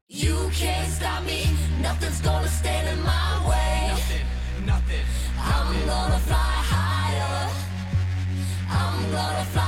You 0.10 0.50
can't 0.54 0.90
stop 0.90 1.24
me, 1.26 1.46
nothing's 1.82 2.22
gonna 2.22 2.48
stand 2.48 2.88
in 2.88 3.04
my 3.04 3.46
way. 3.48 3.88
Nothing, 3.90 4.26
nothing. 4.66 5.06
I'm 5.40 5.86
gonna 5.86 6.18
fly 6.20 6.38
higher. 6.38 7.52
I'm 8.70 9.12
gonna 9.12 9.44
fly 9.46 9.52
higher. 9.52 9.54
Higher. 9.54 9.67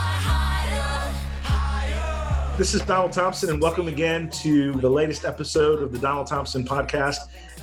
This 2.60 2.74
is 2.74 2.82
Donald 2.82 3.14
Thompson, 3.14 3.52
and 3.52 3.62
welcome 3.62 3.88
again 3.88 4.30
to 4.42 4.74
the 4.74 4.90
latest 4.90 5.24
episode 5.24 5.82
of 5.82 5.94
the 5.94 5.98
Donald 5.98 6.28
Thompson 6.28 6.66
podcast. 6.66 7.20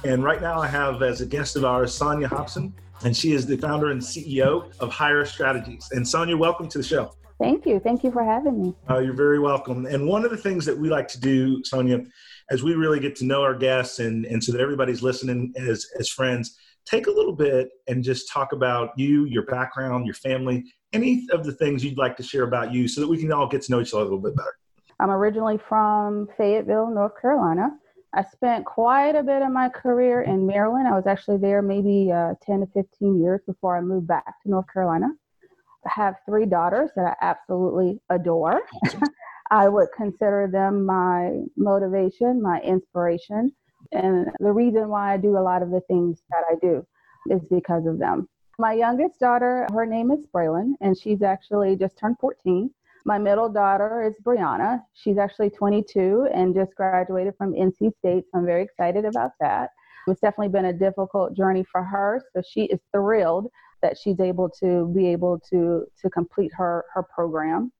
And 0.07 0.25
right 0.25 0.41
now, 0.41 0.59
I 0.59 0.69
have 0.69 1.03
as 1.03 1.21
a 1.21 1.27
guest 1.27 1.55
of 1.55 1.67
ours 1.67 1.93
Sonya 1.93 2.29
Hopson, 2.29 2.73
and 3.05 3.15
she 3.15 3.33
is 3.33 3.45
the 3.45 3.59
founder 3.59 3.91
and 3.91 4.01
CEO 4.01 4.75
of 4.81 4.91
Hire 4.91 5.27
Strategies. 5.27 5.87
And 5.93 6.09
Sonya, 6.09 6.35
welcome 6.35 6.67
to 6.71 6.79
the 6.79 6.83
show. 6.83 7.15
Thank 7.39 7.67
you. 7.67 7.79
Thank 7.79 8.05
you 8.05 8.11
for 8.11 8.25
having 8.25 8.59
me. 8.59 8.75
Uh, 8.89 9.01
you're 9.01 9.13
very 9.13 9.39
welcome. 9.39 9.85
And 9.85 10.09
one 10.09 10.25
of 10.25 10.31
the 10.31 10.37
things 10.39 10.65
that 10.65 10.79
we 10.79 10.89
like 10.89 11.09
to 11.09 11.21
do, 11.21 11.63
Sonya, 11.63 12.03
as 12.51 12.63
we 12.63 12.73
really 12.73 12.99
get 12.99 13.15
to 13.17 13.27
know 13.27 13.43
our 13.43 13.55
guests 13.55 13.99
and, 13.99 14.25
and 14.25 14.43
so 14.43 14.51
that 14.53 14.63
everybody's 14.63 15.03
listening 15.03 15.53
as, 15.59 15.87
as 16.01 16.09
friends, 16.09 16.57
take 16.87 17.07
a 17.07 17.11
little 17.11 17.37
bit 17.37 17.69
and 17.87 18.03
just 18.03 18.33
talk 18.33 18.53
about 18.53 18.93
you, 18.97 19.27
your 19.27 19.45
background, 19.45 20.07
your 20.07 20.15
family, 20.15 20.65
any 20.95 21.27
of 21.33 21.45
the 21.45 21.53
things 21.53 21.85
you'd 21.85 21.99
like 21.99 22.17
to 22.17 22.23
share 22.23 22.45
about 22.45 22.73
you 22.73 22.89
so 22.89 23.03
that 23.03 23.09
we 23.09 23.19
can 23.19 23.31
all 23.31 23.47
get 23.47 23.61
to 23.61 23.71
know 23.71 23.83
each 23.83 23.93
other 23.93 24.01
a 24.01 24.05
little 24.05 24.23
bit 24.23 24.35
better. 24.35 24.57
I'm 24.99 25.11
originally 25.11 25.59
from 25.69 26.29
Fayetteville, 26.37 26.91
North 26.91 27.21
Carolina. 27.21 27.71
I 28.15 28.25
spent 28.25 28.65
quite 28.65 29.15
a 29.15 29.23
bit 29.23 29.43
of 29.43 29.53
my 29.53 29.69
career 29.69 30.23
in 30.23 30.47
Maryland. 30.47 30.89
I 30.89 30.95
was 30.95 31.07
actually 31.07 31.37
there 31.37 31.61
maybe 31.61 32.11
uh, 32.11 32.35
10 32.43 32.61
to 32.61 32.67
15 32.69 33.21
years 33.21 33.43
before 33.47 33.77
I 33.77 33.83
moved 33.83 34.07
back 34.07 34.43
to 34.43 34.51
North 34.51 34.67
Carolina. 34.73 35.09
I 35.85 35.91
have 35.95 36.17
three 36.25 36.47
daughters 36.47 36.91
that 36.97 37.17
I 37.21 37.27
absolutely 37.27 38.01
adore. 38.09 38.63
I 39.51 39.69
would 39.69 39.89
consider 39.95 40.49
them 40.51 40.87
my 40.87 41.43
motivation, 41.57 42.41
my 42.41 42.61
inspiration. 42.63 43.53
And 43.93 44.29
the 44.41 44.51
reason 44.51 44.89
why 44.89 45.13
I 45.13 45.17
do 45.19 45.37
a 45.37 45.41
lot 45.41 45.63
of 45.63 45.71
the 45.71 45.83
things 45.83 46.23
that 46.31 46.43
I 46.51 46.55
do 46.61 46.87
is 47.31 47.43
because 47.51 47.87
of 47.87 47.99
them. 47.99 48.29
My 48.59 48.73
youngest 48.73 49.21
daughter, 49.21 49.67
her 49.73 49.85
name 49.85 50.11
is 50.11 50.25
Braylon, 50.35 50.73
and 50.81 50.97
she's 50.97 51.23
actually 51.23 51.77
just 51.77 51.99
turned 51.99 52.17
14. 52.19 52.71
My 53.07 53.19
middle 53.19 53.49
daughter 53.49 54.03
is 54.03 54.15
Brianna. 54.25 54.83
She's 54.93 55.17
actually 55.17 55.51
22 55.51 56.29
and 56.35 56.53
just 56.53 56.75
graduated 56.75 57.35
from 57.39 57.53
NC 57.53 57.97
State. 57.99 58.25
So 58.25 58.39
I'm 58.39 58.45
very 58.45 58.65
excited 58.65 59.05
about 59.05 59.31
that. 59.39 59.71
It's 60.09 60.21
definitely 60.21 60.49
been 60.49 60.65
a 60.65 60.73
difficult 60.73 61.37
journey 61.37 61.65
for 61.71 61.85
her. 61.85 62.21
So 62.35 62.43
she 62.45 62.65
is 62.65 62.81
thrilled 62.93 63.47
that 63.81 63.97
she's 63.97 64.19
able 64.19 64.51
to 64.59 64.93
be 64.93 65.07
able 65.07 65.39
to 65.51 65.87
to 66.03 66.11
complete 66.11 66.51
her 66.57 66.85
her 66.95 67.05
program. 67.05 67.71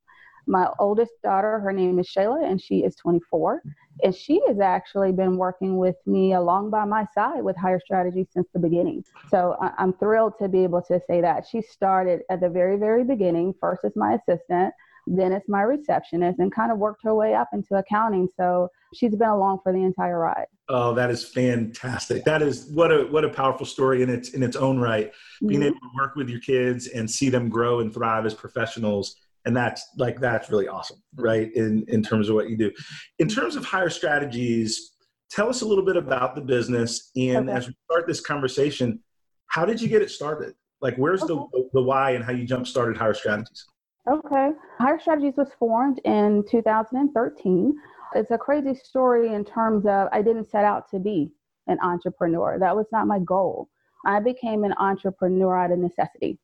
My 0.47 0.69
oldest 0.79 1.11
daughter, 1.25 1.59
her 1.59 1.73
name 1.73 1.99
is 1.99 2.09
Shayla, 2.09 2.49
and 2.49 2.63
she 2.63 2.85
is 2.85 2.95
24. 2.95 3.63
And 4.05 4.15
she 4.15 4.41
has 4.47 4.61
actually 4.61 5.11
been 5.11 5.37
working 5.37 5.77
with 5.77 5.97
me 6.07 6.35
along 6.35 6.71
by 6.71 6.85
my 6.85 7.05
side 7.13 7.43
with 7.43 7.57
Hire 7.57 7.81
Strategy 7.85 8.29
since 8.31 8.47
the 8.53 8.61
beginning. 8.61 9.05
So 9.29 9.57
I'm 9.61 9.93
thrilled 9.95 10.35
to 10.39 10.49
be 10.49 10.63
able 10.63 10.83
to 10.83 11.01
say 11.09 11.21
that. 11.21 11.49
She 11.51 11.63
started 11.63 12.21
at 12.31 12.41
the 12.41 12.49
very, 12.49 12.77
very 12.77 13.03
beginning, 13.03 13.55
first 13.61 13.85
as 13.85 13.97
my 13.97 14.19
assistant, 14.21 14.73
then 15.07 15.33
as 15.33 15.43
my 15.49 15.63
receptionist, 15.63 16.39
and 16.39 16.53
kind 16.53 16.73
of 16.73 16.79
worked 16.79 17.03
her 17.05 17.15
way 17.15 17.35
up 17.35 17.49
into 17.53 17.75
accounting. 17.75 18.29
So 18.37 18.69
she's 18.95 19.15
been 19.15 19.29
along 19.29 19.61
for 19.63 19.73
the 19.73 19.79
entire 19.79 20.19
ride. 20.19 20.47
Oh, 20.69 20.95
that 20.95 21.11
is 21.11 21.25
fantastic. 21.25 22.25
That 22.25 22.43
is 22.43 22.67
what 22.73 22.91
a 22.91 23.05
what 23.05 23.25
a 23.25 23.29
powerful 23.29 23.67
story 23.67 24.03
in 24.03 24.11
its 24.11 24.31
in 24.31 24.43
its 24.43 24.57
own 24.57 24.79
right. 24.79 25.13
Being 25.47 25.61
mm-hmm. 25.61 25.69
able 25.69 25.81
to 25.81 25.91
work 25.97 26.17
with 26.17 26.29
your 26.29 26.41
kids 26.41 26.89
and 26.89 27.11
see 27.11 27.29
them 27.29 27.49
grow 27.49 27.81
and 27.81 27.93
thrive 27.93 28.27
as 28.27 28.35
professionals 28.35 29.17
and 29.47 29.57
that's 29.57 29.89
like 29.97 30.21
that's 30.21 30.51
really 30.51 30.69
awesome 30.69 31.01
right 31.15 31.55
in 31.55 31.85
in 31.89 32.03
terms 32.03 32.29
of 32.29 32.35
what 32.35 32.51
you 32.51 32.57
do 32.57 32.71
in 33.19 33.29
terms 33.29 33.57
of 33.57 33.65
hire 33.65 33.89
strategies 33.89 34.93
tell 35.31 35.49
us 35.49 35.63
a 35.63 35.67
little 35.67 35.85
bit 35.85 35.97
about 35.97 36.35
the 36.35 36.41
business 36.41 37.11
and 37.17 37.49
okay. 37.49 37.57
as 37.57 37.69
we 37.69 37.75
start 37.91 38.07
this 38.07 38.21
conversation 38.21 39.01
how 39.47 39.65
did 39.65 39.81
you 39.81 39.89
get 39.89 40.03
it 40.03 40.11
started 40.11 40.55
like 40.83 40.97
where's 40.97 41.23
okay. 41.23 41.35
the 41.53 41.69
the 41.73 41.83
why 41.83 42.11
and 42.11 42.25
how 42.25 42.33
you 42.33 42.45
jump 42.45 42.67
started 42.67 42.97
hire 42.97 43.15
strategies 43.15 43.67
okay 44.09 44.51
hire 44.79 45.01
strategies 45.01 45.37
was 45.37 45.51
formed 45.59 46.01
in 46.05 46.45
2013 46.51 47.75
it's 48.15 48.31
a 48.31 48.39
crazy 48.39 48.75
story 48.75 49.35
in 49.35 49.45
terms 49.45 49.85
of 49.87 50.09
i 50.13 50.23
didn't 50.23 50.49
set 50.49 50.65
out 50.65 50.89
to 50.91 50.99
be 50.99 51.31
an 51.67 51.79
entrepreneur 51.83 52.59
that 52.59 52.75
was 52.75 52.87
not 52.93 53.07
my 53.07 53.19
goal 53.21 53.69
i 54.05 54.21
became 54.21 54.65
an 54.65 54.75
entrepreneur 54.79 55.57
out 55.59 55.73
of 55.73 55.79
necessity 55.79 56.39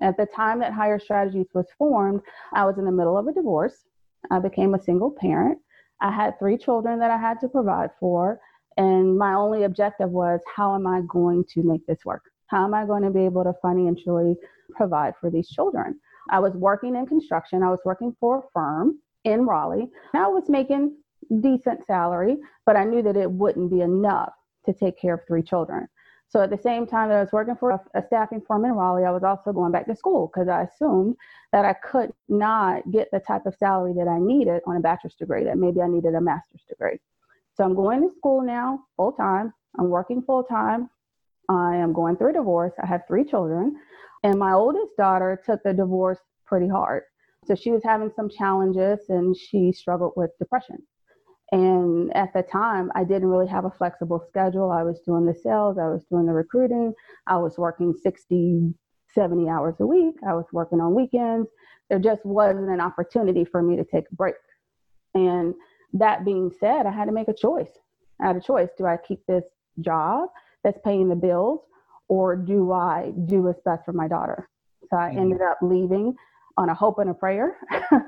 at 0.00 0.16
the 0.16 0.26
time 0.26 0.60
that 0.60 0.72
Hire 0.72 0.98
Strategies 0.98 1.48
was 1.54 1.66
formed, 1.76 2.20
I 2.52 2.64
was 2.64 2.78
in 2.78 2.84
the 2.84 2.92
middle 2.92 3.18
of 3.18 3.26
a 3.26 3.32
divorce. 3.32 3.84
I 4.30 4.38
became 4.38 4.74
a 4.74 4.82
single 4.82 5.10
parent. 5.10 5.58
I 6.00 6.10
had 6.10 6.38
three 6.38 6.56
children 6.56 6.98
that 7.00 7.10
I 7.10 7.16
had 7.16 7.40
to 7.40 7.48
provide 7.48 7.90
for. 7.98 8.40
And 8.76 9.18
my 9.18 9.34
only 9.34 9.64
objective 9.64 10.10
was 10.10 10.40
how 10.54 10.74
am 10.74 10.86
I 10.86 11.00
going 11.08 11.44
to 11.54 11.62
make 11.64 11.84
this 11.86 12.04
work? 12.04 12.22
How 12.46 12.64
am 12.64 12.74
I 12.74 12.86
going 12.86 13.02
to 13.02 13.10
be 13.10 13.24
able 13.24 13.42
to 13.42 13.54
financially 13.60 14.36
provide 14.76 15.14
for 15.20 15.30
these 15.30 15.48
children? 15.48 15.98
I 16.30 16.38
was 16.40 16.54
working 16.54 16.96
in 16.96 17.06
construction. 17.06 17.62
I 17.62 17.70
was 17.70 17.80
working 17.84 18.14
for 18.20 18.38
a 18.38 18.42
firm 18.52 18.98
in 19.24 19.46
Raleigh. 19.46 19.88
Now 20.14 20.26
I 20.26 20.32
was 20.32 20.48
making 20.48 20.96
decent 21.40 21.86
salary, 21.86 22.36
but 22.66 22.76
I 22.76 22.84
knew 22.84 23.02
that 23.02 23.16
it 23.16 23.30
wouldn't 23.30 23.70
be 23.70 23.80
enough 23.80 24.32
to 24.66 24.72
take 24.72 24.98
care 24.98 25.14
of 25.14 25.20
three 25.26 25.42
children. 25.42 25.88
So 26.30 26.42
at 26.42 26.50
the 26.50 26.58
same 26.58 26.86
time 26.86 27.08
that 27.08 27.16
I 27.16 27.22
was 27.22 27.32
working 27.32 27.56
for 27.56 27.70
a, 27.70 27.80
a 27.94 28.02
staffing 28.06 28.42
firm 28.46 28.66
in 28.66 28.72
Raleigh, 28.72 29.06
I 29.06 29.10
was 29.10 29.24
also 29.24 29.52
going 29.52 29.72
back 29.72 29.86
to 29.86 29.96
school 29.96 30.30
because 30.32 30.48
I 30.48 30.64
assumed 30.64 31.16
that 31.52 31.64
I 31.64 31.72
could 31.72 32.12
not 32.28 32.90
get 32.90 33.08
the 33.10 33.20
type 33.20 33.46
of 33.46 33.54
salary 33.54 33.94
that 33.94 34.08
I 34.08 34.18
needed 34.18 34.60
on 34.66 34.76
a 34.76 34.80
bachelor's 34.80 35.14
degree, 35.14 35.44
that 35.44 35.56
maybe 35.56 35.80
I 35.80 35.88
needed 35.88 36.14
a 36.14 36.20
master's 36.20 36.64
degree. 36.68 36.98
So 37.54 37.64
I'm 37.64 37.74
going 37.74 38.06
to 38.06 38.14
school 38.14 38.42
now 38.42 38.80
full 38.96 39.12
time. 39.12 39.54
I'm 39.78 39.88
working 39.88 40.22
full 40.22 40.44
time. 40.44 40.90
I 41.48 41.76
am 41.76 41.92
going 41.92 42.16
through 42.16 42.30
a 42.30 42.34
divorce. 42.34 42.72
I 42.82 42.86
have 42.86 43.02
three 43.06 43.24
children. 43.24 43.76
And 44.22 44.38
my 44.38 44.52
oldest 44.52 44.96
daughter 44.96 45.40
took 45.44 45.62
the 45.62 45.72
divorce 45.72 46.18
pretty 46.46 46.68
hard. 46.68 47.04
So 47.46 47.54
she 47.54 47.70
was 47.70 47.82
having 47.84 48.10
some 48.14 48.28
challenges 48.28 48.98
and 49.08 49.36
she 49.36 49.72
struggled 49.72 50.12
with 50.16 50.30
depression. 50.38 50.78
And 51.50 52.14
at 52.14 52.34
the 52.34 52.42
time, 52.42 52.92
I 52.94 53.04
didn't 53.04 53.28
really 53.28 53.46
have 53.46 53.64
a 53.64 53.70
flexible 53.70 54.22
schedule. 54.28 54.70
I 54.70 54.82
was 54.82 55.00
doing 55.00 55.24
the 55.24 55.34
sales, 55.34 55.78
I 55.78 55.88
was 55.88 56.04
doing 56.10 56.26
the 56.26 56.34
recruiting, 56.34 56.92
I 57.26 57.38
was 57.38 57.56
working 57.56 57.94
60, 57.94 58.74
70 59.14 59.48
hours 59.48 59.76
a 59.80 59.86
week, 59.86 60.16
I 60.26 60.34
was 60.34 60.44
working 60.52 60.80
on 60.80 60.94
weekends. 60.94 61.48
There 61.88 61.98
just 61.98 62.24
wasn't 62.26 62.68
an 62.68 62.82
opportunity 62.82 63.46
for 63.46 63.62
me 63.62 63.76
to 63.76 63.84
take 63.84 64.04
a 64.12 64.14
break. 64.14 64.34
And 65.14 65.54
that 65.94 66.26
being 66.26 66.50
said, 66.60 66.84
I 66.84 66.90
had 66.90 67.06
to 67.06 67.12
make 67.12 67.28
a 67.28 67.34
choice. 67.34 67.70
I 68.20 68.26
had 68.26 68.36
a 68.36 68.42
choice. 68.42 68.68
Do 68.76 68.84
I 68.84 68.98
keep 68.98 69.24
this 69.24 69.44
job 69.80 70.28
that's 70.64 70.78
paying 70.84 71.08
the 71.08 71.16
bills 71.16 71.60
or 72.08 72.36
do 72.36 72.72
I 72.72 73.12
do 73.26 73.42
what's 73.42 73.60
best 73.64 73.84
for 73.84 73.92
my 73.92 74.08
daughter? 74.08 74.48
So 74.90 74.96
I 74.96 75.10
mm-hmm. 75.10 75.18
ended 75.18 75.42
up 75.42 75.58
leaving 75.62 76.14
on 76.56 76.70
a 76.70 76.74
hope 76.74 76.98
and 76.98 77.10
a 77.10 77.14
prayer. 77.14 77.56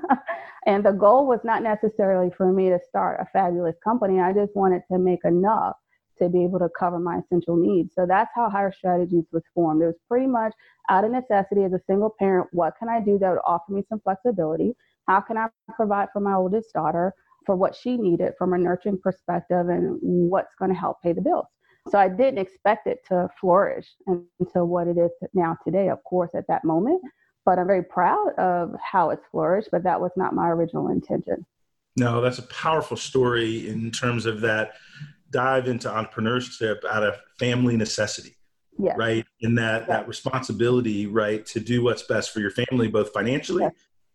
and 0.65 0.83
the 0.83 0.91
goal 0.91 1.27
was 1.27 1.39
not 1.43 1.63
necessarily 1.63 2.31
for 2.35 2.51
me 2.51 2.69
to 2.69 2.79
start 2.87 3.19
a 3.21 3.25
fabulous 3.31 3.75
company. 3.83 4.19
I 4.19 4.33
just 4.33 4.55
wanted 4.55 4.81
to 4.91 4.97
make 4.97 5.23
enough 5.23 5.75
to 6.21 6.29
be 6.29 6.43
able 6.43 6.59
to 6.59 6.69
cover 6.77 6.99
my 6.99 7.19
essential 7.19 7.55
needs. 7.55 7.93
So 7.95 8.05
that's 8.05 8.29
how 8.35 8.49
Hire 8.49 8.71
Strategies 8.71 9.25
was 9.31 9.43
formed. 9.55 9.81
It 9.81 9.87
was 9.87 9.95
pretty 10.07 10.27
much 10.27 10.53
out 10.89 11.03
of 11.03 11.11
necessity 11.11 11.63
as 11.63 11.73
a 11.73 11.81
single 11.87 12.13
parent. 12.19 12.47
What 12.51 12.73
can 12.77 12.89
I 12.89 12.99
do 12.99 13.17
that 13.19 13.29
would 13.29 13.39
offer 13.45 13.71
me 13.71 13.83
some 13.89 14.01
flexibility? 14.01 14.75
How 15.07 15.21
can 15.21 15.37
I 15.37 15.47
provide 15.75 16.09
for 16.13 16.19
my 16.19 16.33
oldest 16.33 16.73
daughter 16.73 17.13
for 17.45 17.55
what 17.55 17.75
she 17.75 17.97
needed 17.97 18.33
from 18.37 18.53
a 18.53 18.57
nurturing 18.57 18.99
perspective 18.99 19.69
and 19.69 19.97
what's 20.01 20.53
going 20.59 20.71
to 20.71 20.79
help 20.79 21.01
pay 21.01 21.13
the 21.13 21.21
bills? 21.21 21.47
So 21.89 21.97
I 21.97 22.09
didn't 22.09 22.37
expect 22.37 22.87
it 22.87 22.99
to 23.07 23.27
flourish 23.39 23.87
into 24.07 24.65
what 24.65 24.87
it 24.87 24.97
is 24.97 25.09
now 25.33 25.57
today, 25.65 25.89
of 25.89 26.03
course, 26.03 26.29
at 26.35 26.47
that 26.47 26.63
moment 26.63 27.01
but 27.45 27.59
I'm 27.59 27.67
very 27.67 27.83
proud 27.83 28.33
of 28.37 28.75
how 28.81 29.09
it's 29.09 29.25
flourished, 29.31 29.69
but 29.71 29.83
that 29.83 29.99
was 29.99 30.11
not 30.15 30.33
my 30.33 30.49
original 30.49 30.89
intention. 30.89 31.45
No, 31.97 32.21
that's 32.21 32.39
a 32.39 32.43
powerful 32.43 32.97
story 32.97 33.67
in 33.67 33.91
terms 33.91 34.25
of 34.25 34.41
that 34.41 34.73
dive 35.29 35.67
into 35.67 35.89
entrepreneurship 35.89 36.85
out 36.85 37.03
of 37.03 37.17
family 37.39 37.75
necessity. 37.75 38.37
Yes. 38.79 38.95
Right. 38.97 39.25
And 39.41 39.57
that, 39.57 39.81
yes. 39.81 39.87
that 39.89 40.07
responsibility, 40.07 41.05
right, 41.05 41.45
to 41.47 41.59
do 41.59 41.83
what's 41.83 42.03
best 42.03 42.31
for 42.31 42.39
your 42.39 42.51
family, 42.51 42.87
both 42.87 43.11
financially 43.13 43.63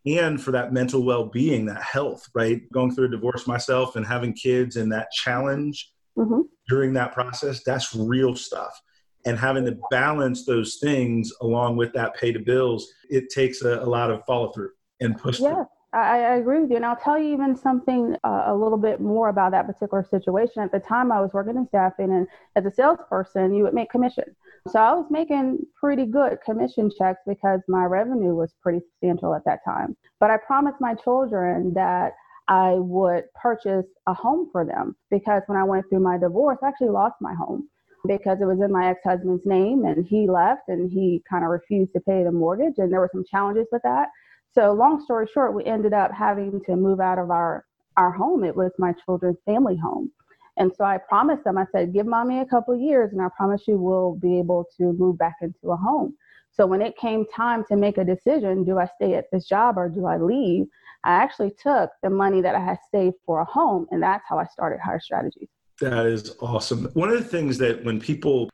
yes. 0.04 0.20
and 0.24 0.40
for 0.40 0.50
that 0.52 0.72
mental 0.72 1.04
well 1.04 1.26
being, 1.26 1.66
that 1.66 1.82
health, 1.82 2.28
right? 2.34 2.70
Going 2.72 2.94
through 2.94 3.06
a 3.06 3.10
divorce 3.10 3.46
myself 3.46 3.96
and 3.96 4.06
having 4.06 4.32
kids 4.32 4.76
and 4.76 4.90
that 4.92 5.12
challenge 5.12 5.92
mm-hmm. 6.16 6.40
during 6.68 6.92
that 6.94 7.12
process, 7.12 7.62
that's 7.64 7.94
real 7.94 8.34
stuff 8.34 8.80
and 9.26 9.36
having 9.36 9.66
to 9.66 9.76
balance 9.90 10.46
those 10.46 10.76
things 10.76 11.32
along 11.42 11.76
with 11.76 11.92
that 11.92 12.14
pay 12.14 12.32
to 12.32 12.38
bills, 12.38 12.92
it 13.10 13.28
takes 13.28 13.60
a, 13.62 13.80
a 13.80 13.84
lot 13.84 14.10
of 14.10 14.24
follow 14.24 14.52
through 14.52 14.70
and 15.00 15.18
push 15.18 15.40
yeah. 15.40 15.64
I, 15.92 16.20
I, 16.20 16.36
agree 16.36 16.60
with 16.60 16.70
you. 16.70 16.76
And 16.76 16.84
I'll 16.84 16.96
tell 16.96 17.18
you 17.18 17.32
even 17.32 17.56
something 17.56 18.16
uh, 18.22 18.44
a 18.46 18.54
little 18.54 18.76
bit 18.76 19.00
more 19.00 19.28
about 19.28 19.52
that 19.52 19.66
particular 19.66 20.04
situation. 20.04 20.62
At 20.62 20.70
the 20.70 20.78
time, 20.78 21.10
I 21.10 21.20
was 21.20 21.32
working 21.32 21.56
in 21.56 21.66
staffing, 21.68 22.12
and 22.12 22.26
as 22.54 22.66
a 22.66 22.70
salesperson, 22.70 23.54
you 23.54 23.62
would 23.62 23.72
make 23.72 23.88
commission. 23.88 24.24
So 24.68 24.78
I 24.78 24.92
was 24.94 25.06
making 25.10 25.60
pretty 25.74 26.04
good 26.04 26.38
commission 26.44 26.90
checks 26.96 27.20
because 27.26 27.60
my 27.66 27.84
revenue 27.84 28.34
was 28.34 28.52
pretty 28.62 28.80
substantial 28.80 29.34
at 29.34 29.44
that 29.46 29.60
time. 29.64 29.96
But 30.20 30.30
I 30.30 30.36
promised 30.36 30.80
my 30.80 30.94
children 30.94 31.72
that 31.74 32.12
I 32.48 32.74
would 32.74 33.24
purchase 33.34 33.86
a 34.06 34.14
home 34.14 34.48
for 34.52 34.64
them 34.64 34.96
because 35.10 35.42
when 35.46 35.58
I 35.58 35.64
went 35.64 35.88
through 35.88 36.00
my 36.00 36.16
divorce, 36.16 36.58
I 36.62 36.68
actually 36.68 36.90
lost 36.90 37.16
my 37.20 37.34
home 37.34 37.68
because 38.06 38.40
it 38.40 38.44
was 38.44 38.60
in 38.60 38.70
my 38.70 38.88
ex-husband's 38.88 39.44
name 39.44 39.84
and 39.84 40.06
he 40.06 40.28
left 40.28 40.68
and 40.68 40.90
he 40.90 41.22
kind 41.28 41.44
of 41.44 41.50
refused 41.50 41.92
to 41.94 42.00
pay 42.00 42.22
the 42.22 42.30
mortgage 42.30 42.74
and 42.78 42.92
there 42.92 43.00
were 43.00 43.10
some 43.12 43.24
challenges 43.28 43.66
with 43.72 43.82
that. 43.82 44.08
So 44.52 44.72
long 44.72 45.02
story 45.04 45.26
short 45.32 45.54
we 45.54 45.64
ended 45.64 45.92
up 45.92 46.12
having 46.12 46.60
to 46.66 46.76
move 46.76 47.00
out 47.00 47.18
of 47.18 47.30
our 47.30 47.64
our 47.96 48.12
home. 48.12 48.44
It 48.44 48.54
was 48.54 48.72
my 48.78 48.92
children's 49.04 49.38
family 49.44 49.76
home. 49.76 50.12
And 50.56 50.72
so 50.72 50.84
i 50.84 50.98
promised 50.98 51.44
them 51.44 51.58
i 51.58 51.66
said 51.72 51.92
give 51.92 52.06
mommy 52.06 52.40
a 52.40 52.46
couple 52.46 52.76
years 52.76 53.12
and 53.12 53.20
i 53.20 53.28
promise 53.36 53.62
you 53.66 53.76
we'll 53.76 54.14
be 54.14 54.38
able 54.38 54.66
to 54.78 54.92
move 54.92 55.18
back 55.18 55.36
into 55.42 55.72
a 55.72 55.76
home. 55.76 56.14
So 56.52 56.66
when 56.66 56.80
it 56.80 56.96
came 56.96 57.26
time 57.26 57.64
to 57.68 57.76
make 57.76 57.98
a 57.98 58.04
decision 58.04 58.64
do 58.64 58.78
i 58.78 58.86
stay 58.96 59.14
at 59.14 59.26
this 59.32 59.46
job 59.48 59.76
or 59.76 59.88
do 59.88 60.06
i 60.06 60.16
leave 60.16 60.66
i 61.06 61.12
actually 61.12 61.52
took 61.62 61.90
the 62.02 62.10
money 62.10 62.40
that 62.40 62.54
i 62.54 62.60
had 62.60 62.78
saved 62.92 63.16
for 63.24 63.40
a 63.40 63.44
home 63.44 63.86
and 63.90 64.02
that's 64.02 64.24
how 64.28 64.38
i 64.38 64.44
started 64.44 64.78
Hire 64.80 65.00
Strategies 65.00 65.48
that 65.80 66.06
is 66.06 66.36
awesome. 66.40 66.86
One 66.94 67.10
of 67.10 67.18
the 67.18 67.28
things 67.28 67.58
that 67.58 67.84
when 67.84 68.00
people 68.00 68.48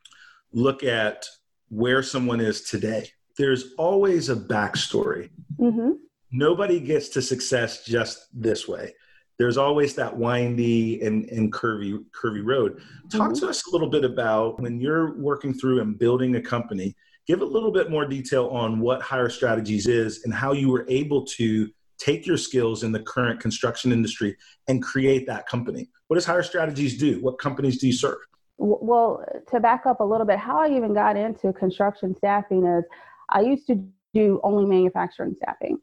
look 0.53 0.83
at 0.83 1.27
where 1.69 2.03
someone 2.03 2.41
is 2.41 2.63
today, 2.63 3.09
there's 3.39 3.75
always 3.79 4.29
a 4.29 4.37
backstory. 4.37 5.31
Mm-hmm. 5.59 5.93
Nobody 6.33 6.81
gets 6.81 7.09
to 7.11 7.23
success 7.23 7.85
just 7.85 8.27
this 8.33 8.67
way. 8.67 8.93
There's 9.39 9.57
always 9.57 9.95
that 9.95 10.17
windy 10.17 11.01
and, 11.03 11.29
and 11.31 11.53
curvy 11.53 12.05
curvy 12.11 12.45
road. 12.45 12.83
Talk 13.11 13.31
mm-hmm. 13.31 13.45
to 13.45 13.49
us 13.49 13.67
a 13.67 13.71
little 13.71 13.89
bit 13.89 14.05
about 14.05 14.61
when 14.61 14.81
you're 14.81 15.17
working 15.19 15.55
through 15.55 15.81
and 15.81 15.99
building 15.99 16.37
a 16.37 16.43
company. 16.43 16.95
Give 17.27 17.41
a 17.41 17.45
little 17.45 17.71
bit 17.71 17.91
more 17.91 18.05
detail 18.05 18.49
on 18.49 18.81
what 18.81 19.01
Hire 19.01 19.31
Strategies 19.31 19.87
is 19.87 20.25
and 20.25 20.35
how 20.35 20.53
you 20.53 20.69
were 20.69 20.85
able 20.89 21.25
to 21.27 21.71
take 22.03 22.27
your 22.27 22.37
skills 22.37 22.83
in 22.83 22.93
the 22.93 23.01
current 23.01 23.41
construction 23.41 23.93
industry 23.93 24.37
and 24.69 24.83
create 24.83 25.27
that 25.27 25.47
company. 25.47 25.89
What 26.09 26.17
does 26.17 26.25
Hire 26.25 26.43
Strategies 26.43 26.99
do? 26.99 27.21
What 27.21 27.39
companies 27.39 27.79
do 27.79 27.87
you 27.87 27.93
serve? 27.93 28.19
Well, 28.59 29.25
to 29.51 29.61
back 29.61 29.87
up 29.87 30.01
a 30.01 30.05
little 30.05 30.27
bit, 30.27 30.39
how 30.39 30.59
I 30.61 30.69
even 30.77 30.95
got 30.95 31.17
into 31.17 31.53
construction 31.53 32.15
staffing 32.17 32.67
is 32.67 32.85
I 33.31 33.41
used 33.41 33.67
to 33.69 33.85
do 34.15 34.41
only 34.43 34.65
manufacturing 34.65 35.35
staffing. 35.37 35.79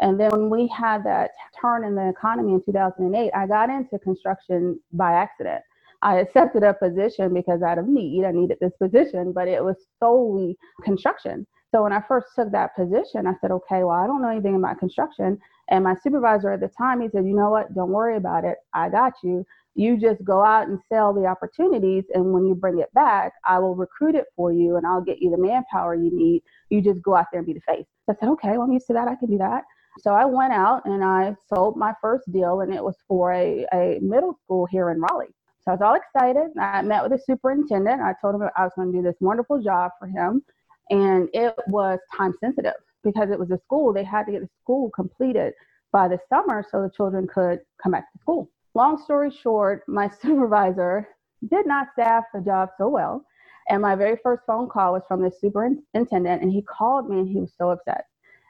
And 0.00 0.18
then 0.18 0.30
when 0.30 0.50
we 0.50 0.66
had 0.68 1.04
that 1.04 1.30
turn 1.60 1.84
in 1.84 1.94
the 1.94 2.08
economy 2.08 2.54
in 2.54 2.62
2008, 2.64 3.30
I 3.34 3.46
got 3.46 3.70
into 3.70 3.98
construction 3.98 4.80
by 4.92 5.12
accident. 5.12 5.62
I 6.02 6.16
accepted 6.16 6.62
a 6.62 6.74
position 6.74 7.32
because 7.32 7.62
out 7.62 7.78
of 7.78 7.86
need, 7.86 8.24
I 8.24 8.32
needed 8.32 8.58
this 8.60 8.72
position, 8.80 9.32
but 9.32 9.48
it 9.48 9.62
was 9.62 9.76
solely 10.00 10.56
construction. 10.82 11.46
So 11.74 11.82
when 11.82 11.92
I 11.92 12.02
first 12.06 12.28
took 12.36 12.52
that 12.52 12.76
position, 12.76 13.26
I 13.26 13.34
said, 13.40 13.50
okay, 13.50 13.84
well, 13.84 13.98
I 13.98 14.06
don't 14.06 14.22
know 14.22 14.28
anything 14.28 14.56
about 14.56 14.78
construction. 14.78 15.38
And 15.68 15.84
my 15.84 15.94
supervisor 16.02 16.52
at 16.52 16.60
the 16.60 16.68
time, 16.68 17.00
he 17.00 17.08
said, 17.08 17.26
you 17.26 17.34
know 17.34 17.50
what? 17.50 17.74
Don't 17.74 17.90
worry 17.90 18.16
about 18.16 18.44
it. 18.44 18.58
I 18.74 18.88
got 18.88 19.14
you. 19.22 19.44
You 19.74 19.96
just 19.96 20.22
go 20.22 20.42
out 20.42 20.68
and 20.68 20.78
sell 20.88 21.12
the 21.12 21.26
opportunities. 21.26 22.04
And 22.14 22.32
when 22.32 22.46
you 22.46 22.54
bring 22.54 22.78
it 22.78 22.92
back, 22.94 23.32
I 23.46 23.58
will 23.58 23.74
recruit 23.74 24.14
it 24.14 24.26
for 24.36 24.52
you 24.52 24.76
and 24.76 24.86
I'll 24.86 25.00
get 25.00 25.20
you 25.20 25.30
the 25.30 25.38
manpower 25.38 25.94
you 25.94 26.10
need. 26.16 26.42
You 26.68 26.80
just 26.80 27.02
go 27.02 27.16
out 27.16 27.26
there 27.32 27.40
and 27.40 27.46
be 27.46 27.54
the 27.54 27.60
face. 27.60 27.86
I 28.08 28.14
said, 28.20 28.28
okay, 28.30 28.52
well, 28.52 28.62
I'm 28.62 28.72
used 28.72 28.86
to 28.88 28.92
that. 28.92 29.08
I 29.08 29.16
can 29.16 29.30
do 29.30 29.38
that. 29.38 29.64
So 29.98 30.12
I 30.12 30.24
went 30.24 30.52
out 30.52 30.84
and 30.84 31.02
I 31.02 31.34
sold 31.52 31.76
my 31.76 31.94
first 32.02 32.30
deal, 32.32 32.62
and 32.62 32.74
it 32.74 32.82
was 32.82 32.96
for 33.06 33.32
a, 33.32 33.64
a 33.72 34.00
middle 34.02 34.36
school 34.42 34.66
here 34.66 34.90
in 34.90 35.00
Raleigh. 35.00 35.34
So 35.62 35.70
I 35.70 35.74
was 35.76 35.82
all 35.82 35.94
excited. 35.94 36.50
I 36.60 36.82
met 36.82 37.02
with 37.02 37.12
the 37.12 37.18
superintendent. 37.24 38.02
I 38.02 38.12
told 38.20 38.34
him 38.34 38.42
I 38.56 38.64
was 38.64 38.72
going 38.74 38.90
to 38.90 38.98
do 38.98 39.04
this 39.04 39.14
wonderful 39.20 39.62
job 39.62 39.92
for 40.00 40.08
him 40.08 40.42
and 40.90 41.28
it 41.32 41.54
was 41.68 41.98
time 42.16 42.34
sensitive 42.40 42.74
because 43.04 43.30
it 43.30 43.38
was 43.38 43.50
a 43.50 43.58
school. 43.58 43.92
They 43.92 44.04
had 44.04 44.24
to 44.24 44.32
get 44.32 44.40
the 44.42 44.48
school 44.62 44.90
completed 44.90 45.54
by 45.92 46.08
the 46.08 46.18
summer 46.28 46.64
so 46.68 46.82
the 46.82 46.90
children 46.90 47.26
could 47.26 47.60
come 47.82 47.92
back 47.92 48.12
to 48.12 48.18
school. 48.18 48.50
Long 48.74 49.00
story 49.02 49.30
short, 49.30 49.84
my 49.88 50.08
supervisor 50.22 51.08
did 51.48 51.66
not 51.66 51.88
staff 51.92 52.24
the 52.34 52.40
job 52.40 52.70
so 52.78 52.88
well. 52.88 53.24
And 53.68 53.80
my 53.80 53.94
very 53.94 54.16
first 54.22 54.42
phone 54.46 54.68
call 54.68 54.92
was 54.92 55.02
from 55.08 55.22
the 55.22 55.30
superintendent, 55.30 56.42
and 56.42 56.52
he 56.52 56.62
called 56.62 57.08
me 57.08 57.20
and 57.20 57.28
he 57.28 57.40
was 57.40 57.52
so 57.56 57.70
upset. 57.70 58.04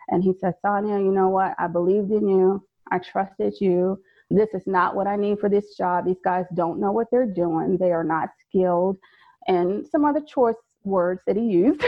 And 0.09 0.23
he 0.23 0.33
said, 0.41 0.55
Sonya, 0.61 0.99
you 0.99 1.13
know 1.13 1.29
what? 1.29 1.55
I 1.59 1.67
believed 1.67 2.11
in 2.11 2.29
you. 2.29 2.67
I 2.91 2.99
trusted 2.99 3.55
you. 3.61 4.01
This 4.31 4.51
is 4.55 4.67
not 4.67 4.97
what 4.97 5.07
I 5.07 5.17
need 5.17 5.39
for 5.39 5.49
this 5.49 5.77
job. 5.77 6.07
These 6.07 6.21
guys 6.25 6.47
don't 6.55 6.81
know 6.81 6.93
what 6.93 7.09
they're 7.11 7.27
doing. 7.27 7.77
They 7.77 7.93
are 7.93 8.05
not 8.05 8.31
skilled. 8.49 8.99
And 9.47 9.87
some 9.87 10.05
other 10.05 10.21
choice 10.21 10.57
words 10.85 11.23
that 11.27 11.37
he 11.37 11.43
used. 11.43 11.85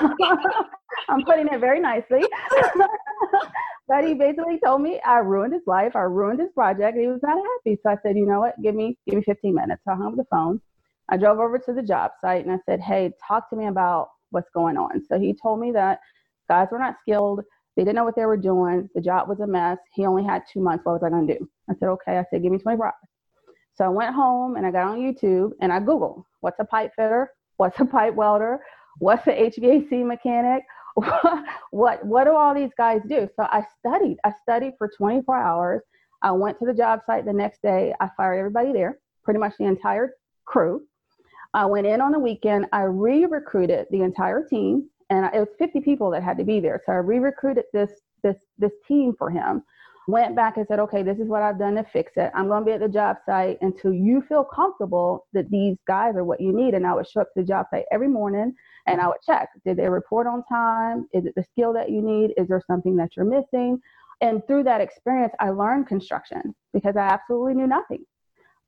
I'm 1.10 1.24
putting 1.24 1.48
it 1.48 1.60
very 1.60 1.80
nicely. 1.80 2.22
but 3.88 4.04
he 4.04 4.14
basically 4.14 4.58
told 4.64 4.82
me 4.82 5.00
I 5.04 5.18
ruined 5.18 5.52
his 5.52 5.62
life, 5.66 5.96
I 5.96 6.02
ruined 6.02 6.40
his 6.40 6.50
project, 6.52 6.96
he 6.96 7.06
was 7.06 7.20
not 7.22 7.36
happy. 7.36 7.78
So 7.82 7.90
I 7.90 7.96
said, 8.02 8.16
you 8.16 8.26
know 8.26 8.40
what, 8.40 8.60
give 8.62 8.74
me 8.74 8.96
give 9.06 9.16
me 9.16 9.22
15 9.24 9.54
minutes. 9.54 9.82
So 9.84 9.92
I 9.92 9.96
hung 9.96 10.06
up 10.12 10.16
the 10.16 10.24
phone. 10.30 10.60
I 11.10 11.16
drove 11.16 11.40
over 11.40 11.58
to 11.58 11.72
the 11.72 11.82
job 11.82 12.12
site 12.20 12.44
and 12.44 12.54
I 12.54 12.58
said, 12.66 12.80
Hey, 12.80 13.12
talk 13.26 13.50
to 13.50 13.56
me 13.56 13.66
about 13.66 14.08
what's 14.30 14.50
going 14.54 14.76
on. 14.76 15.02
So 15.08 15.18
he 15.18 15.34
told 15.34 15.60
me 15.60 15.72
that 15.72 15.98
guys 16.48 16.68
were 16.70 16.78
not 16.78 16.96
skilled, 17.00 17.40
they 17.76 17.82
didn't 17.82 17.96
know 17.96 18.04
what 18.04 18.16
they 18.16 18.26
were 18.26 18.36
doing, 18.36 18.88
the 18.94 19.00
job 19.00 19.28
was 19.28 19.40
a 19.40 19.46
mess. 19.46 19.78
He 19.92 20.06
only 20.06 20.24
had 20.24 20.42
two 20.52 20.60
months. 20.60 20.84
What 20.84 21.00
was 21.00 21.02
I 21.04 21.10
gonna 21.10 21.26
do? 21.26 21.48
I 21.68 21.74
said, 21.80 21.88
Okay. 21.88 22.18
I 22.18 22.24
said, 22.30 22.42
give 22.42 22.52
me 22.52 22.58
24 22.58 22.86
hours. 22.86 22.94
So 23.74 23.84
I 23.84 23.88
went 23.88 24.14
home 24.14 24.56
and 24.56 24.66
I 24.66 24.70
got 24.70 24.86
on 24.86 24.98
YouTube 24.98 25.50
and 25.60 25.72
I 25.72 25.80
Googled 25.80 26.22
what's 26.40 26.60
a 26.60 26.64
pipe 26.64 26.92
fitter, 26.96 27.30
What's 27.56 27.78
a 27.78 27.84
pipe 27.84 28.14
welder? 28.14 28.60
What's 29.00 29.26
an 29.26 29.34
HVAC 29.34 30.06
mechanic? 30.06 30.62
what 31.70 32.04
what 32.04 32.24
do 32.24 32.34
all 32.34 32.54
these 32.54 32.72
guys 32.76 33.00
do? 33.08 33.28
So 33.36 33.44
I 33.44 33.64
studied. 33.78 34.18
I 34.24 34.32
studied 34.42 34.74
for 34.78 34.90
24 34.96 35.36
hours. 35.36 35.82
I 36.22 36.32
went 36.32 36.58
to 36.58 36.66
the 36.66 36.74
job 36.74 37.00
site 37.06 37.24
the 37.24 37.32
next 37.32 37.62
day. 37.62 37.94
I 38.00 38.08
fired 38.16 38.38
everybody 38.38 38.72
there, 38.72 38.98
pretty 39.24 39.40
much 39.40 39.54
the 39.58 39.64
entire 39.64 40.14
crew. 40.44 40.82
I 41.54 41.66
went 41.66 41.86
in 41.86 42.00
on 42.00 42.12
the 42.12 42.18
weekend. 42.18 42.66
I 42.72 42.82
re-recruited 42.82 43.86
the 43.90 44.02
entire 44.02 44.44
team, 44.44 44.88
and 45.08 45.26
it 45.34 45.38
was 45.38 45.48
50 45.58 45.80
people 45.80 46.10
that 46.10 46.22
had 46.22 46.38
to 46.38 46.44
be 46.44 46.60
there. 46.60 46.80
So 46.84 46.92
I 46.92 46.96
re-recruited 46.96 47.64
this 47.72 47.90
this 48.22 48.36
this 48.58 48.72
team 48.86 49.14
for 49.18 49.30
him 49.30 49.62
went 50.08 50.34
back 50.34 50.56
and 50.56 50.66
said, 50.66 50.78
okay, 50.80 51.02
this 51.02 51.18
is 51.18 51.28
what 51.28 51.42
I've 51.42 51.58
done 51.58 51.74
to 51.76 51.84
fix 51.84 52.12
it. 52.16 52.30
I'm 52.34 52.48
going 52.48 52.62
to 52.62 52.66
be 52.66 52.72
at 52.72 52.80
the 52.80 52.88
job 52.88 53.18
site 53.26 53.58
until 53.60 53.92
you 53.92 54.22
feel 54.22 54.44
comfortable 54.44 55.26
that 55.32 55.50
these 55.50 55.76
guys 55.86 56.16
are 56.16 56.24
what 56.24 56.40
you 56.40 56.52
need. 56.52 56.74
And 56.74 56.86
I 56.86 56.94
would 56.94 57.08
show 57.08 57.20
up 57.20 57.28
to 57.34 57.40
the 57.40 57.46
job 57.46 57.66
site 57.70 57.84
every 57.92 58.08
morning 58.08 58.54
and 58.86 59.00
I 59.00 59.06
would 59.06 59.20
check 59.24 59.48
did 59.64 59.76
they 59.76 59.88
report 59.88 60.26
on 60.26 60.42
time? 60.44 61.06
Is 61.12 61.26
it 61.26 61.34
the 61.36 61.44
skill 61.52 61.72
that 61.74 61.90
you 61.90 62.02
need? 62.02 62.34
Is 62.36 62.48
there 62.48 62.62
something 62.66 62.96
that 62.96 63.16
you're 63.16 63.26
missing? 63.26 63.80
And 64.20 64.46
through 64.46 64.64
that 64.64 64.80
experience, 64.80 65.32
I 65.40 65.50
learned 65.50 65.86
construction 65.86 66.54
because 66.74 66.96
I 66.96 67.06
absolutely 67.06 67.54
knew 67.54 67.66
nothing. 67.66 68.04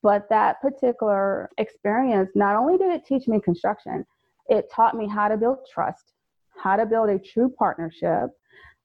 But 0.02 0.28
that 0.30 0.60
particular 0.60 1.50
experience, 1.58 2.30
not 2.34 2.56
only 2.56 2.78
did 2.78 2.92
it 2.92 3.04
teach 3.06 3.28
me 3.28 3.40
construction, 3.40 4.04
it 4.48 4.70
taught 4.74 4.96
me 4.96 5.06
how 5.06 5.28
to 5.28 5.36
build 5.36 5.58
trust, 5.72 6.12
how 6.56 6.76
to 6.76 6.86
build 6.86 7.08
a 7.08 7.18
true 7.18 7.52
partnership, 7.56 8.30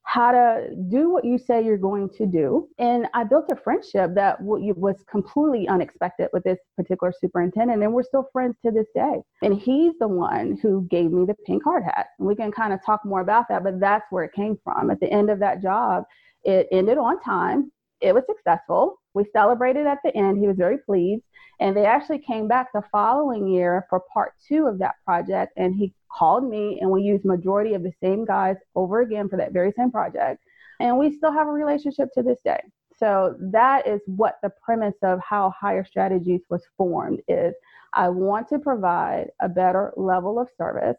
how 0.08 0.32
to 0.32 0.70
do 0.88 1.10
what 1.10 1.22
you 1.22 1.36
say 1.36 1.62
you're 1.62 1.76
going 1.76 2.08
to 2.08 2.24
do. 2.24 2.66
And 2.78 3.06
I 3.12 3.24
built 3.24 3.52
a 3.52 3.56
friendship 3.56 4.14
that 4.14 4.40
was 4.40 5.04
completely 5.10 5.68
unexpected 5.68 6.28
with 6.32 6.44
this 6.44 6.58
particular 6.78 7.12
superintendent, 7.20 7.82
and 7.82 7.92
we're 7.92 8.02
still 8.02 8.26
friends 8.32 8.56
to 8.64 8.70
this 8.70 8.86
day. 8.94 9.20
And 9.42 9.60
he's 9.60 9.92
the 10.00 10.08
one 10.08 10.58
who 10.62 10.86
gave 10.90 11.12
me 11.12 11.26
the 11.26 11.34
pink 11.44 11.62
hard 11.62 11.84
hat. 11.84 12.06
And 12.18 12.26
we 12.26 12.34
can 12.34 12.50
kind 12.50 12.72
of 12.72 12.82
talk 12.86 13.04
more 13.04 13.20
about 13.20 13.48
that, 13.50 13.62
but 13.62 13.80
that's 13.80 14.06
where 14.08 14.24
it 14.24 14.32
came 14.32 14.56
from. 14.64 14.90
At 14.90 14.98
the 14.98 15.12
end 15.12 15.28
of 15.28 15.40
that 15.40 15.60
job, 15.60 16.04
it 16.42 16.68
ended 16.72 16.96
on 16.96 17.20
time. 17.20 17.70
It 18.00 18.14
was 18.14 18.24
successful. 18.26 19.00
We 19.14 19.24
celebrated 19.32 19.86
at 19.86 19.98
the 20.04 20.16
end. 20.16 20.38
He 20.38 20.46
was 20.46 20.56
very 20.56 20.78
pleased. 20.78 21.22
And 21.60 21.76
they 21.76 21.86
actually 21.86 22.20
came 22.20 22.46
back 22.46 22.68
the 22.72 22.82
following 22.92 23.48
year 23.48 23.86
for 23.90 24.02
part 24.12 24.34
two 24.46 24.66
of 24.66 24.78
that 24.78 24.94
project. 25.04 25.52
And 25.56 25.74
he 25.74 25.92
called 26.10 26.48
me, 26.48 26.78
and 26.80 26.90
we 26.90 27.02
used 27.02 27.24
majority 27.24 27.74
of 27.74 27.82
the 27.82 27.92
same 28.02 28.24
guys 28.24 28.56
over 28.74 29.00
again 29.00 29.28
for 29.28 29.36
that 29.36 29.52
very 29.52 29.72
same 29.76 29.90
project. 29.90 30.42
And 30.80 30.96
we 30.96 31.16
still 31.16 31.32
have 31.32 31.48
a 31.48 31.52
relationship 31.52 32.10
to 32.14 32.22
this 32.22 32.38
day. 32.44 32.60
So 32.96 33.36
that 33.52 33.86
is 33.86 34.00
what 34.06 34.38
the 34.42 34.50
premise 34.62 34.96
of 35.02 35.20
how 35.20 35.50
Hire 35.58 35.84
Strategies 35.84 36.40
was 36.50 36.62
formed 36.76 37.20
is 37.28 37.54
I 37.92 38.08
want 38.08 38.48
to 38.48 38.58
provide 38.58 39.30
a 39.40 39.48
better 39.48 39.92
level 39.96 40.38
of 40.38 40.48
service. 40.56 40.96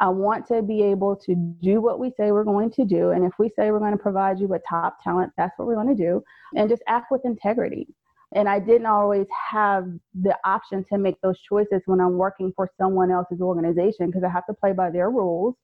I 0.00 0.08
want 0.08 0.46
to 0.48 0.62
be 0.62 0.82
able 0.82 1.16
to 1.16 1.34
do 1.34 1.80
what 1.80 1.98
we 1.98 2.12
say 2.16 2.30
we're 2.30 2.44
going 2.44 2.70
to 2.72 2.84
do. 2.84 3.10
And 3.10 3.24
if 3.24 3.32
we 3.38 3.48
say 3.48 3.70
we're 3.70 3.80
going 3.80 3.92
to 3.92 3.98
provide 3.98 4.38
you 4.38 4.46
with 4.46 4.62
top 4.68 5.02
talent, 5.02 5.32
that's 5.36 5.58
what 5.58 5.66
we're 5.66 5.74
going 5.74 5.94
to 5.96 6.02
do. 6.02 6.22
And 6.54 6.68
just 6.68 6.82
act 6.86 7.10
with 7.10 7.24
integrity. 7.24 7.88
And 8.34 8.48
I 8.48 8.60
didn't 8.60 8.86
always 8.86 9.26
have 9.50 9.88
the 10.22 10.36
option 10.44 10.84
to 10.84 10.98
make 10.98 11.20
those 11.22 11.40
choices 11.40 11.82
when 11.86 12.00
I'm 12.00 12.18
working 12.18 12.52
for 12.54 12.70
someone 12.78 13.10
else's 13.10 13.40
organization 13.40 14.06
because 14.06 14.22
I 14.22 14.28
have 14.28 14.46
to 14.46 14.54
play 14.54 14.72
by 14.72 14.90
their 14.90 15.10
rules 15.10 15.56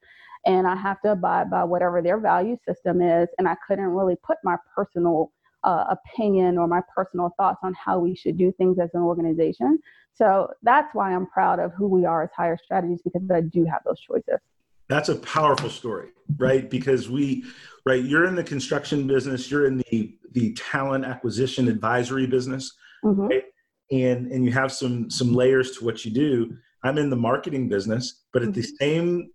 and 0.46 0.66
I 0.66 0.74
have 0.74 1.00
to 1.02 1.12
abide 1.12 1.50
by 1.50 1.64
whatever 1.64 2.02
their 2.02 2.18
value 2.18 2.56
system 2.66 3.00
is. 3.02 3.28
And 3.38 3.46
I 3.46 3.56
couldn't 3.66 3.84
really 3.84 4.16
put 4.16 4.38
my 4.42 4.56
personal 4.74 5.30
uh, 5.64 5.84
opinion 5.90 6.58
or 6.58 6.66
my 6.68 6.80
personal 6.94 7.34
thoughts 7.36 7.58
on 7.62 7.74
how 7.74 7.98
we 7.98 8.14
should 8.14 8.38
do 8.38 8.52
things 8.52 8.78
as 8.78 8.90
an 8.94 9.02
organization. 9.02 9.78
So 10.14 10.48
that's 10.62 10.94
why 10.94 11.12
I'm 11.12 11.26
proud 11.26 11.58
of 11.58 11.72
who 11.72 11.88
we 11.88 12.04
are 12.04 12.22
as 12.22 12.30
Hire 12.36 12.58
Strategies 12.62 13.00
because 13.02 13.28
I 13.32 13.40
do 13.40 13.64
have 13.64 13.80
those 13.84 14.00
choices. 14.00 14.38
That's 14.88 15.08
a 15.08 15.16
powerful 15.16 15.70
story, 15.70 16.10
right? 16.36 16.68
Because 16.68 17.08
we, 17.08 17.44
right, 17.86 18.04
you're 18.04 18.26
in 18.26 18.34
the 18.34 18.44
construction 18.44 19.06
business, 19.06 19.50
you're 19.50 19.66
in 19.66 19.78
the 19.90 20.16
the 20.32 20.52
talent 20.54 21.04
acquisition 21.04 21.68
advisory 21.68 22.26
business, 22.26 22.72
mm-hmm. 23.04 23.22
right? 23.22 23.44
and 23.90 24.30
and 24.32 24.44
you 24.44 24.52
have 24.52 24.72
some 24.72 25.10
some 25.10 25.32
layers 25.32 25.72
to 25.72 25.84
what 25.84 26.04
you 26.04 26.10
do. 26.10 26.56
I'm 26.82 26.98
in 26.98 27.10
the 27.10 27.16
marketing 27.16 27.68
business, 27.68 28.24
but 28.32 28.42
at 28.42 28.48
mm-hmm. 28.48 28.60
the 28.60 28.68
same 28.78 29.30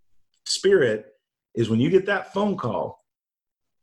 spirit 0.46 1.06
is 1.56 1.70
when 1.70 1.80
you 1.80 1.90
get 1.90 2.06
that 2.06 2.34
phone 2.34 2.58
call 2.58 2.99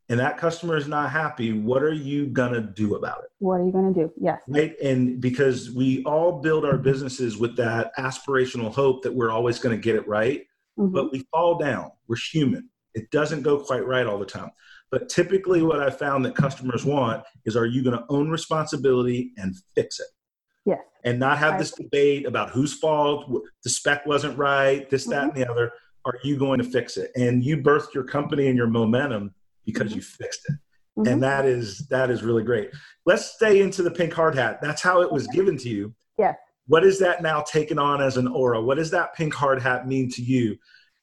and 0.08 0.20
that 0.20 0.38
customer 0.38 0.76
is 0.76 0.86
not 0.86 1.10
happy, 1.10 1.52
what 1.52 1.82
are 1.82 1.92
you 1.92 2.26
gonna 2.26 2.60
do 2.60 2.94
about 2.94 3.24
it? 3.24 3.30
What 3.38 3.60
are 3.60 3.64
you 3.64 3.72
gonna 3.72 3.94
do? 3.94 4.12
Yes. 4.20 4.40
Right. 4.46 4.78
And 4.80 5.20
because 5.20 5.70
we 5.70 6.04
all 6.04 6.40
build 6.40 6.64
our 6.64 6.78
businesses 6.78 7.36
with 7.36 7.56
that 7.56 7.96
aspirational 7.96 8.72
hope 8.72 9.02
that 9.02 9.14
we're 9.14 9.30
always 9.30 9.58
gonna 9.58 9.76
get 9.76 9.96
it 9.96 10.06
right, 10.06 10.46
mm-hmm. 10.78 10.92
but 10.92 11.12
we 11.12 11.26
fall 11.32 11.58
down. 11.58 11.90
We're 12.08 12.16
human. 12.16 12.70
It 12.94 13.10
doesn't 13.10 13.42
go 13.42 13.58
quite 13.58 13.86
right 13.86 14.06
all 14.06 14.18
the 14.18 14.26
time. 14.26 14.50
But 14.90 15.08
typically, 15.08 15.62
what 15.62 15.80
I 15.80 15.90
found 15.90 16.24
that 16.24 16.34
customers 16.34 16.84
want 16.84 17.24
is 17.44 17.56
are 17.56 17.66
you 17.66 17.82
going 17.82 17.98
to 17.98 18.04
own 18.08 18.30
responsibility 18.30 19.32
and 19.36 19.54
fix 19.74 20.00
it? 20.00 20.06
Yes. 20.64 20.78
And 21.04 21.18
not 21.18 21.38
have 21.38 21.58
this 21.58 21.72
debate 21.72 22.26
about 22.26 22.50
whose 22.50 22.74
fault, 22.74 23.30
the 23.62 23.70
spec 23.70 24.06
wasn't 24.06 24.38
right, 24.38 24.88
this, 24.88 25.04
that, 25.06 25.28
mm-hmm. 25.28 25.36
and 25.36 25.36
the 25.36 25.50
other. 25.50 25.72
Are 26.04 26.18
you 26.22 26.38
going 26.38 26.58
to 26.58 26.64
fix 26.64 26.96
it? 26.96 27.10
And 27.16 27.44
you 27.44 27.58
birthed 27.58 27.92
your 27.92 28.04
company 28.04 28.46
and 28.46 28.56
your 28.56 28.68
momentum 28.68 29.34
because 29.66 29.94
you 29.94 30.00
fixed 30.00 30.40
it. 30.48 30.56
Mm-hmm. 30.98 31.12
And 31.12 31.22
that 31.22 31.44
is 31.44 31.86
that 31.88 32.10
is 32.10 32.22
really 32.22 32.42
great. 32.42 32.70
Let's 33.04 33.26
stay 33.32 33.60
into 33.60 33.82
the 33.82 33.90
pink 33.90 34.14
hard 34.14 34.34
hat. 34.34 34.60
That's 34.62 34.80
how 34.80 35.02
it 35.02 35.12
was 35.12 35.26
given 35.26 35.58
to 35.58 35.68
you. 35.68 35.94
Yes. 36.18 36.36
What 36.68 36.84
is 36.84 36.98
that 37.00 37.22
now 37.22 37.42
taken 37.42 37.78
on 37.78 38.00
as 38.00 38.16
an 38.16 38.26
aura? 38.26 38.62
What 38.62 38.76
does 38.76 38.90
that 38.92 39.14
pink 39.14 39.34
hard 39.34 39.60
hat 39.60 39.86
mean 39.86 40.10
to 40.12 40.22
you? 40.22 40.56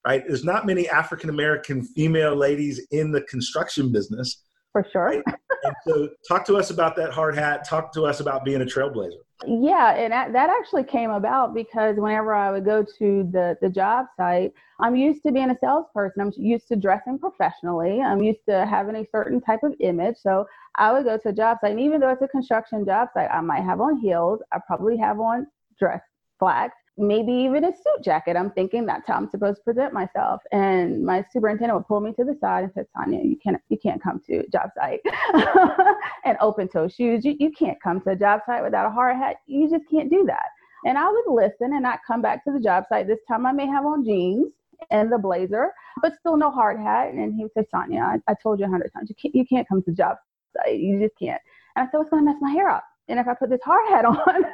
right? 0.06 0.24
There's 0.28 0.44
not 0.44 0.66
many 0.66 0.90
African 0.90 1.30
American 1.30 1.84
female 1.84 2.36
ladies 2.36 2.86
in 2.92 3.12
the 3.12 3.22
construction 3.22 3.92
business. 3.92 4.44
For 4.72 4.86
sure. 4.92 5.04
Right? 5.04 5.24
so, 5.86 6.10
talk 6.28 6.46
to 6.46 6.56
us 6.56 6.70
about 6.70 6.96
that 6.98 7.12
hard 7.12 7.36
hat. 7.36 7.68
Talk 7.68 7.94
to 7.94 8.04
us 8.04 8.20
about 8.20 8.44
being 8.44 8.62
a 8.62 8.66
trailblazer. 8.66 9.20
Yeah, 9.46 9.94
and 9.96 10.14
that 10.14 10.50
actually 10.50 10.84
came 10.84 11.10
about 11.12 11.54
because 11.54 11.98
whenever 11.98 12.34
I 12.34 12.52
would 12.52 12.64
go 12.66 12.84
to 12.84 13.30
the 13.32 13.58
the 13.62 13.70
job 13.70 14.06
site, 14.16 14.54
I'm 14.80 14.96
used 14.96 15.24
to 15.24 15.32
being 15.32 15.50
a 15.50 15.58
salesperson. 15.60 16.22
I'm 16.22 16.32
used 16.38 16.68
to 16.70 16.76
dressing 16.76 17.20
professionally. 17.20 18.02
I'm 18.02 18.22
used 18.22 18.46
to 18.48 18.66
having 18.66 18.96
a 18.96 19.06
certain 19.12 19.42
type 19.42 19.64
of 19.64 19.74
image. 19.80 20.16
So 20.22 20.46
I 20.76 20.94
would 20.94 21.04
go 21.04 21.18
to 21.18 21.30
a 21.30 21.34
job 21.34 21.58
site, 21.62 21.72
and 21.72 21.80
even 21.80 22.00
though 22.00 22.10
it's 22.10 22.22
a 22.22 22.28
construction 22.28 22.86
job 22.86 23.10
site, 23.14 23.30
I 23.32 23.42
might 23.42 23.64
have 23.64 23.82
on 23.82 23.98
heels. 23.98 24.40
I 24.52 24.60
probably 24.66 24.98
have 24.98 25.20
on 25.20 25.48
dress 25.78 26.02
slacks 26.40 26.78
maybe 26.98 27.32
even 27.32 27.64
a 27.66 27.72
suit 27.72 28.04
jacket. 28.04 28.36
I'm 28.38 28.52
thinking 28.52 28.86
that's 28.86 29.08
how 29.08 29.16
I'm 29.16 29.30
supposed 29.30 29.58
to 29.58 29.64
present 29.64 29.94
myself. 29.94 30.42
And 30.52 31.04
my 31.04 31.24
superintendent 31.32 31.78
would 31.78 31.88
pull 31.88 32.00
me 32.00 32.14
to 32.14 32.24
the 32.24 32.38
side 32.40 32.64
and 32.64 32.74
said, 32.74 32.86
Tanya, 32.96 33.22
you 33.24 33.38
can't 33.44 33.58
you 33.70 33.78
can't 33.78 34.02
come 34.02 34.22
to 34.28 34.48
job 34.50 34.70
site 34.76 35.02
and 36.26 36.38
open 36.40 36.68
toe 36.68 36.88
shoes. 36.88 37.26
You, 37.26 37.36
you 37.40 37.52
can't 37.52 37.82
come 37.82 38.02
to 38.02 38.12
a 38.12 38.16
job 38.16 38.42
site 38.46 38.64
without 38.64 38.86
a 38.86 38.92
hard 38.92 39.18
hat. 39.18 39.38
You 39.48 39.70
just 39.70 39.86
can't 39.90 40.10
do 40.10 40.24
that. 40.28 40.46
And 40.86 40.98
I 40.98 41.10
would 41.10 41.34
listen 41.34 41.74
and 41.74 41.84
not 41.84 42.00
come 42.06 42.22
back 42.22 42.44
to 42.44 42.52
the 42.52 42.60
job 42.60 42.86
site. 42.90 43.08
This 43.08 43.20
time 43.28 43.46
I 43.46 43.52
may 43.52 43.68
have 43.68 43.86
on 43.86 44.04
jeans 44.04 44.52
and 44.92 45.12
the 45.12 45.18
blazer, 45.18 45.72
but 46.02 46.14
still 46.20 46.38
no 46.38 46.52
hard 46.52 46.78
hat. 46.80 47.14
And 47.14 47.34
he 47.36 47.44
would 47.44 47.54
say, 47.58 47.66
Sonya, 47.72 48.02
I, 48.02 48.32
I 48.32 48.36
told 48.42 48.60
you 48.60 48.66
a 48.66 48.70
hundred 48.70 48.92
times, 48.94 49.10
you 49.10 49.16
can't, 49.16 49.36
you 49.36 49.46
can't 49.46 49.68
come 49.68 49.82
to 49.82 49.92
the 49.92 49.96
job 49.96 50.18
site. 50.58 50.80
You 50.80 51.00
just 51.00 51.18
can't. 51.18 51.42
And 51.76 51.88
I 51.88 51.92
said, 51.92 52.02
it's 52.02 52.10
going 52.10 52.26
to 52.26 52.32
mess 52.32 52.42
my 52.42 52.52
hair 52.52 52.70
up. 52.70 52.84
And 53.08 53.20
if 53.20 53.28
I 53.28 53.34
put 53.34 53.50
this 53.50 53.62
hard 53.64 53.88
hat 53.90 54.06
on, 54.06 54.46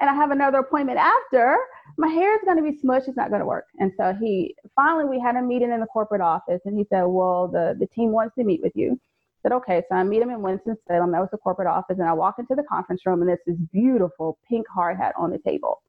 and 0.00 0.08
I 0.08 0.14
have 0.14 0.30
another 0.30 0.58
appointment 0.58 0.98
after, 0.98 1.56
my 1.96 2.08
hair 2.08 2.34
is 2.34 2.40
going 2.44 2.56
to 2.56 2.62
be 2.62 2.78
smushed. 2.78 3.08
It's 3.08 3.16
not 3.16 3.30
going 3.30 3.40
to 3.40 3.46
work. 3.46 3.66
And 3.78 3.92
so 3.96 4.14
he 4.20 4.54
finally 4.76 5.04
we 5.04 5.20
had 5.20 5.36
a 5.36 5.42
meeting 5.42 5.72
in 5.72 5.80
the 5.80 5.86
corporate 5.86 6.20
office, 6.20 6.60
and 6.64 6.76
he 6.76 6.84
said, 6.90 7.02
"Well, 7.02 7.48
the 7.48 7.76
the 7.78 7.86
team 7.86 8.12
wants 8.12 8.34
to 8.36 8.44
meet 8.44 8.62
with 8.62 8.72
you." 8.76 8.92
I 8.92 9.48
said, 9.48 9.52
"Okay." 9.52 9.82
So 9.88 9.96
I 9.96 10.04
meet 10.04 10.22
him 10.22 10.30
in 10.30 10.42
Winston 10.42 10.76
Salem. 10.86 11.12
That 11.12 11.20
was 11.20 11.30
the 11.32 11.38
corporate 11.38 11.68
office, 11.68 11.98
and 11.98 12.08
I 12.08 12.12
walk 12.12 12.36
into 12.38 12.54
the 12.54 12.64
conference 12.64 13.04
room, 13.06 13.20
and 13.20 13.28
there's 13.28 13.40
this 13.46 13.56
beautiful 13.72 14.38
pink 14.48 14.66
hard 14.68 14.96
hat 14.96 15.14
on 15.16 15.30
the 15.30 15.38
table. 15.38 15.82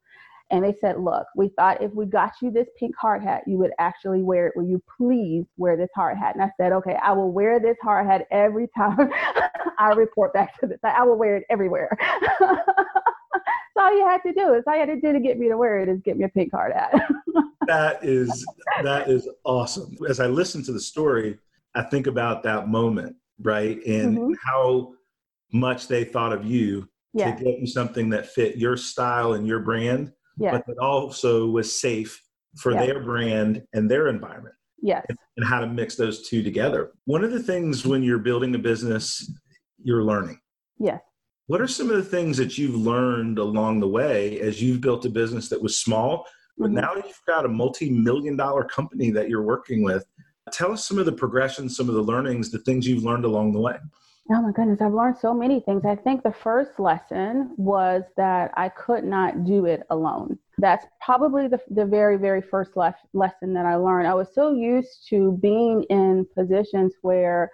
And 0.50 0.64
they 0.64 0.74
said, 0.80 0.98
Look, 0.98 1.26
we 1.36 1.50
thought 1.50 1.80
if 1.80 1.92
we 1.94 2.06
got 2.06 2.32
you 2.42 2.50
this 2.50 2.66
pink 2.76 2.94
hard 3.00 3.22
hat, 3.22 3.44
you 3.46 3.56
would 3.58 3.70
actually 3.78 4.22
wear 4.22 4.48
it. 4.48 4.56
Will 4.56 4.64
you 4.64 4.82
please 4.96 5.44
wear 5.56 5.76
this 5.76 5.90
hard 5.94 6.18
hat? 6.18 6.34
And 6.34 6.42
I 6.42 6.50
said, 6.56 6.72
Okay, 6.72 6.96
I 7.02 7.12
will 7.12 7.30
wear 7.30 7.60
this 7.60 7.76
hard 7.80 8.06
hat 8.06 8.26
every 8.32 8.68
time 8.76 9.10
I 9.78 9.90
report 9.90 10.32
back 10.34 10.58
to 10.60 10.66
this. 10.66 10.80
I 10.82 11.04
will 11.04 11.16
wear 11.16 11.36
it 11.36 11.44
everywhere. 11.50 11.96
all 13.80 13.96
you 13.96 14.06
had 14.06 14.22
to 14.22 14.32
do. 14.32 14.54
It's 14.54 14.66
all 14.66 14.74
you 14.74 14.80
had 14.80 14.86
to 14.86 15.00
do 15.00 15.12
to 15.12 15.20
get 15.20 15.38
me 15.38 15.48
to 15.48 15.56
wear 15.56 15.80
it 15.80 15.88
is 15.88 16.00
get 16.02 16.16
me 16.16 16.24
a 16.24 16.28
pink 16.28 16.52
hard 16.52 16.72
hat. 16.72 17.10
that 17.66 18.04
is 18.04 18.46
that 18.82 19.08
is 19.08 19.28
awesome. 19.44 19.96
As 20.08 20.20
I 20.20 20.26
listen 20.26 20.62
to 20.64 20.72
the 20.72 20.80
story, 20.80 21.38
I 21.74 21.82
think 21.82 22.06
about 22.06 22.42
that 22.44 22.68
moment, 22.68 23.16
right? 23.40 23.84
And 23.86 24.18
mm-hmm. 24.18 24.32
how 24.44 24.92
much 25.52 25.88
they 25.88 26.04
thought 26.04 26.32
of 26.32 26.44
you 26.44 26.88
yeah. 27.12 27.34
to 27.34 27.44
get 27.44 27.58
you 27.58 27.66
something 27.66 28.10
that 28.10 28.26
fit 28.26 28.56
your 28.56 28.76
style 28.76 29.32
and 29.32 29.46
your 29.46 29.60
brand, 29.60 30.12
yeah. 30.38 30.52
but 30.52 30.66
that 30.66 30.78
also 30.78 31.46
was 31.46 31.80
safe 31.80 32.22
for 32.56 32.72
yeah. 32.72 32.86
their 32.86 33.00
brand 33.00 33.62
and 33.72 33.90
their 33.90 34.08
environment. 34.08 34.54
Yes. 34.82 35.04
And, 35.08 35.18
and 35.36 35.46
how 35.46 35.60
to 35.60 35.66
mix 35.66 35.94
those 35.94 36.26
two 36.28 36.42
together. 36.42 36.92
One 37.04 37.22
of 37.22 37.32
the 37.32 37.42
things 37.42 37.86
when 37.86 38.02
you're 38.02 38.18
building 38.18 38.54
a 38.54 38.58
business, 38.58 39.30
you're 39.82 40.02
learning. 40.02 40.40
Yes. 40.78 41.00
What 41.50 41.60
are 41.60 41.66
some 41.66 41.90
of 41.90 41.96
the 41.96 42.04
things 42.04 42.36
that 42.36 42.58
you've 42.58 42.76
learned 42.76 43.40
along 43.40 43.80
the 43.80 43.88
way 43.88 44.38
as 44.38 44.62
you've 44.62 44.80
built 44.80 45.04
a 45.04 45.08
business 45.08 45.48
that 45.48 45.60
was 45.60 45.80
small, 45.80 46.24
but 46.56 46.66
mm-hmm. 46.66 46.76
now 46.76 46.94
you've 46.94 47.20
got 47.26 47.44
a 47.44 47.48
multi 47.48 47.90
million 47.90 48.36
dollar 48.36 48.62
company 48.62 49.10
that 49.10 49.28
you're 49.28 49.42
working 49.42 49.82
with? 49.82 50.06
Tell 50.52 50.70
us 50.70 50.86
some 50.86 50.96
of 51.00 51.06
the 51.06 51.12
progressions, 51.12 51.76
some 51.76 51.88
of 51.88 51.96
the 51.96 52.02
learnings, 52.02 52.52
the 52.52 52.60
things 52.60 52.86
you've 52.86 53.02
learned 53.02 53.24
along 53.24 53.52
the 53.52 53.58
way. 53.58 53.74
Oh 54.30 54.40
my 54.42 54.52
goodness, 54.52 54.80
I've 54.80 54.94
learned 54.94 55.18
so 55.18 55.34
many 55.34 55.58
things. 55.58 55.84
I 55.84 55.96
think 55.96 56.22
the 56.22 56.30
first 56.30 56.78
lesson 56.78 57.52
was 57.56 58.04
that 58.16 58.52
I 58.56 58.68
could 58.68 59.02
not 59.02 59.44
do 59.44 59.64
it 59.64 59.82
alone. 59.90 60.38
That's 60.58 60.86
probably 61.00 61.48
the, 61.48 61.58
the 61.68 61.84
very, 61.84 62.16
very 62.16 62.42
first 62.42 62.76
lesson 62.76 63.54
that 63.54 63.66
I 63.66 63.74
learned. 63.74 64.06
I 64.06 64.14
was 64.14 64.32
so 64.32 64.52
used 64.52 65.08
to 65.08 65.36
being 65.42 65.82
in 65.90 66.28
positions 66.32 66.94
where 67.02 67.50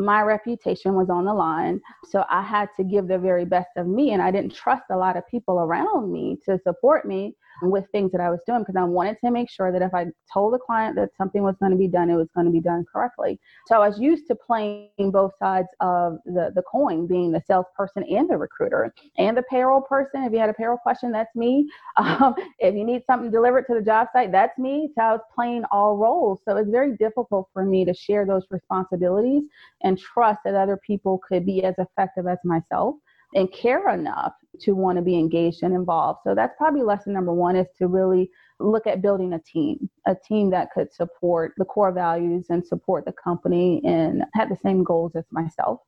my 0.00 0.22
reputation 0.22 0.94
was 0.94 1.10
on 1.10 1.24
the 1.24 1.34
line. 1.34 1.80
So 2.06 2.24
I 2.30 2.42
had 2.42 2.68
to 2.76 2.84
give 2.84 3.06
the 3.06 3.18
very 3.18 3.44
best 3.44 3.70
of 3.76 3.86
me. 3.86 4.12
And 4.12 4.22
I 4.22 4.30
didn't 4.30 4.54
trust 4.54 4.84
a 4.90 4.96
lot 4.96 5.16
of 5.16 5.28
people 5.28 5.60
around 5.60 6.12
me 6.12 6.38
to 6.46 6.58
support 6.64 7.06
me 7.06 7.36
with 7.62 7.84
things 7.92 8.12
that 8.12 8.20
I 8.20 8.30
was 8.30 8.40
doing 8.46 8.60
because 8.60 8.76
I 8.76 8.84
wanted 8.84 9.16
to 9.24 9.30
make 9.30 9.50
sure 9.50 9.72
that 9.72 9.82
if 9.82 9.92
I 9.94 10.06
told 10.32 10.54
the 10.54 10.58
client 10.58 10.96
that 10.96 11.10
something 11.16 11.42
was 11.42 11.56
going 11.60 11.72
to 11.72 11.78
be 11.78 11.88
done, 11.88 12.10
it 12.10 12.16
was 12.16 12.28
going 12.34 12.46
to 12.46 12.52
be 12.52 12.60
done 12.60 12.84
correctly. 12.90 13.38
So 13.66 13.76
I 13.76 13.88
was 13.88 13.98
used 13.98 14.26
to 14.28 14.34
playing 14.34 15.10
both 15.12 15.32
sides 15.38 15.68
of 15.80 16.18
the, 16.24 16.52
the 16.54 16.62
coin, 16.62 17.06
being 17.06 17.32
the 17.32 17.42
salesperson 17.46 18.04
and 18.04 18.28
the 18.28 18.36
recruiter 18.36 18.92
and 19.18 19.36
the 19.36 19.42
payroll 19.44 19.80
person. 19.82 20.24
If 20.24 20.32
you 20.32 20.38
had 20.38 20.50
a 20.50 20.54
payroll 20.54 20.78
question, 20.78 21.12
that's 21.12 21.34
me. 21.34 21.68
Um, 22.00 22.34
if 22.58 22.74
you 22.74 22.84
need 22.84 23.02
something 23.06 23.30
delivered 23.30 23.66
to 23.66 23.74
the 23.74 23.82
job 23.82 24.08
site, 24.12 24.32
that's 24.32 24.58
me. 24.58 24.90
So 24.94 25.02
I 25.02 25.12
was 25.12 25.20
playing 25.34 25.64
all 25.70 25.96
roles. 25.96 26.40
So 26.48 26.56
it's 26.56 26.70
very 26.70 26.96
difficult 26.96 27.48
for 27.52 27.64
me 27.64 27.84
to 27.84 27.92
share 27.92 28.24
those 28.24 28.44
responsibilities 28.50 29.42
and 29.82 29.98
trust 29.98 30.40
that 30.44 30.54
other 30.54 30.78
people 30.78 31.20
could 31.26 31.44
be 31.44 31.62
as 31.62 31.74
effective 31.78 32.26
as 32.26 32.38
myself 32.42 32.96
and 33.34 33.52
care 33.52 33.92
enough 33.92 34.32
to 34.60 34.74
want 34.74 34.96
to 34.96 35.02
be 35.02 35.18
engaged 35.18 35.62
and 35.62 35.74
involved. 35.74 36.20
So 36.24 36.34
that's 36.34 36.54
probably 36.58 36.82
lesson 36.82 37.12
number 37.12 37.32
one 37.32 37.56
is 37.56 37.68
to 37.78 37.86
really 37.86 38.30
look 38.58 38.86
at 38.86 39.02
building 39.02 39.32
a 39.32 39.38
team, 39.38 39.88
a 40.06 40.14
team 40.14 40.50
that 40.50 40.70
could 40.72 40.92
support 40.92 41.54
the 41.56 41.64
core 41.64 41.92
values 41.92 42.46
and 42.50 42.66
support 42.66 43.04
the 43.04 43.12
company 43.12 43.80
and 43.84 44.24
have 44.34 44.48
the 44.48 44.56
same 44.56 44.84
goals 44.84 45.12
as 45.16 45.24
myself. 45.30 45.80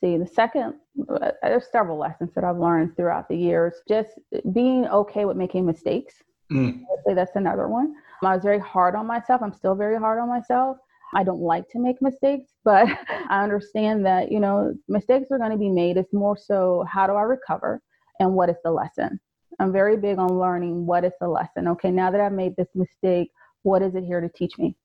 See, 0.00 0.18
the 0.18 0.26
second, 0.26 0.74
uh, 1.08 1.30
there's 1.42 1.70
several 1.72 1.98
lessons 1.98 2.30
that 2.34 2.44
I've 2.44 2.58
learned 2.58 2.96
throughout 2.96 3.28
the 3.28 3.36
years. 3.36 3.74
Just 3.88 4.10
being 4.52 4.86
okay 4.86 5.24
with 5.24 5.36
making 5.36 5.64
mistakes. 5.66 6.14
Mm. 6.52 6.82
I'd 6.82 7.04
say 7.06 7.14
that's 7.14 7.36
another 7.36 7.68
one. 7.68 7.94
I 8.22 8.34
was 8.34 8.42
very 8.42 8.58
hard 8.58 8.94
on 8.94 9.06
myself. 9.06 9.42
I'm 9.42 9.52
still 9.52 9.74
very 9.74 9.98
hard 9.98 10.18
on 10.18 10.28
myself. 10.28 10.76
I 11.14 11.24
don't 11.24 11.40
like 11.40 11.68
to 11.70 11.78
make 11.78 12.02
mistakes, 12.02 12.52
but 12.64 12.86
I 13.28 13.42
understand 13.42 14.04
that, 14.06 14.30
you 14.30 14.40
know, 14.40 14.74
mistakes 14.88 15.28
are 15.30 15.38
going 15.38 15.52
to 15.52 15.56
be 15.56 15.70
made. 15.70 15.96
It's 15.96 16.12
more 16.12 16.36
so 16.36 16.84
how 16.90 17.06
do 17.06 17.14
I 17.14 17.22
recover 17.22 17.80
and 18.20 18.34
what 18.34 18.50
is 18.50 18.56
the 18.64 18.70
lesson? 18.70 19.20
I'm 19.60 19.72
very 19.72 19.96
big 19.96 20.18
on 20.18 20.38
learning 20.38 20.86
what 20.86 21.04
is 21.04 21.12
the 21.20 21.28
lesson. 21.28 21.68
Okay, 21.68 21.90
now 21.90 22.10
that 22.10 22.20
I've 22.20 22.32
made 22.32 22.54
this 22.56 22.68
mistake, 22.74 23.30
what 23.62 23.82
is 23.82 23.94
it 23.94 24.04
here 24.04 24.20
to 24.20 24.28
teach 24.28 24.56
me? 24.58 24.76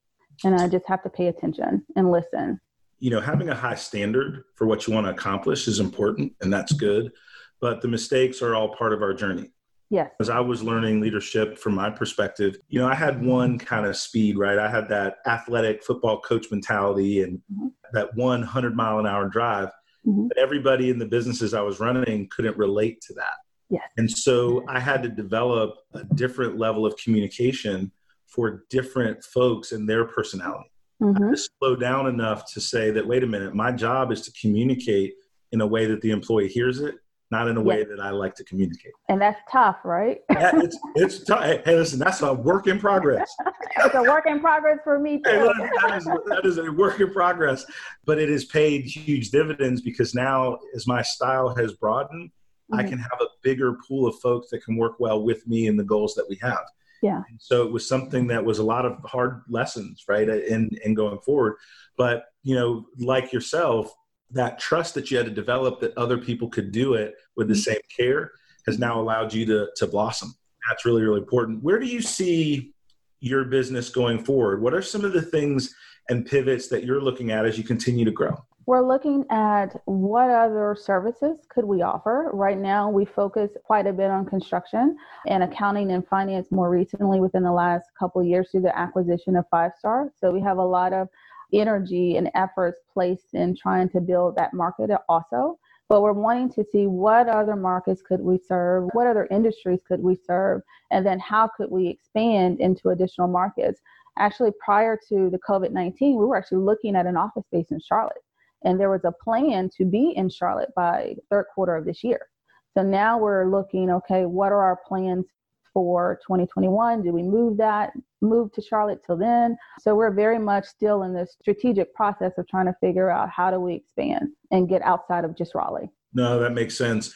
And 0.44 0.56
I 0.56 0.68
just 0.68 0.88
have 0.88 1.04
to 1.04 1.10
pay 1.10 1.28
attention 1.28 1.86
and 1.96 2.12
listen. 2.12 2.60
You 3.00 3.12
know, 3.12 3.20
having 3.20 3.50
a 3.50 3.56
high 3.56 3.76
standard 3.76 4.44
for 4.56 4.66
what 4.66 4.88
you 4.88 4.94
want 4.94 5.06
to 5.06 5.12
accomplish 5.12 5.68
is 5.68 5.80
important 5.80 6.34
and 6.42 6.52
that's 6.52 6.72
good, 6.72 7.12
but 7.60 7.82
the 7.82 7.88
mistakes 7.88 8.42
are 8.42 8.56
all 8.56 8.76
part 8.76 8.94
of 8.94 9.02
our 9.02 9.14
journey. 9.14 9.52
Yes. 9.94 10.10
As 10.20 10.28
I 10.28 10.40
was 10.40 10.64
learning 10.64 11.02
leadership 11.02 11.56
from 11.56 11.76
my 11.76 11.92
perspective, 11.92 12.58
you 12.68 12.80
know, 12.80 12.88
I 12.88 12.96
had 12.96 13.24
one 13.24 13.60
kind 13.60 13.86
of 13.86 13.96
speed, 13.96 14.40
right? 14.40 14.58
I 14.58 14.68
had 14.68 14.90
that 14.90 15.18
athletic 15.28 15.84
football 15.84 16.20
coach 16.20 16.48
mentality 16.50 17.22
and 17.22 17.38
mm-hmm. 17.38 17.68
that 17.94 18.16
100 18.16 18.76
mile 18.76 18.98
an 18.98 19.06
hour 19.06 19.30
drive. 19.30 19.70
Mm-hmm. 20.04 20.30
But 20.30 20.40
everybody 20.40 20.90
in 20.90 20.98
the 20.98 21.06
businesses 21.06 21.54
I 21.54 21.62
was 21.62 21.80
running 21.80 22.28
couldn't 22.30 22.58
relate 22.58 23.02
to 23.02 23.14
that. 23.14 23.36
Yes. 23.70 23.84
And 23.98 24.10
so 24.10 24.66
I 24.68 24.80
had 24.80 25.04
to 25.04 25.10
develop 25.10 25.76
a 25.94 26.04
different 26.16 26.58
level 26.58 26.88
of 26.88 26.98
communication 26.98 27.92
for 28.26 28.64
different 28.72 29.24
folks 29.24 29.74
and 29.74 29.88
their 29.88 30.06
personality. 30.06 30.72
Mm-hmm. 31.04 31.24
I 31.24 31.28
had 31.28 31.36
to 31.36 31.44
slow 31.60 31.76
down 31.76 32.08
enough 32.08 32.52
to 32.54 32.60
say 32.60 32.90
that, 32.90 33.06
wait 33.06 33.24
a 33.24 33.28
minute, 33.28 33.54
my 33.54 33.72
job 33.72 34.12
is 34.12 34.22
to 34.22 34.32
communicate 34.42 35.14
in 35.52 35.62
a 35.62 35.68
way 35.68 35.86
that 35.86 36.02
the 36.02 36.10
employee 36.10 36.48
hears 36.48 36.80
it 36.80 36.96
not 37.34 37.48
in 37.48 37.58
a 37.58 37.62
way 37.62 37.84
that 37.84 38.00
I 38.00 38.12
like 38.12 38.36
to 38.36 38.44
communicate. 38.44 38.94
And 39.10 39.20
that's 39.20 39.40
tough, 39.52 39.78
right? 39.84 40.22
yeah, 40.32 40.52
it's 40.54 40.78
it's 40.96 41.24
tough. 41.24 41.44
Hey, 41.66 41.76
listen, 41.76 41.98
that's 41.98 42.22
a 42.22 42.32
work 42.32 42.68
in 42.68 42.80
progress. 42.80 43.36
it's 43.78 43.96
a 43.96 44.04
work 44.04 44.26
in 44.28 44.40
progress 44.40 44.78
for 44.84 45.00
me 45.00 45.18
too. 45.18 45.32
Hey, 45.32 45.40
that, 45.40 45.98
is, 45.98 46.06
that 46.06 46.42
is 46.46 46.58
a 46.60 46.72
work 46.72 47.00
in 47.00 47.12
progress, 47.12 47.66
but 48.06 48.20
it 48.20 48.30
has 48.30 48.46
paid 48.46 48.86
huge 48.86 49.32
dividends 49.32 49.82
because 49.82 50.14
now, 50.14 50.60
as 50.76 50.86
my 50.86 51.02
style 51.02 51.54
has 51.56 51.74
broadened, 51.74 52.30
mm-hmm. 52.30 52.80
I 52.80 52.84
can 52.84 53.00
have 53.00 53.20
a 53.20 53.26
bigger 53.42 53.78
pool 53.88 54.08
of 54.08 54.16
folks 54.20 54.52
that 54.52 54.64
can 54.64 54.78
work 54.78 55.00
well 55.00 55.24
with 55.24 55.46
me 55.48 55.66
in 55.66 55.76
the 55.76 55.84
goals 55.84 56.14
that 56.14 56.26
we 56.30 56.38
have. 56.42 56.64
Yeah. 57.02 57.24
so 57.38 57.64
it 57.64 57.72
was 57.74 57.86
something 57.86 58.28
that 58.28 58.46
was 58.46 58.60
a 58.60 58.64
lot 58.64 58.86
of 58.86 58.98
hard 59.04 59.42
lessons, 59.50 60.06
right, 60.08 60.30
in 60.30 60.70
in 60.86 60.94
going 60.94 61.20
forward. 61.20 61.56
But 61.98 62.26
you 62.44 62.56
know, 62.56 62.86
like 62.98 63.34
yourself, 63.34 63.92
that 64.34 64.60
trust 64.60 64.94
that 64.96 65.10
you 65.10 65.18
had 65.18 65.26
to 65.26 65.32
develop 65.32 65.80
that 65.80 65.98
other 65.98 66.18
people 66.18 66.50
could 66.50 66.72
do 66.72 66.96
it 66.96 67.16
with 67.36 67.48
the 67.48 67.54
mm-hmm. 67.54 67.62
same 67.62 67.82
care 67.96 68.32
has 68.66 68.80
now 68.80 69.00
allowed 69.00 69.34
you 69.34 69.46
to, 69.46 69.70
to 69.76 69.88
blossom. 69.88 70.34
That's 70.68 70.86
really, 70.86 71.02
really 71.02 71.20
important. 71.20 71.64
Where 71.64 71.80
do 71.80 71.86
you 71.86 72.02
see 72.02 72.74
your 73.20 73.46
business 73.46 73.90
going 73.90 74.24
forward? 74.24 74.62
What 74.62 74.74
are 74.74 74.82
some 74.82 75.06
of 75.06 75.14
the 75.14 75.22
things 75.22 75.74
and 76.10 76.26
pivots 76.26 76.68
that 76.70 76.84
you're 76.84 77.02
looking 77.02 77.32
at 77.32 77.46
as 77.46 77.58
you 77.58 77.64
continue 77.64 78.06
to 78.06 78.12
grow? 78.12 78.38
We're 78.66 78.88
looking 78.88 79.26
at 79.30 79.82
what 79.86 80.30
other 80.30 80.76
services 80.80 81.40
could 81.50 81.66
we 81.66 81.82
offer. 81.82 82.30
Right 82.32 82.58
now, 82.58 82.90
we 82.90 83.04
focus 83.04 83.52
quite 83.66 83.88
a 83.88 83.92
bit 83.92 84.10
on 84.10 84.26
construction 84.26 84.96
and 85.28 85.44
accounting 85.44 85.92
and 85.92 86.08
finance 86.08 86.50
more 86.50 86.70
recently 86.70 87.20
within 87.20 87.44
the 87.44 87.52
last 87.52 87.90
couple 88.00 88.24
years 88.24 88.50
through 88.52 88.62
the 88.62 88.78
acquisition 88.78 89.36
of 89.36 89.46
Five 89.52 89.72
Star. 89.78 90.14
So 90.18 90.32
we 90.32 90.40
have 90.42 90.60
a 90.60 90.66
lot 90.66 90.94
of 90.94 91.10
energy 91.54 92.18
and 92.18 92.30
efforts 92.36 92.80
placed 92.92 93.34
in 93.34 93.56
trying 93.56 93.90
to 93.90 94.02
build 94.02 94.36
that 94.36 94.54
market 94.54 94.90
also. 95.08 95.60
But 95.90 96.02
we're 96.02 96.14
wanting 96.14 96.50
to 96.54 96.64
see 96.72 96.88
what 96.88 97.28
other 97.28 97.56
markets 97.56 98.02
could 98.02 98.22
we 98.22 98.38
serve, 98.38 98.90
what 98.94 99.06
other 99.06 99.28
industries 99.30 99.82
could 99.88 100.02
we 100.02 100.16
serve, 100.16 100.62
and 100.92 101.06
then 101.06 101.20
how 101.20 101.50
could 101.56 101.70
we 101.70 101.88
expand 101.88 102.60
into 102.60 102.90
additional 102.90 103.28
markets. 103.28 103.82
Actually, 104.18 104.52
prior 104.64 104.98
to 105.10 105.30
the 105.30 105.40
COVID 105.48 105.72
19, 105.72 106.18
we 106.18 106.26
were 106.26 106.38
actually 106.38 106.64
looking 106.64 106.96
at 106.96 107.06
an 107.06 107.18
office 107.18 107.46
space 107.46 107.72
in 107.72 107.80
Charlotte. 107.80 108.24
And 108.64 108.80
there 108.80 108.90
was 108.90 109.04
a 109.04 109.12
plan 109.12 109.70
to 109.78 109.86
be 109.86 110.14
in 110.16 110.30
Charlotte 110.30 110.72
by 110.76 111.16
third 111.30 111.46
quarter 111.54 111.76
of 111.76 111.86
this 111.86 112.04
year. 112.04 112.28
So 112.76 112.82
now 112.82 113.18
we're 113.18 113.50
looking, 113.50 113.92
okay, 113.92 114.26
what 114.26 114.52
are 114.52 114.64
our 114.64 114.80
plans 114.88 115.26
for 115.74 116.20
2021? 116.26 117.02
Do 117.02 117.12
we 117.12 117.24
move 117.24 117.58
that, 117.58 117.94
move 118.22 118.52
to 118.54 118.62
Charlotte 118.62 119.02
till 119.06 119.18
then? 119.18 119.58
So 119.80 119.96
we're 119.96 120.12
very 120.12 120.40
much 120.40 120.66
still 120.66 121.04
in 121.04 121.14
this 121.14 121.36
strategic 121.42 121.94
process 121.94 122.34
of 122.38 122.48
trying 122.48 122.68
to 122.68 122.76
figure 122.80 123.10
out 123.10 123.30
how 123.30 123.52
do 123.52 123.60
we 123.60 123.76
expand 123.76 124.30
and 124.52 124.70
get 124.70 124.82
outside 124.84 125.26
of 125.26 125.38
just 125.38 125.56
Raleigh. 125.56 125.90
No, 126.14 126.40
that 126.40 126.52
makes 126.52 126.78
sense. 126.78 127.14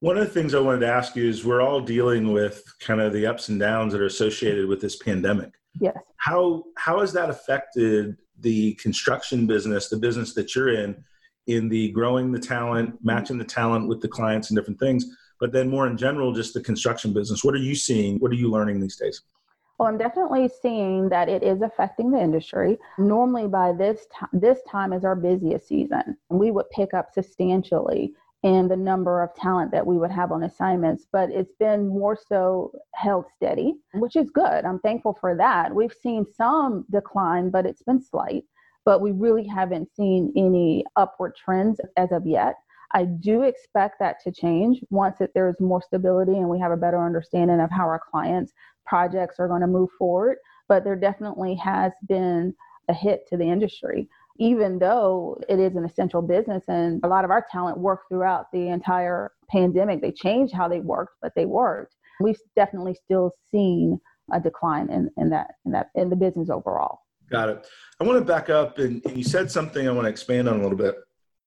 One 0.00 0.18
of 0.18 0.24
the 0.26 0.32
things 0.32 0.54
I 0.54 0.60
wanted 0.60 0.80
to 0.80 0.88
ask 0.88 1.16
you 1.16 1.26
is 1.26 1.44
we're 1.44 1.62
all 1.62 1.80
dealing 1.80 2.32
with 2.32 2.62
kind 2.80 3.00
of 3.00 3.12
the 3.12 3.26
ups 3.26 3.48
and 3.48 3.58
downs 3.58 3.92
that 3.92 4.02
are 4.02 4.06
associated 4.06 4.66
with 4.68 4.80
this 4.80 4.96
pandemic. 4.96 5.52
Yes. 5.80 5.96
How 6.18 6.64
how 6.76 7.00
has 7.00 7.12
that 7.14 7.30
affected 7.30 8.16
the 8.40 8.74
construction 8.74 9.46
business, 9.46 9.88
the 9.88 9.96
business 9.96 10.34
that 10.34 10.54
you're 10.54 10.68
in, 10.68 11.02
in 11.46 11.68
the 11.68 11.90
growing 11.92 12.32
the 12.32 12.38
talent, 12.38 12.98
matching 13.02 13.38
the 13.38 13.44
talent 13.44 13.88
with 13.88 14.00
the 14.00 14.08
clients 14.08 14.50
and 14.50 14.58
different 14.58 14.80
things? 14.80 15.06
But 15.40 15.52
then 15.52 15.68
more 15.68 15.86
in 15.86 15.96
general, 15.96 16.32
just 16.32 16.54
the 16.54 16.60
construction 16.60 17.12
business. 17.12 17.44
What 17.44 17.54
are 17.54 17.58
you 17.58 17.74
seeing? 17.74 18.18
What 18.18 18.30
are 18.30 18.36
you 18.36 18.50
learning 18.50 18.80
these 18.80 18.96
days? 18.96 19.22
Well, 19.78 19.88
I'm 19.88 19.98
definitely 19.98 20.48
seeing 20.62 21.10
that 21.10 21.28
it 21.28 21.42
is 21.42 21.60
affecting 21.60 22.10
the 22.10 22.18
industry. 22.20 22.78
Normally, 22.98 23.46
by 23.46 23.72
this 23.72 24.06
time, 24.14 24.30
this 24.32 24.58
time 24.68 24.92
is 24.94 25.04
our 25.04 25.14
busiest 25.14 25.68
season, 25.68 26.16
we 26.30 26.50
would 26.50 26.70
pick 26.70 26.94
up 26.94 27.12
substantially 27.12 28.14
in 28.42 28.68
the 28.68 28.76
number 28.76 29.22
of 29.22 29.34
talent 29.34 29.72
that 29.72 29.86
we 29.86 29.98
would 29.98 30.10
have 30.10 30.32
on 30.32 30.44
assignments. 30.44 31.06
But 31.12 31.30
it's 31.30 31.52
been 31.58 31.88
more 31.88 32.16
so 32.28 32.72
held 32.94 33.26
steady, 33.34 33.74
which 33.94 34.16
is 34.16 34.30
good. 34.30 34.64
I'm 34.64 34.78
thankful 34.78 35.18
for 35.20 35.36
that. 35.36 35.74
We've 35.74 35.92
seen 35.92 36.24
some 36.36 36.86
decline, 36.90 37.50
but 37.50 37.66
it's 37.66 37.82
been 37.82 38.00
slight. 38.00 38.44
But 38.86 39.00
we 39.00 39.12
really 39.12 39.46
haven't 39.46 39.94
seen 39.94 40.32
any 40.36 40.84
upward 40.94 41.34
trends 41.36 41.80
as 41.96 42.12
of 42.12 42.26
yet. 42.26 42.54
I 42.92 43.04
do 43.04 43.42
expect 43.42 43.98
that 44.00 44.22
to 44.24 44.32
change 44.32 44.80
once 44.90 45.18
that 45.18 45.30
there's 45.34 45.60
more 45.60 45.82
stability 45.82 46.32
and 46.32 46.48
we 46.48 46.58
have 46.60 46.72
a 46.72 46.76
better 46.76 47.04
understanding 47.04 47.60
of 47.60 47.70
how 47.70 47.84
our 47.84 48.00
clients' 48.10 48.52
projects 48.86 49.36
are 49.38 49.48
going 49.48 49.60
to 49.60 49.66
move 49.66 49.90
forward. 49.98 50.38
But 50.68 50.84
there 50.84 50.96
definitely 50.96 51.54
has 51.56 51.92
been 52.08 52.54
a 52.88 52.94
hit 52.94 53.26
to 53.28 53.36
the 53.36 53.44
industry, 53.44 54.08
even 54.38 54.78
though 54.78 55.40
it 55.48 55.58
is 55.58 55.76
an 55.76 55.84
essential 55.84 56.22
business 56.22 56.64
and 56.68 57.00
a 57.04 57.08
lot 57.08 57.24
of 57.24 57.30
our 57.30 57.44
talent 57.50 57.78
worked 57.78 58.08
throughout 58.08 58.46
the 58.52 58.68
entire 58.68 59.32
pandemic. 59.50 60.00
They 60.00 60.12
changed 60.12 60.54
how 60.54 60.68
they 60.68 60.80
worked, 60.80 61.14
but 61.22 61.32
they 61.34 61.46
worked. 61.46 61.94
We've 62.20 62.38
definitely 62.54 62.94
still 62.94 63.32
seen 63.50 64.00
a 64.32 64.40
decline 64.40 64.90
in, 64.90 65.10
in 65.16 65.30
that 65.30 65.48
in 65.64 65.72
that 65.72 65.90
in 65.94 66.10
the 66.10 66.16
business 66.16 66.50
overall. 66.50 67.00
Got 67.30 67.48
it. 67.48 67.66
I 68.00 68.04
want 68.04 68.18
to 68.18 68.24
back 68.24 68.50
up 68.50 68.78
and, 68.78 69.04
and 69.04 69.16
you 69.16 69.24
said 69.24 69.50
something 69.50 69.86
I 69.86 69.92
want 69.92 70.06
to 70.06 70.10
expand 70.10 70.48
on 70.48 70.58
a 70.58 70.62
little 70.62 70.78
bit 70.78 70.96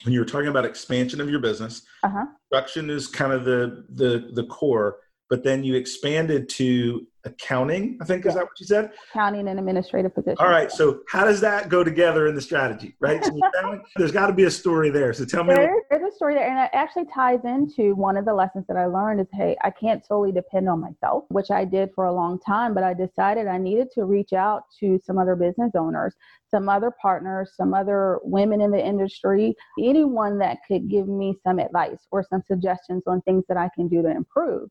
when 0.04 0.14
you 0.14 0.20
were 0.20 0.26
talking 0.26 0.48
about 0.48 0.66
expansion 0.66 1.20
of 1.22 1.30
your 1.30 1.40
business, 1.40 1.84
uh-huh. 2.04 2.26
production 2.50 2.90
is 2.90 3.08
kind 3.08 3.34
of 3.34 3.46
the 3.46 3.86
the 3.90 4.30
the 4.34 4.46
core, 4.46 4.98
but 5.30 5.44
then 5.44 5.64
you 5.64 5.76
expanded 5.76 6.50
to 6.50 7.06
accounting. 7.26 7.98
I 8.02 8.06
think 8.06 8.26
is 8.26 8.34
that 8.36 8.44
what 8.44 8.60
you 8.60 8.66
said? 8.66 8.92
Accounting 9.12 9.48
and 9.48 9.60
administrative 9.60 10.14
position. 10.14 10.38
All 10.40 10.50
right. 10.50 10.72
So 10.72 11.02
how 11.08 11.26
does 11.26 11.42
that 11.42 11.70
go 11.70 11.84
together 11.84 12.28
in 12.28 12.36
the 12.36 12.42
strategy, 12.42 12.96
right? 13.00 13.24
So 13.24 13.40
there's 13.98 14.12
got 14.12 14.28
to 14.28 14.34
be 14.34 14.46
a 14.46 14.52
story 14.52 14.90
there. 14.90 15.14
So 15.14 15.26
tell 15.26 15.44
me. 15.44 15.54
There, 15.54 15.74
there's 15.90 16.14
a 16.14 16.16
story 16.16 16.36
there, 16.36 16.50
and 16.50 16.60
it 16.60 16.70
actually 16.74 17.06
ties 17.14 17.40
into 17.44 17.96
one 17.96 18.18
of 18.18 18.26
the 18.26 18.34
lessons 18.34 18.66
that 18.68 18.78
I 18.78 18.86
learned 18.86 19.22
is, 19.22 19.28
hey, 19.34 19.58
I 19.64 19.72
can't 19.72 20.06
solely 20.06 20.32
depend 20.32 20.70
on 20.70 20.80
myself, 20.80 21.26
which 21.30 21.52
I 21.52 21.66
did 21.66 21.92
for 21.94 22.06
a 22.06 22.14
long 22.14 22.40
time, 22.40 22.74
but 22.74 22.84
I 22.84 22.94
decided 22.94 23.48
I 23.48 23.58
needed 23.58 23.90
to 23.96 24.06
reach 24.06 24.34
out 24.34 24.64
to 24.80 25.00
some 25.04 25.18
other 25.18 25.36
business 25.36 25.72
owners, 25.76 26.16
some 26.50 26.70
other 26.70 26.92
partners, 27.02 27.52
some 27.56 27.74
other 27.74 28.20
women 28.24 28.62
in 28.62 28.72
the 28.72 28.84
industry, 28.84 29.56
anyone 29.80 30.38
that 30.40 30.60
could 30.68 30.90
give 30.90 31.08
me 31.08 31.36
some 31.44 31.60
advice 31.60 32.08
or 32.12 32.24
some 32.24 32.44
suggestions 32.48 33.04
on 33.08 33.22
things 33.22 33.44
that 33.48 33.58
I 33.58 33.70
can 33.76 33.88
do 33.88 34.02
to 34.02 34.10
improve. 34.10 34.70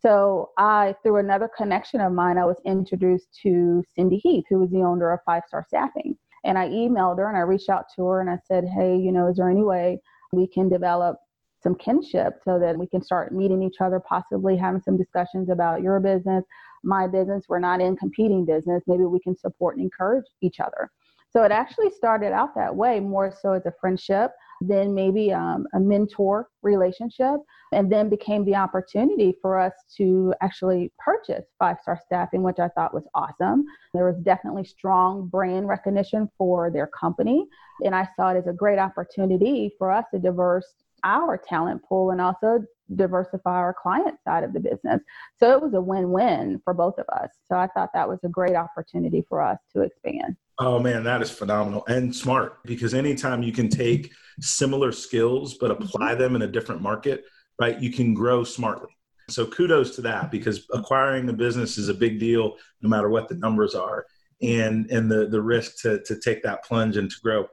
So 0.00 0.50
I, 0.58 0.94
through 1.02 1.16
another 1.16 1.48
connection 1.56 2.00
of 2.00 2.12
mine, 2.12 2.38
I 2.38 2.44
was 2.44 2.60
introduced 2.64 3.28
to 3.42 3.82
Cindy 3.94 4.18
Heath, 4.18 4.44
who 4.48 4.58
was 4.58 4.70
the 4.70 4.82
owner 4.82 5.12
of 5.12 5.20
Five 5.24 5.42
Star 5.48 5.64
Staffing. 5.66 6.16
And 6.44 6.58
I 6.58 6.68
emailed 6.68 7.18
her 7.18 7.28
and 7.28 7.36
I 7.36 7.40
reached 7.40 7.68
out 7.68 7.86
to 7.96 8.06
her 8.06 8.20
and 8.20 8.30
I 8.30 8.38
said, 8.46 8.64
hey, 8.66 8.96
you 8.96 9.10
know, 9.10 9.28
is 9.28 9.36
there 9.36 9.50
any 9.50 9.64
way 9.64 10.00
we 10.32 10.46
can 10.46 10.68
develop 10.68 11.18
some 11.62 11.74
kinship 11.74 12.34
so 12.44 12.58
that 12.58 12.78
we 12.78 12.86
can 12.86 13.02
start 13.02 13.32
meeting 13.32 13.62
each 13.62 13.80
other, 13.80 13.98
possibly 13.98 14.56
having 14.56 14.80
some 14.80 14.96
discussions 14.96 15.48
about 15.48 15.82
your 15.82 15.98
business, 15.98 16.44
my 16.84 17.08
business. 17.08 17.46
We're 17.48 17.58
not 17.58 17.80
in 17.80 17.96
competing 17.96 18.44
business. 18.44 18.84
Maybe 18.86 19.04
we 19.04 19.18
can 19.18 19.36
support 19.36 19.76
and 19.76 19.84
encourage 19.84 20.26
each 20.42 20.60
other. 20.60 20.90
So 21.30 21.42
it 21.42 21.50
actually 21.50 21.90
started 21.90 22.32
out 22.32 22.54
that 22.54 22.74
way, 22.74 23.00
more 23.00 23.34
so 23.42 23.52
as 23.52 23.66
a 23.66 23.72
friendship, 23.80 24.30
then 24.60 24.94
maybe 24.94 25.32
um, 25.32 25.66
a 25.74 25.80
mentor 25.80 26.48
relationship, 26.62 27.36
and 27.72 27.90
then 27.90 28.08
became 28.08 28.44
the 28.44 28.54
opportunity 28.54 29.34
for 29.42 29.58
us 29.58 29.72
to 29.96 30.32
actually 30.40 30.92
purchase 30.98 31.44
Five 31.58 31.76
Star 31.82 32.00
Staffing, 32.04 32.42
which 32.42 32.58
I 32.58 32.68
thought 32.68 32.94
was 32.94 33.04
awesome. 33.14 33.64
There 33.92 34.06
was 34.06 34.16
definitely 34.22 34.64
strong 34.64 35.28
brand 35.28 35.68
recognition 35.68 36.30
for 36.38 36.70
their 36.70 36.86
company, 36.86 37.46
and 37.84 37.94
I 37.94 38.08
saw 38.16 38.30
it 38.30 38.38
as 38.38 38.46
a 38.46 38.52
great 38.52 38.78
opportunity 38.78 39.72
for 39.78 39.90
us 39.90 40.04
to 40.12 40.18
diverse 40.18 40.74
our 41.04 41.36
talent 41.36 41.82
pool 41.84 42.10
and 42.10 42.20
also 42.20 42.64
diversify 42.94 43.50
our 43.50 43.74
client 43.74 44.16
side 44.24 44.44
of 44.44 44.52
the 44.52 44.60
business. 44.60 45.00
So 45.38 45.52
it 45.52 45.62
was 45.62 45.74
a 45.74 45.80
win 45.80 46.10
win 46.10 46.60
for 46.64 46.74
both 46.74 46.98
of 46.98 47.06
us. 47.08 47.30
So 47.48 47.56
I 47.56 47.66
thought 47.68 47.90
that 47.94 48.08
was 48.08 48.18
a 48.24 48.28
great 48.28 48.54
opportunity 48.54 49.24
for 49.28 49.42
us 49.42 49.58
to 49.72 49.82
expand. 49.82 50.36
Oh 50.58 50.78
man, 50.78 51.04
that 51.04 51.20
is 51.20 51.30
phenomenal 51.30 51.84
and 51.86 52.14
smart 52.14 52.62
because 52.64 52.94
anytime 52.94 53.42
you 53.42 53.52
can 53.52 53.68
take 53.68 54.12
similar 54.40 54.90
skills 54.92 55.54
but 55.58 55.70
mm-hmm. 55.70 55.82
apply 55.82 56.14
them 56.14 56.34
in 56.34 56.42
a 56.42 56.46
different 56.46 56.80
market, 56.80 57.24
right, 57.60 57.80
you 57.80 57.92
can 57.92 58.14
grow 58.14 58.42
smartly. 58.42 58.90
So 59.28 59.46
kudos 59.46 59.96
to 59.96 60.02
that 60.02 60.30
because 60.30 60.66
acquiring 60.72 61.28
a 61.28 61.32
business 61.32 61.78
is 61.78 61.88
a 61.88 61.94
big 61.94 62.20
deal 62.20 62.56
no 62.80 62.88
matter 62.88 63.08
what 63.08 63.28
the 63.28 63.34
numbers 63.34 63.74
are 63.74 64.06
and 64.42 64.90
and 64.90 65.10
the 65.10 65.26
the 65.26 65.42
risk 65.42 65.80
to 65.82 66.02
to 66.04 66.18
take 66.18 66.42
that 66.42 66.64
plunge 66.64 66.96
and 66.96 67.10
to 67.10 67.16
grow. 67.22 67.48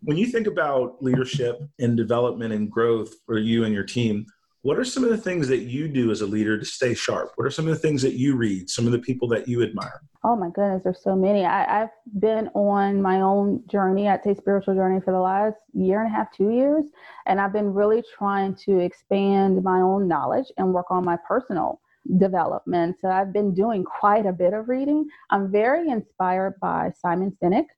When 0.00 0.16
you 0.16 0.26
think 0.26 0.46
about 0.46 1.02
leadership 1.02 1.60
and 1.78 1.96
development 1.96 2.52
and 2.52 2.70
growth 2.70 3.14
for 3.26 3.38
you 3.38 3.64
and 3.64 3.74
your 3.74 3.84
team, 3.84 4.26
what 4.68 4.78
are 4.78 4.84
some 4.84 5.02
of 5.02 5.08
the 5.08 5.16
things 5.16 5.48
that 5.48 5.60
you 5.60 5.88
do 5.88 6.10
as 6.10 6.20
a 6.20 6.26
leader 6.26 6.58
to 6.58 6.64
stay 6.66 6.92
sharp? 6.92 7.32
What 7.36 7.46
are 7.46 7.50
some 7.50 7.66
of 7.66 7.72
the 7.72 7.78
things 7.78 8.02
that 8.02 8.18
you 8.18 8.36
read? 8.36 8.68
Some 8.68 8.84
of 8.84 8.92
the 8.92 8.98
people 8.98 9.26
that 9.28 9.48
you 9.48 9.62
admire? 9.62 10.02
Oh 10.24 10.36
my 10.36 10.50
goodness, 10.50 10.82
there's 10.84 11.02
so 11.02 11.16
many. 11.16 11.46
I, 11.46 11.64
have 11.64 11.90
been 12.18 12.48
on 12.48 13.00
my 13.00 13.22
own 13.22 13.62
journey, 13.66 14.10
I'd 14.10 14.22
say 14.22 14.34
spiritual 14.34 14.74
journey 14.74 15.00
for 15.00 15.12
the 15.12 15.20
last 15.20 15.56
year 15.72 16.02
and 16.02 16.12
a 16.12 16.14
half, 16.14 16.30
two 16.36 16.50
years. 16.50 16.84
And 17.24 17.40
I've 17.40 17.54
been 17.54 17.72
really 17.72 18.02
trying 18.18 18.56
to 18.66 18.80
expand 18.80 19.64
my 19.64 19.80
own 19.80 20.06
knowledge 20.06 20.52
and 20.58 20.74
work 20.74 20.90
on 20.90 21.02
my 21.02 21.16
personal 21.26 21.80
development. 22.18 22.96
So 23.00 23.08
I've 23.08 23.32
been 23.32 23.54
doing 23.54 23.84
quite 23.84 24.26
a 24.26 24.32
bit 24.32 24.52
of 24.52 24.68
reading. 24.68 25.08
I'm 25.30 25.50
very 25.50 25.88
inspired 25.88 26.60
by 26.60 26.92
Simon 27.00 27.34
Sinek. 27.42 27.68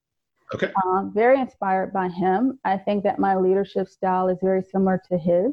Okay. 0.53 0.73
Um, 0.85 1.13
very 1.15 1.39
inspired 1.39 1.93
by 1.93 2.09
him. 2.09 2.59
I 2.65 2.79
think 2.79 3.05
that 3.05 3.21
my 3.21 3.37
leadership 3.37 3.87
style 3.89 4.27
is 4.27 4.39
very 4.43 4.65
similar 4.65 5.01
to 5.09 5.17
his. 5.17 5.53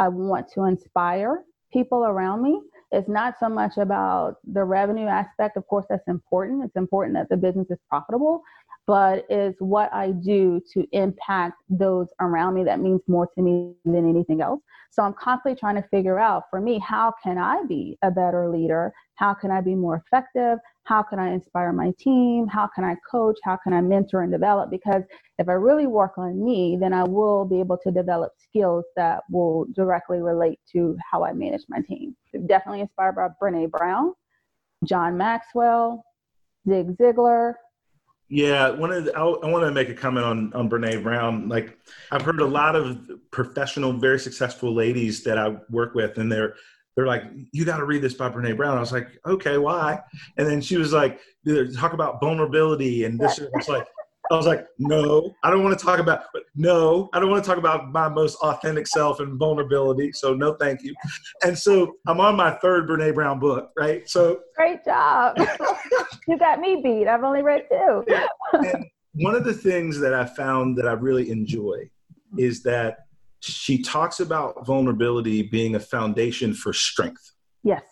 I 0.00 0.08
want 0.08 0.50
to 0.54 0.64
inspire 0.64 1.44
people 1.70 2.06
around 2.06 2.42
me. 2.42 2.58
It's 2.90 3.08
not 3.08 3.34
so 3.38 3.50
much 3.50 3.76
about 3.76 4.36
the 4.50 4.64
revenue 4.64 5.06
aspect. 5.06 5.58
Of 5.58 5.66
course, 5.66 5.84
that's 5.90 6.08
important. 6.08 6.64
It's 6.64 6.74
important 6.74 7.14
that 7.16 7.28
the 7.28 7.36
business 7.36 7.70
is 7.70 7.78
profitable, 7.86 8.42
but 8.86 9.26
it's 9.28 9.60
what 9.60 9.92
I 9.92 10.12
do 10.12 10.62
to 10.72 10.86
impact 10.92 11.56
those 11.68 12.08
around 12.18 12.54
me 12.54 12.64
that 12.64 12.80
means 12.80 13.02
more 13.08 13.28
to 13.34 13.42
me 13.42 13.74
than 13.84 14.08
anything 14.08 14.40
else. 14.40 14.62
So 14.90 15.02
I'm 15.02 15.12
constantly 15.12 15.60
trying 15.60 15.76
to 15.76 15.86
figure 15.90 16.18
out 16.18 16.44
for 16.48 16.62
me, 16.62 16.78
how 16.78 17.12
can 17.22 17.36
I 17.36 17.62
be 17.68 17.98
a 18.02 18.10
better 18.10 18.48
leader? 18.48 18.94
How 19.16 19.34
can 19.34 19.50
I 19.50 19.60
be 19.60 19.74
more 19.74 20.02
effective? 20.06 20.58
How 20.90 21.04
can 21.04 21.20
I 21.20 21.30
inspire 21.30 21.72
my 21.72 21.92
team? 22.00 22.48
How 22.48 22.68
can 22.74 22.82
I 22.82 22.96
coach? 23.08 23.38
How 23.44 23.56
can 23.62 23.72
I 23.72 23.80
mentor 23.80 24.22
and 24.22 24.32
develop? 24.32 24.72
Because 24.72 25.04
if 25.38 25.48
I 25.48 25.52
really 25.52 25.86
work 25.86 26.18
on 26.18 26.44
me, 26.44 26.76
then 26.80 26.92
I 26.92 27.04
will 27.04 27.44
be 27.44 27.60
able 27.60 27.78
to 27.84 27.92
develop 27.92 28.32
skills 28.42 28.84
that 28.96 29.20
will 29.30 29.66
directly 29.72 30.20
relate 30.20 30.58
to 30.72 30.98
how 31.08 31.24
I 31.24 31.32
manage 31.32 31.62
my 31.68 31.80
team. 31.82 32.16
Definitely 32.46 32.80
inspired 32.80 33.14
by 33.14 33.28
Brene 33.40 33.70
Brown, 33.70 34.14
John 34.84 35.16
Maxwell, 35.16 36.04
Zig 36.68 36.96
Ziglar, 36.96 37.54
yeah, 38.32 38.70
one 38.70 38.92
of 38.92 39.06
the, 39.06 39.16
I, 39.16 39.22
I 39.22 39.50
want 39.50 39.64
to 39.64 39.72
make 39.72 39.88
a 39.88 39.94
comment 39.94 40.24
on 40.24 40.52
on 40.52 40.70
Brene 40.70 41.02
Brown. 41.02 41.48
Like, 41.48 41.76
I've 42.12 42.22
heard 42.22 42.40
a 42.40 42.46
lot 42.46 42.76
of 42.76 43.10
professional, 43.32 43.92
very 43.92 44.20
successful 44.20 44.72
ladies 44.72 45.24
that 45.24 45.36
I 45.36 45.56
work 45.68 45.96
with, 45.96 46.16
and 46.16 46.30
they're 46.30 46.54
they're 46.96 47.06
like, 47.06 47.24
"You 47.52 47.64
got 47.64 47.78
to 47.78 47.84
read 47.84 48.02
this 48.02 48.14
by 48.14 48.28
Brene 48.28 48.56
Brown." 48.56 48.76
I 48.76 48.80
was 48.80 48.92
like, 48.92 49.08
"Okay, 49.26 49.58
why?" 49.58 50.00
And 50.36 50.46
then 50.46 50.60
she 50.60 50.76
was 50.76 50.92
like, 50.92 51.20
"Talk 51.76 51.92
about 51.92 52.20
vulnerability," 52.20 53.04
and 53.04 53.18
this 53.18 53.40
I 53.40 53.46
was 53.54 53.68
like, 53.68 53.86
I 54.30 54.36
was 54.36 54.46
like, 54.46 54.64
no, 54.78 55.34
I 55.42 55.50
don't 55.50 55.64
want 55.64 55.76
to 55.76 55.84
talk 55.84 55.98
about, 55.98 56.22
no, 56.54 57.08
I 57.12 57.18
don't 57.18 57.30
want 57.30 57.42
to 57.42 57.48
talk 57.48 57.58
about 57.58 57.90
my 57.90 58.08
most 58.08 58.36
authentic 58.36 58.86
self 58.86 59.18
and 59.18 59.36
vulnerability. 59.36 60.12
So 60.12 60.34
no, 60.34 60.54
thank 60.54 60.82
you. 60.82 60.94
And 61.44 61.58
so 61.58 61.96
I'm 62.06 62.20
on 62.20 62.36
my 62.36 62.52
third 62.52 62.88
Brene 62.88 63.12
Brown 63.12 63.40
book, 63.40 63.70
right? 63.76 64.08
So 64.08 64.40
great 64.56 64.84
job. 64.84 65.36
you 66.28 66.38
got 66.38 66.60
me 66.60 66.80
beat. 66.82 67.08
I've 67.08 67.24
only 67.24 67.42
read 67.42 67.64
two. 67.68 68.04
and 68.52 68.84
one 69.14 69.34
of 69.34 69.44
the 69.44 69.54
things 69.54 69.98
that 69.98 70.14
I 70.14 70.26
found 70.26 70.78
that 70.78 70.86
I 70.86 70.92
really 70.92 71.30
enjoy 71.30 71.90
is 72.38 72.62
that 72.62 72.98
she 73.40 73.82
talks 73.82 74.20
about 74.20 74.66
vulnerability 74.66 75.42
being 75.42 75.74
a 75.74 75.80
foundation 75.80 76.54
for 76.54 76.72
strength. 76.72 77.32
Yes. 77.62 77.82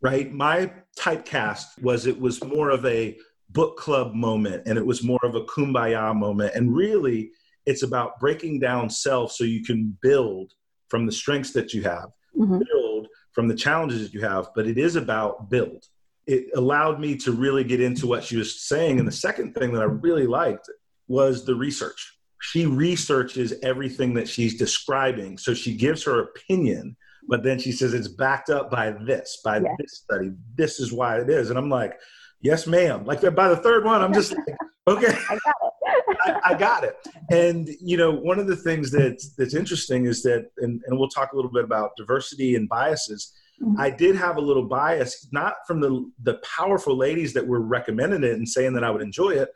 Right. 0.00 0.32
My 0.32 0.72
typecast 0.98 1.80
was 1.80 2.06
it 2.06 2.20
was 2.20 2.42
more 2.42 2.70
of 2.70 2.84
a 2.84 3.16
book 3.50 3.76
club 3.76 4.14
moment 4.14 4.62
and 4.66 4.78
it 4.78 4.84
was 4.84 5.02
more 5.02 5.20
of 5.22 5.34
a 5.34 5.44
kumbaya 5.44 6.14
moment. 6.16 6.54
And 6.54 6.74
really, 6.74 7.30
it's 7.66 7.82
about 7.82 8.18
breaking 8.18 8.58
down 8.58 8.90
self 8.90 9.32
so 9.32 9.44
you 9.44 9.62
can 9.62 9.96
build 10.02 10.52
from 10.88 11.06
the 11.06 11.12
strengths 11.12 11.52
that 11.52 11.72
you 11.72 11.82
have, 11.82 12.10
mm-hmm. 12.36 12.60
build 12.72 13.08
from 13.32 13.48
the 13.48 13.54
challenges 13.54 14.02
that 14.02 14.14
you 14.14 14.20
have, 14.22 14.48
but 14.54 14.66
it 14.66 14.78
is 14.78 14.96
about 14.96 15.48
build. 15.48 15.84
It 16.26 16.46
allowed 16.54 17.00
me 17.00 17.16
to 17.18 17.32
really 17.32 17.64
get 17.64 17.80
into 17.80 18.06
what 18.06 18.24
she 18.24 18.36
was 18.36 18.60
saying. 18.62 18.98
And 18.98 19.08
the 19.08 19.12
second 19.12 19.54
thing 19.54 19.72
that 19.72 19.82
I 19.82 19.86
really 19.86 20.26
liked 20.26 20.68
was 21.08 21.44
the 21.44 21.54
research. 21.54 22.18
She 22.44 22.66
researches 22.66 23.54
everything 23.62 24.14
that 24.14 24.28
she's 24.28 24.58
describing. 24.58 25.38
So 25.38 25.54
she 25.54 25.76
gives 25.76 26.02
her 26.02 26.22
opinion, 26.22 26.96
but 27.28 27.44
then 27.44 27.60
she 27.60 27.70
says 27.70 27.94
it's 27.94 28.08
backed 28.08 28.50
up 28.50 28.68
by 28.68 28.90
this, 28.90 29.38
by 29.44 29.58
yes. 29.58 29.76
this 29.78 30.02
study. 30.02 30.32
This 30.56 30.80
is 30.80 30.92
why 30.92 31.20
it 31.20 31.30
is. 31.30 31.50
And 31.50 31.58
I'm 31.58 31.70
like, 31.70 31.94
yes, 32.40 32.66
ma'am. 32.66 33.04
Like 33.04 33.20
by 33.36 33.48
the 33.48 33.56
third 33.56 33.84
one, 33.84 34.02
I'm 34.02 34.12
just 34.12 34.32
like, 34.36 34.56
okay, 34.88 35.16
I 35.30 35.38
got 35.38 35.54
it. 35.62 35.72
I, 36.24 36.40
I, 36.46 36.54
got 36.54 36.82
it. 36.82 36.96
And 37.30 37.68
you 37.80 37.96
know, 37.96 38.10
one 38.10 38.40
of 38.40 38.48
the 38.48 38.56
things 38.56 38.90
that's 38.90 39.34
that's 39.36 39.54
interesting 39.54 40.06
is 40.06 40.24
that, 40.24 40.50
and, 40.58 40.82
and 40.86 40.98
we'll 40.98 41.08
talk 41.08 41.32
a 41.32 41.36
little 41.36 41.50
bit 41.50 41.62
about 41.62 41.96
diversity 41.96 42.56
and 42.56 42.68
biases. 42.68 43.32
Mm-hmm. 43.62 43.80
I 43.80 43.90
did 43.90 44.16
have 44.16 44.36
a 44.36 44.40
little 44.40 44.66
bias, 44.66 45.28
not 45.30 45.54
from 45.64 45.80
the 45.80 46.10
the 46.24 46.40
powerful 46.56 46.96
ladies 46.96 47.32
that 47.34 47.46
were 47.46 47.60
recommending 47.60 48.24
it 48.24 48.32
and 48.32 48.48
saying 48.48 48.72
that 48.72 48.82
I 48.82 48.90
would 48.90 49.02
enjoy 49.02 49.30
it, 49.30 49.50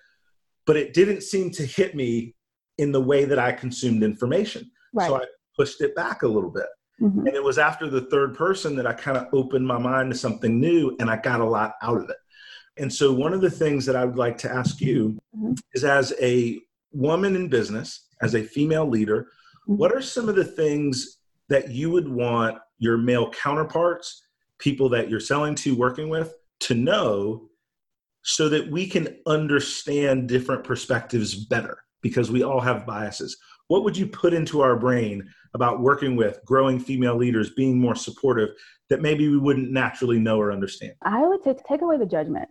but 0.67 0.77
it 0.77 0.95
didn't 0.95 1.23
seem 1.23 1.51
to 1.53 1.67
hit 1.67 1.97
me 1.97 2.36
in 2.79 2.93
the 2.93 3.01
way 3.01 3.25
that 3.25 3.39
I 3.39 3.53
consumed 3.53 4.03
information. 4.03 4.71
Right. 4.93 5.09
So 5.09 5.17
I 5.17 5.25
pushed 5.57 5.81
it 5.81 5.95
back 5.95 6.23
a 6.23 6.29
little 6.29 6.51
bit. 6.51 6.67
Mm-hmm. 7.01 7.27
And 7.27 7.37
it 7.37 7.43
was 7.43 7.59
after 7.59 7.89
the 7.89 8.03
third 8.03 8.35
person 8.35 8.75
that 8.77 8.87
I 8.87 8.93
kind 8.93 9.19
of 9.19 9.27
opened 9.33 9.67
my 9.67 9.79
mind 9.79 10.13
to 10.13 10.19
something 10.19 10.59
new 10.59 10.97
and 10.99 11.11
I 11.11 11.17
got 11.17 11.41
a 11.41 11.45
lot 11.45 11.75
out 11.83 11.99
of 11.99 12.09
it. 12.09 12.17
And 12.79 12.93
so, 12.93 13.13
one 13.13 13.33
of 13.33 13.41
the 13.41 13.51
things 13.51 13.87
that 13.87 13.97
I 13.97 14.05
would 14.05 14.17
like 14.17 14.39
to 14.39 14.53
ask 14.53 14.81
you 14.81 15.19
mm-hmm. 15.37 15.55
is 15.75 15.85
as 15.85 16.15
a 16.21 16.61
woman 16.93 17.37
in 17.37 17.49
business, 17.49 18.09
as 18.23 18.35
a 18.35 18.43
female 18.43 18.87
leader, 18.87 19.29
mm-hmm. 19.69 19.77
what 19.77 19.93
are 19.93 20.03
some 20.03 20.29
of 20.29 20.37
the 20.37 20.45
things 20.45 21.19
that 21.49 21.71
you 21.71 21.91
would 21.91 22.09
want 22.09 22.59
your 22.79 22.99
male 22.99 23.31
counterparts, 23.31 24.23
people 24.59 24.89
that 24.91 25.09
you're 25.09 25.21
selling 25.21 25.55
to, 25.55 25.77
working 25.77 26.09
with, 26.09 26.35
to 26.61 26.75
know 26.75 27.49
so 28.23 28.49
that 28.49 28.71
we 28.71 28.87
can 28.87 29.17
understand 29.27 30.29
different 30.29 30.65
perspectives 30.65 31.35
better? 31.35 31.79
Because 32.07 32.31
we 32.31 32.45
all 32.45 32.61
have 32.61 32.87
biases. 32.87 33.37
what 33.69 33.83
would 33.83 33.97
you 33.97 34.07
put 34.07 34.33
into 34.33 34.61
our 34.61 34.77
brain 34.77 35.29
about 35.55 35.81
working 35.81 36.15
with 36.15 36.39
growing 36.45 36.79
female 36.79 37.17
leaders, 37.17 37.51
being 37.51 37.81
more 37.81 37.97
supportive 37.97 38.51
that 38.91 39.03
maybe 39.03 39.29
we 39.29 39.39
wouldn't 39.39 39.73
naturally 39.73 40.21
know 40.21 40.39
or 40.39 40.53
understand? 40.53 40.93
I 41.03 41.27
would 41.27 41.43
say 41.43 41.57
take 41.69 41.83
away 41.83 41.99
the 41.99 42.07
judgment. 42.07 42.49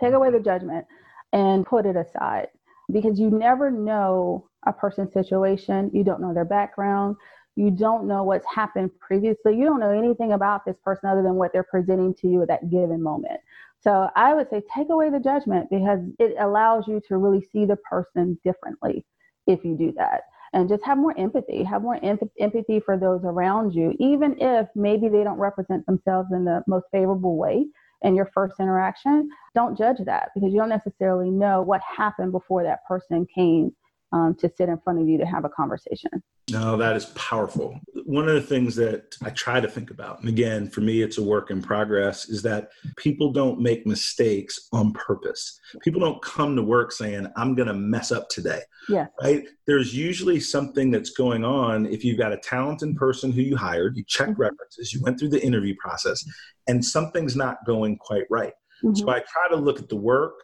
Take 0.00 0.14
away 0.14 0.30
the 0.32 0.40
judgment 0.40 0.84
and 1.32 1.64
put 1.64 1.86
it 1.86 1.94
aside 1.94 2.48
because 2.92 3.20
you 3.20 3.30
never 3.30 3.70
know 3.70 4.48
a 4.66 4.72
person's 4.72 5.12
situation. 5.12 5.90
You 5.94 6.02
don't 6.02 6.20
know 6.20 6.34
their 6.34 6.44
background. 6.44 7.14
You 7.54 7.70
don't 7.70 8.06
know 8.06 8.22
what's 8.24 8.46
happened 8.52 8.90
previously. 8.98 9.56
You 9.56 9.64
don't 9.64 9.80
know 9.80 9.90
anything 9.90 10.32
about 10.32 10.64
this 10.64 10.76
person 10.84 11.08
other 11.08 11.22
than 11.22 11.34
what 11.34 11.52
they're 11.52 11.64
presenting 11.70 12.14
to 12.14 12.28
you 12.28 12.42
at 12.42 12.48
that 12.48 12.70
given 12.70 13.02
moment. 13.02 13.40
So 13.80 14.10
I 14.16 14.34
would 14.34 14.50
say 14.50 14.62
take 14.74 14.88
away 14.90 15.10
the 15.10 15.20
judgment 15.20 15.68
because 15.70 16.00
it 16.18 16.34
allows 16.40 16.88
you 16.88 17.00
to 17.08 17.16
really 17.16 17.42
see 17.52 17.64
the 17.64 17.76
person 17.76 18.38
differently 18.44 19.04
if 19.46 19.64
you 19.64 19.76
do 19.76 19.92
that. 19.96 20.22
And 20.52 20.68
just 20.68 20.84
have 20.84 20.98
more 20.98 21.14
empathy, 21.18 21.62
have 21.62 21.82
more 21.82 21.98
em- 22.02 22.18
empathy 22.40 22.80
for 22.80 22.96
those 22.96 23.20
around 23.24 23.74
you, 23.74 23.94
even 23.98 24.36
if 24.40 24.66
maybe 24.74 25.08
they 25.08 25.22
don't 25.22 25.38
represent 25.38 25.84
themselves 25.86 26.30
in 26.32 26.44
the 26.44 26.62
most 26.66 26.86
favorable 26.90 27.36
way 27.36 27.66
in 28.02 28.14
your 28.14 28.30
first 28.32 28.54
interaction. 28.58 29.28
Don't 29.54 29.76
judge 29.76 29.98
that 30.06 30.30
because 30.34 30.52
you 30.52 30.58
don't 30.58 30.68
necessarily 30.68 31.30
know 31.30 31.62
what 31.62 31.80
happened 31.82 32.32
before 32.32 32.62
that 32.62 32.84
person 32.86 33.26
came 33.32 33.72
um, 34.12 34.34
to 34.36 34.50
sit 34.56 34.68
in 34.68 34.78
front 34.78 35.00
of 35.00 35.08
you 35.08 35.18
to 35.18 35.26
have 35.26 35.44
a 35.44 35.48
conversation. 35.48 36.10
No, 36.50 36.78
that 36.78 36.96
is 36.96 37.06
powerful. 37.14 37.78
One 38.06 38.26
of 38.26 38.34
the 38.34 38.40
things 38.40 38.74
that 38.76 39.14
I 39.22 39.28
try 39.30 39.60
to 39.60 39.68
think 39.68 39.90
about, 39.90 40.20
and 40.20 40.30
again, 40.30 40.70
for 40.70 40.80
me, 40.80 41.02
it's 41.02 41.18
a 41.18 41.22
work 41.22 41.50
in 41.50 41.60
progress, 41.60 42.26
is 42.30 42.40
that 42.42 42.70
people 42.96 43.30
don't 43.32 43.60
make 43.60 43.86
mistakes 43.86 44.68
on 44.72 44.92
purpose. 44.94 45.60
People 45.82 46.00
don't 46.00 46.22
come 46.22 46.56
to 46.56 46.62
work 46.62 46.90
saying, 46.90 47.26
I'm 47.36 47.54
going 47.54 47.68
to 47.68 47.74
mess 47.74 48.10
up 48.10 48.30
today. 48.30 48.62
Yeah. 48.88 49.08
Right? 49.22 49.44
There's 49.66 49.94
usually 49.94 50.40
something 50.40 50.90
that's 50.90 51.10
going 51.10 51.44
on. 51.44 51.84
If 51.84 52.02
you've 52.02 52.18
got 52.18 52.32
a 52.32 52.38
talented 52.38 52.96
person 52.96 53.30
who 53.30 53.42
you 53.42 53.56
hired, 53.56 53.96
you 53.96 54.04
checked 54.06 54.28
Mm-hmm. 54.28 54.40
references, 54.42 54.92
you 54.92 55.02
went 55.02 55.18
through 55.18 55.30
the 55.30 55.44
interview 55.44 55.74
process, 55.78 56.24
and 56.66 56.82
something's 56.84 57.36
not 57.36 57.58
going 57.66 57.96
quite 57.98 58.24
right. 58.30 58.52
Mhm. 58.82 58.96
So 58.96 59.10
I 59.10 59.20
try 59.20 59.48
to 59.50 59.56
look 59.56 59.78
at 59.78 59.88
the 59.88 59.96
work 59.96 60.34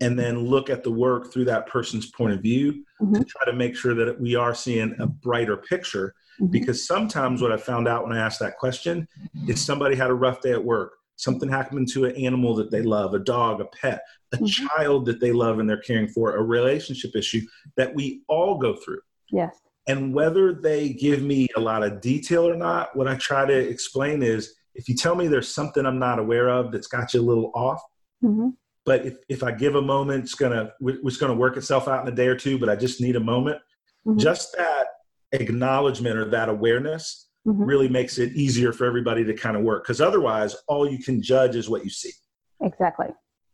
and 0.00 0.18
then 0.18 0.46
look 0.46 0.70
at 0.70 0.82
the 0.82 0.90
work 0.90 1.32
through 1.32 1.44
that 1.44 1.66
person's 1.66 2.10
point 2.10 2.32
of 2.32 2.40
view 2.40 2.72
to 2.98 3.04
Mhm. 3.04 3.28
try 3.28 3.44
to 3.44 3.52
make 3.52 3.76
sure 3.76 3.94
that 3.94 4.20
we 4.20 4.34
are 4.34 4.54
seeing 4.54 4.94
a 4.98 5.06
brighter 5.06 5.56
picture. 5.56 6.14
Mhm. 6.40 6.50
Because 6.50 6.86
sometimes 6.86 7.42
what 7.42 7.52
I 7.52 7.56
found 7.58 7.86
out 7.86 8.04
when 8.06 8.16
I 8.16 8.20
asked 8.20 8.40
that 8.40 8.56
question 8.58 9.06
is 9.48 9.60
somebody 9.60 9.94
had 9.96 10.10
a 10.10 10.14
rough 10.14 10.40
day 10.40 10.52
at 10.52 10.64
work. 10.64 10.94
Something 11.16 11.48
happened 11.48 11.88
to 11.92 12.06
an 12.06 12.16
animal 12.16 12.54
that 12.56 12.70
they 12.70 12.82
love, 12.82 13.12
a 13.14 13.18
dog, 13.18 13.60
a 13.60 13.66
pet, 13.66 14.02
a 14.32 14.38
Mhm. 14.38 14.48
child 14.48 15.06
that 15.06 15.20
they 15.20 15.30
love 15.30 15.58
and 15.58 15.68
they're 15.68 15.76
caring 15.76 16.08
for, 16.08 16.36
a 16.36 16.42
relationship 16.42 17.14
issue 17.14 17.42
that 17.76 17.94
we 17.94 18.22
all 18.28 18.56
go 18.58 18.74
through. 18.74 19.00
Yes. 19.30 19.60
And 19.86 20.14
whether 20.14 20.52
they 20.54 20.90
give 20.94 21.22
me 21.22 21.48
a 21.56 21.60
lot 21.60 21.82
of 21.82 22.00
detail 22.00 22.48
or 22.48 22.56
not, 22.56 22.96
what 22.96 23.08
I 23.08 23.16
try 23.16 23.44
to 23.44 23.52
explain 23.54 24.22
is 24.22 24.54
if 24.74 24.88
you 24.88 24.94
tell 24.96 25.14
me 25.14 25.26
there's 25.28 25.48
something 25.54 25.84
I'm 25.84 25.98
not 25.98 26.18
aware 26.18 26.48
of 26.48 26.72
that's 26.72 26.86
got 26.86 27.12
you 27.12 27.20
a 27.20 27.22
little 27.22 27.50
off, 27.54 27.82
hmm 28.22 28.50
but 28.84 29.06
if, 29.06 29.14
if 29.28 29.42
I 29.42 29.52
give 29.52 29.74
a 29.76 29.82
moment, 29.82 30.24
it's 30.24 30.34
gonna 30.34 30.72
it's 30.80 31.16
gonna 31.16 31.34
work 31.34 31.56
itself 31.56 31.88
out 31.88 32.06
in 32.06 32.12
a 32.12 32.16
day 32.16 32.26
or 32.26 32.36
two. 32.36 32.58
But 32.58 32.68
I 32.68 32.76
just 32.76 33.00
need 33.00 33.16
a 33.16 33.20
moment. 33.20 33.58
Mhm. 34.06 34.18
Just 34.18 34.56
that 34.56 34.86
acknowledgement 35.32 36.16
or 36.16 36.24
that 36.30 36.48
awareness 36.48 37.28
hmm 37.44 37.62
really 37.64 37.88
makes 37.88 38.18
it 38.18 38.32
easier 38.34 38.72
for 38.72 38.84
everybody 38.84 39.24
to 39.24 39.34
kind 39.34 39.56
of 39.56 39.62
work. 39.64 39.82
Because 39.82 40.00
otherwise, 40.00 40.54
all 40.68 40.88
you 40.88 40.98
can 41.02 41.20
judge 41.20 41.56
is 41.56 41.68
what 41.68 41.82
you 41.82 41.90
see, 41.90 42.12
Exactly. 42.60 43.06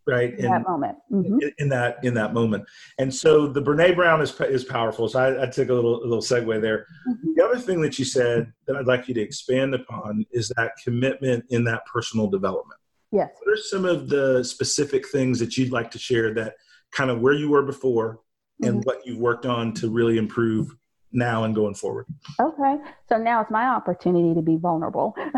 right? 0.07 0.39
In 0.39 0.51
that 0.51 0.69
moment. 0.69 0.99
hmm 1.11 1.39
in, 1.41 1.53
in 1.59 1.69
that 1.71 2.03
in 2.05 2.15
that 2.15 2.33
moment. 2.35 2.65
And 2.99 3.15
so 3.15 3.47
the 3.47 3.63
Brene 3.63 3.95
Brown 3.97 4.21
is 4.23 4.39
is 4.43 4.65
powerful. 4.65 5.09
So 5.09 5.19
I, 5.21 5.45
I 5.45 5.47
took 5.47 5.69
a 5.69 5.75
little 5.75 6.03
a 6.03 6.07
little 6.07 6.23
segue 6.23 6.61
there. 6.61 6.87
Mhm. 7.09 7.35
The 7.37 7.45
other 7.45 7.59
thing 7.59 7.81
that 7.83 7.99
you 7.99 8.05
said 8.05 8.53
that 8.67 8.77
I'd 8.77 8.87
like 8.87 9.09
you 9.09 9.15
to 9.15 9.21
expand 9.21 9.75
upon 9.75 10.25
is 10.33 10.51
that 10.57 10.73
commitment 10.83 11.45
in 11.51 11.65
that 11.65 11.85
personal 11.87 12.29
development. 12.29 12.78
Yes. 13.13 13.31
What 13.43 13.53
are 13.53 13.57
some 13.57 13.85
of 13.85 14.09
the 14.09 14.43
specific 14.45 15.09
things 15.09 15.39
that 15.39 15.57
you'd 15.57 15.73
like 15.73 15.91
to 15.93 15.99
share 15.99 16.35
that 16.35 16.55
kind 16.93 17.11
of 17.11 17.21
where 17.21 17.33
you 17.35 17.49
were 17.51 17.63
before 17.63 18.21
and 18.63 18.81
Mhm. 18.81 18.87
what 18.87 19.07
you've 19.07 19.19
worked 19.21 19.47
on 19.47 19.73
to 19.75 19.91
really 19.91 20.19
improve 20.19 20.77
now 21.13 21.45
and 21.45 21.55
going 21.55 21.75
forward? 21.75 22.07
Okay, 22.41 22.79
so 23.09 23.17
now 23.17 23.41
it's 23.41 23.51
my 23.51 23.67
opportunity 23.69 24.35
to 24.35 24.43
be 24.43 24.57
vulnerable. 24.57 25.15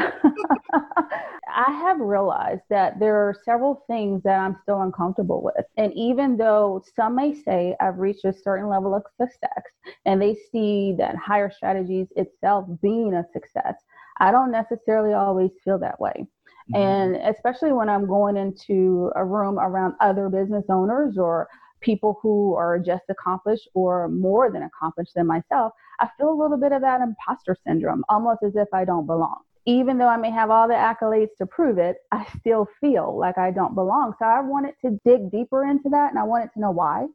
I 1.52 1.70
have 1.72 1.98
realized 2.00 2.62
that 2.70 2.98
there 3.00 3.16
are 3.16 3.35
several 3.44 3.83
things 3.88 4.22
that 4.22 4.38
I'm 4.38 4.56
still 4.62 4.83
uncomfortable 4.83 5.42
with. 5.42 5.64
And 5.76 5.92
even 5.94 6.37
though 6.37 6.83
some 6.96 7.14
may 7.16 7.35
say 7.35 7.76
I've 7.80 7.98
reached 7.98 8.24
a 8.24 8.33
certain 8.33 8.68
level 8.68 8.94
of 8.94 9.02
success 9.20 9.62
and 10.06 10.22
they 10.22 10.37
see 10.52 10.94
that 10.98 11.16
Hire 11.16 11.50
Strategies 11.50 12.06
itself 12.16 12.66
being 12.80 13.14
a 13.14 13.24
success, 13.33 13.74
I 14.18 14.30
don't 14.30 14.50
necessarily 14.52 15.12
always 15.12 15.50
feel 15.64 15.78
that 15.80 16.00
way. 16.00 16.26
Mm-hmm. 16.72 16.83
And 16.83 17.16
especially 17.35 17.72
when 17.72 17.88
I'm 17.88 18.06
going 18.06 18.37
into 18.37 19.11
a 19.16 19.24
room 19.24 19.59
around 19.59 19.94
other 20.00 20.28
business 20.28 20.64
owners 20.68 21.18
or 21.18 21.48
people 21.80 22.18
who 22.22 22.54
are 22.54 22.78
just 22.78 23.04
accomplished 23.09 23.68
or 23.74 24.09
more 24.09 24.50
than 24.50 24.62
accomplished 24.62 25.14
than 25.14 25.26
myself, 25.26 25.72
I 25.98 26.09
feel 26.16 26.30
a 26.30 26.40
little 26.40 26.59
bit 26.59 26.72
of 26.72 26.83
that 26.83 27.00
imposter 27.00 27.56
syndrome, 27.66 28.04
almost 28.09 28.42
as 28.42 28.56
if 28.56 28.68
I 28.72 28.85
don't 28.85 29.06
belong. 29.06 29.40
Even 29.66 29.98
though 29.98 30.09
I 30.09 30.16
may 30.16 30.30
have 30.30 30.50
all 30.50 30.68
the 30.68 30.74
accolades 30.74 31.37
to 31.38 31.46
prove 31.46 31.78
it, 31.78 31.98
I 32.12 32.26
still 32.38 32.68
feel 32.80 33.18
like 33.18 33.38
I 33.38 33.50
don't 33.50 33.74
belong. 33.74 34.14
So 34.18 34.24
I 34.24 34.40
wanted 34.40 34.74
to 34.85 34.98
dig 35.04 35.30
deeper 35.30 35.64
into 35.64 35.88
that 35.90 36.11
and 36.11 36.18
I 36.18 36.24
wanted 36.24 36.52
to 36.54 36.61
know 36.61 36.70
why. 36.70 37.06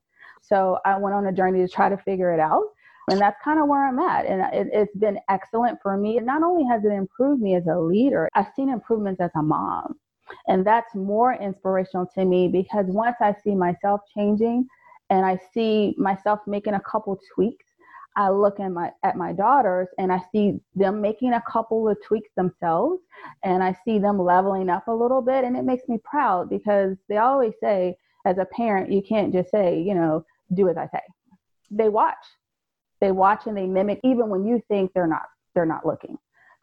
So 0.42 0.80
I 0.86 0.98
went 0.98 1.16
on 1.16 1.26
a 1.26 1.32
journey 1.32 1.60
to 1.60 1.68
try 1.68 1.90
to 1.90 1.98
figure 1.98 2.32
it 2.34 2.40
out. 2.40 2.64
And 3.10 3.22
that's 3.22 3.38
kind 3.44 3.60
of 3.60 3.68
where 3.68 3.88
I'm 3.88 4.00
at. 4.00 4.26
And 4.26 4.42
it, 4.54 4.68
it's 4.74 4.96
been 4.98 5.20
excellent 5.30 5.80
for 5.82 5.96
me. 5.96 6.20
Not 6.20 6.44
only 6.44 6.66
has 6.66 6.84
it 6.84 6.92
improved 6.92 7.42
me 7.42 7.56
as 7.56 7.68
a 7.68 7.78
leader, 7.78 8.30
I've 8.34 8.52
seen 8.56 8.70
improvements 8.70 9.22
as 9.22 9.32
a 9.36 9.44
mom. 9.44 9.96
And 10.48 10.66
that's 10.66 10.96
more 10.96 11.34
inspirational 11.34 12.08
to 12.16 12.26
me 12.26 12.48
because 12.48 12.86
once 12.88 13.18
I 13.22 13.36
see 13.44 13.54
myself 13.54 14.02
changing 14.16 14.68
and 15.12 15.24
I 15.24 15.40
see 15.54 15.94
myself 15.98 16.40
making 16.48 16.74
a 16.74 16.82
couple 16.82 17.20
tweaks, 17.34 17.66
I 18.16 18.30
look 18.30 18.60
at 18.60 18.70
my 18.70 18.92
at 19.04 19.18
my 19.18 19.34
daughters 19.34 19.90
and 19.98 20.12
I 20.12 20.22
see 20.32 20.60
them 20.74 21.02
making 21.02 21.34
a 21.34 21.44
couple 21.52 21.88
of 21.90 21.98
tweaks 22.02 22.30
themselves 22.36 23.02
and 23.44 23.62
I 23.62 23.76
see 23.84 24.00
them 24.00 24.18
leveling 24.20 24.70
up 24.70 24.88
a 24.88 24.92
little 24.92 25.22
bit 25.22 25.44
and 25.44 25.58
it 25.58 25.66
makes 25.66 25.88
me 25.90 25.98
proud 26.04 26.50
because 26.50 26.96
they 27.10 27.18
always 27.18 27.54
say 27.62 27.98
as 28.26 28.38
a 28.38 28.46
parent 28.46 28.92
you 28.92 29.02
can't 29.02 29.34
just 29.34 29.52
say, 29.52 29.82
you 29.82 29.94
know, 29.94 30.26
do 30.54 30.70
as 30.70 30.78
I 30.78 30.88
say. 30.88 31.02
They 31.70 31.90
watch. 31.90 32.16
They 33.06 33.12
watch 33.12 33.46
and 33.46 33.56
they 33.56 33.68
mimic 33.68 34.00
even 34.04 34.30
when 34.30 34.48
you 34.48 34.64
think 34.68 34.92
they're 34.96 35.06
not 35.06 35.28
they're 35.54 35.68
not 35.68 35.86
looking. 35.86 36.18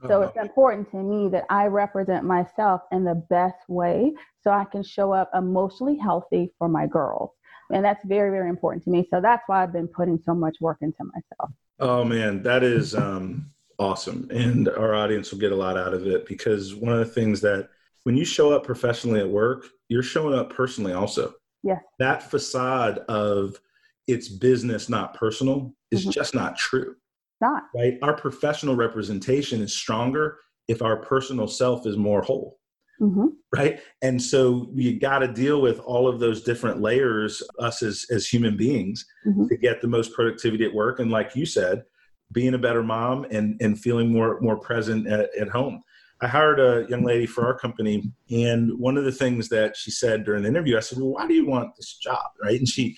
So 0.09 0.23
it's 0.23 0.37
important 0.37 0.91
to 0.91 0.97
me 0.97 1.29
that 1.29 1.45
I 1.49 1.67
represent 1.67 2.25
myself 2.25 2.81
in 2.91 3.05
the 3.05 3.15
best 3.15 3.69
way 3.69 4.13
so 4.43 4.51
I 4.51 4.65
can 4.65 4.83
show 4.83 5.13
up 5.13 5.31
emotionally 5.37 5.97
healthy 5.97 6.53
for 6.59 6.69
my 6.69 6.89
girls. 6.89 7.31
And 7.71 7.85
that's 7.85 8.05
very, 8.05 8.31
very 8.31 8.49
important 8.49 8.83
to 8.85 8.91
me. 8.91 9.07
So 9.09 9.21
that's 9.21 9.45
why 9.47 9.63
I've 9.63 9.73
been 9.73 9.87
putting 9.87 10.19
so 10.19 10.35
much 10.35 10.57
work 10.61 10.79
into 10.81 11.05
myself. 11.05 11.53
Oh 11.79 12.03
man, 12.03 12.43
that 12.43 12.65
is 12.65 12.97
um, 12.97 13.53
awesome, 13.79 14.27
and 14.33 14.69
our 14.69 14.97
audience 14.97 15.31
will 15.31 15.39
get 15.39 15.53
a 15.53 15.57
lot 15.57 15.79
out 15.79 15.95
of 15.95 16.09
it 16.09 16.27
because 16.27 16.75
one 16.75 16.93
of 16.93 16.99
the 16.99 17.05
things 17.05 17.41
that 17.43 17.69
when 18.03 18.17
you 18.17 18.25
show 18.25 18.53
up 18.53 18.65
professionally 18.65 19.21
at 19.21 19.29
work, 19.29 19.67
you're 19.89 20.03
showing 20.03 20.37
up 20.37 20.53
personally 20.53 20.93
also. 20.93 21.35
Yes. 21.63 21.81
That 22.01 22.29
facade 22.29 22.99
of 23.09 23.61
it's 24.07 24.29
business, 24.29 24.89
not 24.89 25.15
personal, 25.15 25.75
is 25.91 26.07
Mhm. 26.07 26.13
just 26.13 26.35
not 26.35 26.57
true, 26.57 26.97
Not. 27.41 27.65
right? 27.75 27.99
Our 28.03 28.15
professional 28.17 28.75
representation 28.77 29.61
is 29.61 29.73
stronger 29.75 30.39
if 30.69 30.83
our 30.83 30.97
personal 30.97 31.49
self 31.49 31.87
is 31.87 31.97
more 31.97 32.23
whole. 32.23 32.59
Hmm 32.99 33.27
right? 33.55 33.81
And 34.01 34.23
so 34.23 34.71
you 34.75 34.99
got 34.99 35.19
to 35.19 35.29
deal 35.29 35.61
with 35.61 35.79
all 35.81 36.09
of 36.09 36.19
those 36.21 36.43
different 36.43 36.81
layers 36.81 37.43
us 37.59 37.83
as 37.83 38.07
as 38.11 38.27
human 38.27 38.57
beings 38.57 39.05
Mhm. 39.27 39.47
to 39.49 39.57
get 39.59 39.83
the 39.83 39.89
most 39.89 40.15
productivity 40.15 40.65
at 40.65 40.73
work. 40.73 40.99
And 41.01 41.11
like 41.11 41.37
you 41.37 41.45
said 41.45 41.85
being 42.33 42.55
a 42.55 42.59
better 42.59 42.83
mom 42.83 43.27
and 43.31 43.61
and 43.61 43.79
feeling 43.79 44.11
more 44.11 44.41
more 44.41 44.59
present 44.59 45.07
at, 45.07 45.29
at 45.39 45.49
home. 45.51 45.83
I 46.23 46.29
hired 46.29 46.61
a 46.61 46.87
young 46.89 47.05
lady 47.05 47.27
for 47.27 47.45
our 47.45 47.59
company 47.59 48.11
and 48.31 48.79
one 48.79 48.97
of 48.97 49.05
the 49.05 49.13
things 49.13 49.51
that 49.51 49.77
she 49.77 49.91
said 49.91 50.25
during 50.25 50.45
the 50.45 50.49
interview 50.49 50.79
i 50.79 50.81
said 50.81 50.97
well 50.99 51.11
why 51.13 51.27
do 51.27 51.35
you 51.35 51.45
want 51.47 51.77
this 51.77 51.99
job? 51.99 52.25
Right? 52.43 52.59
And 52.59 52.67
she 52.69 52.97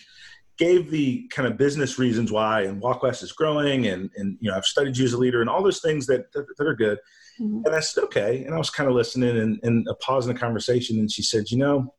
gave 0.59 0.91
the 0.91 1.27
kind 1.29 1.49
of 1.49 1.57
business 1.57 1.99
reasons 1.99 2.31
why 2.31 2.63
and 2.63 2.81
walk 2.81 3.03
west 3.03 3.23
is 3.23 3.33
growing 3.33 3.87
and 3.89 4.11
and 4.17 4.37
you 4.41 4.51
know 4.51 4.57
i've 4.57 4.65
studied 4.65 4.97
you 4.97 5.05
as 5.05 5.13
a 5.13 5.19
leader 5.19 5.41
and 5.41 5.51
all 5.51 5.63
those 5.63 5.81
things 5.81 6.07
that 6.07 6.31
that, 6.33 6.45
that 6.57 6.67
are 6.67 6.75
good 6.77 6.99
Mhm. 7.41 7.67
and 7.67 7.75
I 7.75 7.81
said, 7.81 8.05
okay. 8.05 8.45
And 8.45 8.55
I 8.55 8.59
was 8.59 8.71
kind 8.71 8.89
of 8.89 8.95
listening 8.95 9.37
and, 9.37 9.59
and 9.65 9.85
a 9.89 9.95
pause 9.97 10.25
in 10.29 10.33
the 10.33 10.39
conversation. 10.39 11.01
And 11.01 11.11
she 11.11 11.23
said, 11.23 11.51
you 11.51 11.59
know, 11.59 11.93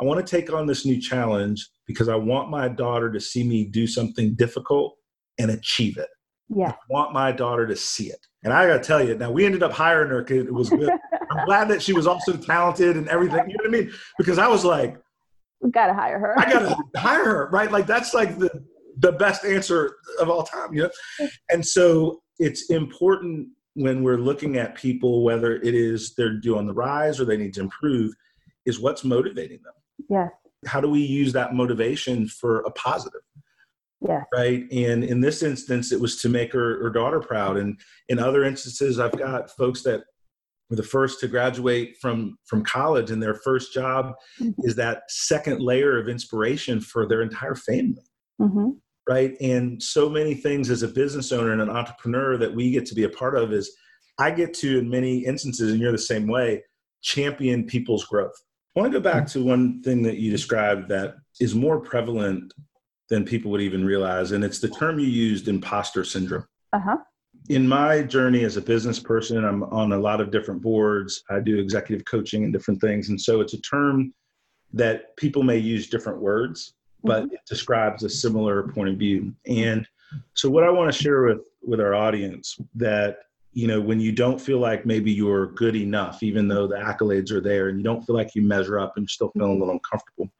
I 0.00 0.04
want 0.04 0.26
to 0.26 0.30
take 0.36 0.50
on 0.50 0.64
this 0.66 0.86
new 0.86 0.98
challenge 0.98 1.68
because 1.86 2.08
I 2.08 2.14
want 2.14 2.48
my 2.48 2.68
daughter 2.68 3.12
to 3.12 3.20
see 3.20 3.44
me 3.44 3.64
do 3.66 3.86
something 3.86 4.34
difficult 4.34 4.96
and 5.38 5.50
achieve 5.50 5.98
it. 5.98 6.08
Yeah. 6.48 6.70
I 6.70 6.74
want 6.88 7.12
my 7.12 7.32
daughter 7.32 7.66
to 7.66 7.76
see 7.76 8.06
it. 8.06 8.26
And 8.44 8.50
I 8.54 8.66
got 8.66 8.78
to 8.78 8.82
tell 8.82 9.06
you, 9.06 9.14
now 9.14 9.30
we 9.30 9.44
ended 9.44 9.62
up 9.62 9.72
hiring 9.72 10.08
her 10.08 10.22
because 10.22 10.46
it 10.46 10.54
was 10.54 10.70
good. 10.70 10.88
I'm 11.30 11.44
glad 11.44 11.68
that 11.68 11.82
she 11.82 11.92
was 11.92 12.06
also 12.06 12.34
talented 12.38 12.96
and 12.96 13.08
everything. 13.08 13.50
You 13.50 13.56
know 13.58 13.64
what 13.68 13.78
I 13.78 13.80
mean? 13.82 13.92
Because 14.16 14.38
I 14.38 14.48
was 14.48 14.64
like, 14.64 14.96
we 15.62 15.70
got 15.70 15.86
to 15.86 15.94
hire 15.94 16.18
her. 16.18 16.38
I 16.38 16.52
got 16.52 16.76
to 16.92 17.00
hire 17.00 17.24
her, 17.24 17.48
right? 17.50 17.70
Like 17.70 17.86
that's 17.86 18.12
like 18.12 18.38
the 18.38 18.50
the 18.98 19.12
best 19.12 19.44
answer 19.44 19.96
of 20.20 20.28
all 20.28 20.42
time, 20.42 20.74
you 20.74 20.82
know? 20.82 21.28
And 21.50 21.66
so 21.66 22.22
it's 22.38 22.70
important 22.70 23.48
when 23.74 24.02
we're 24.02 24.18
looking 24.18 24.56
at 24.58 24.74
people, 24.74 25.24
whether 25.24 25.56
it 25.56 25.74
is 25.74 26.14
they're 26.14 26.38
doing 26.38 26.66
the 26.66 26.74
rise 26.74 27.18
or 27.20 27.24
they 27.24 27.36
need 27.36 27.54
to 27.54 27.60
improve, 27.60 28.12
is 28.66 28.80
what's 28.80 29.04
motivating 29.04 29.60
them. 29.62 29.72
Yes. 30.08 30.30
How 30.66 30.80
do 30.80 30.88
we 30.88 31.00
use 31.00 31.32
that 31.32 31.54
motivation 31.54 32.28
for 32.28 32.60
a 32.60 32.70
positive? 32.72 33.22
Yeah. 34.00 34.24
Right. 34.32 34.70
And 34.72 35.04
in 35.04 35.20
this 35.20 35.42
instance, 35.42 35.92
it 35.92 36.00
was 36.00 36.20
to 36.22 36.28
make 36.28 36.52
her, 36.52 36.82
her 36.82 36.90
daughter 36.90 37.20
proud. 37.20 37.56
And 37.56 37.80
in 38.08 38.18
other 38.18 38.44
instances, 38.44 38.98
I've 38.98 39.16
got 39.16 39.50
folks 39.50 39.82
that 39.84 40.02
the 40.70 40.82
first 40.82 41.20
to 41.20 41.28
graduate 41.28 41.96
from 42.00 42.36
from 42.46 42.64
college 42.64 43.10
and 43.10 43.22
their 43.22 43.34
first 43.34 43.72
job 43.74 44.14
Mhm. 44.40 44.54
is 44.64 44.74
that 44.76 45.02
second 45.08 45.60
layer 45.60 45.98
of 45.98 46.08
inspiration 46.08 46.80
for 46.80 47.06
their 47.06 47.22
entire 47.22 47.54
family. 47.54 48.02
Hmm 48.38 48.70
right? 49.08 49.34
And 49.40 49.82
so 49.82 50.08
many 50.08 50.32
things 50.32 50.70
as 50.70 50.84
a 50.84 50.88
business 50.88 51.32
owner 51.32 51.50
and 51.50 51.60
an 51.60 51.68
entrepreneur 51.68 52.36
that 52.36 52.54
we 52.54 52.70
get 52.70 52.86
to 52.86 52.94
be 52.94 53.02
a 53.02 53.08
part 53.08 53.36
of 53.36 53.52
is 53.52 53.68
i 54.20 54.30
get 54.30 54.54
to 54.54 54.78
in 54.78 54.88
many 54.88 55.24
instances 55.26 55.72
and 55.72 55.80
you're 55.80 55.90
the 55.90 55.98
same 55.98 56.28
way 56.28 56.62
champion 57.02 57.64
people's 57.66 58.04
growth. 58.04 58.32
I 58.76 58.80
want 58.80 58.92
to 58.92 58.98
go 59.00 59.02
back 59.02 59.26
to 59.28 59.44
one 59.44 59.82
thing 59.82 60.02
that 60.04 60.18
you 60.18 60.30
described 60.30 60.88
that 60.90 61.16
is 61.40 61.52
more 61.54 61.80
prevalent 61.80 62.54
than 63.10 63.24
people 63.24 63.50
would 63.50 63.60
even 63.60 63.84
realize 63.84 64.30
and 64.30 64.44
it's 64.44 64.60
the 64.60 64.68
term 64.68 65.00
you 65.00 65.06
used 65.08 65.48
imposter 65.48 66.04
syndrome. 66.04 66.44
Uh 66.72 66.78
huh. 66.78 66.96
In 67.48 67.66
my 67.66 68.02
journey 68.02 68.44
as 68.44 68.56
a 68.56 68.62
business 68.62 68.98
person, 68.98 69.44
I'm 69.44 69.64
on 69.64 69.92
a 69.92 69.98
lot 69.98 70.20
of 70.20 70.30
different 70.30 70.62
boards. 70.62 71.24
I 71.30 71.40
do 71.40 71.58
executive 71.58 72.04
coaching 72.04 72.44
and 72.44 72.52
different 72.52 72.80
things. 72.80 73.08
And 73.08 73.20
so 73.20 73.40
it's 73.40 73.54
a 73.54 73.60
term 73.60 74.14
that 74.72 75.16
people 75.16 75.42
may 75.42 75.58
use 75.58 75.88
different 75.88 76.20
words, 76.20 76.74
but 77.02 77.24
mm-hmm. 77.24 77.34
it 77.34 77.40
describes 77.46 78.04
a 78.04 78.08
similar 78.08 78.68
point 78.68 78.88
of 78.88 78.96
view. 78.96 79.34
And 79.46 79.86
so 80.34 80.48
what 80.48 80.64
I 80.64 80.70
want 80.70 80.92
to 80.92 81.02
share 81.02 81.22
with 81.22 81.40
with 81.62 81.80
our 81.80 81.94
audience 81.94 82.58
that 82.74 83.18
you 83.52 83.66
know 83.66 83.80
when 83.80 84.00
you 84.00 84.12
don't 84.12 84.40
feel 84.40 84.58
like 84.58 84.84
maybe 84.84 85.12
you're 85.12 85.48
good 85.52 85.76
enough 85.76 86.22
even 86.22 86.48
though 86.48 86.66
the 86.66 86.76
accolades 86.76 87.30
are 87.30 87.40
there 87.40 87.68
and 87.68 87.78
you 87.78 87.84
don't 87.84 88.02
feel 88.02 88.16
like 88.16 88.34
you 88.34 88.42
measure 88.42 88.78
up 88.78 88.96
and 88.96 89.04
you're 89.04 89.08
still 89.08 89.30
feeling 89.30 89.50
a 89.50 89.54
little 89.54 89.70
uncomfortable 89.70 90.30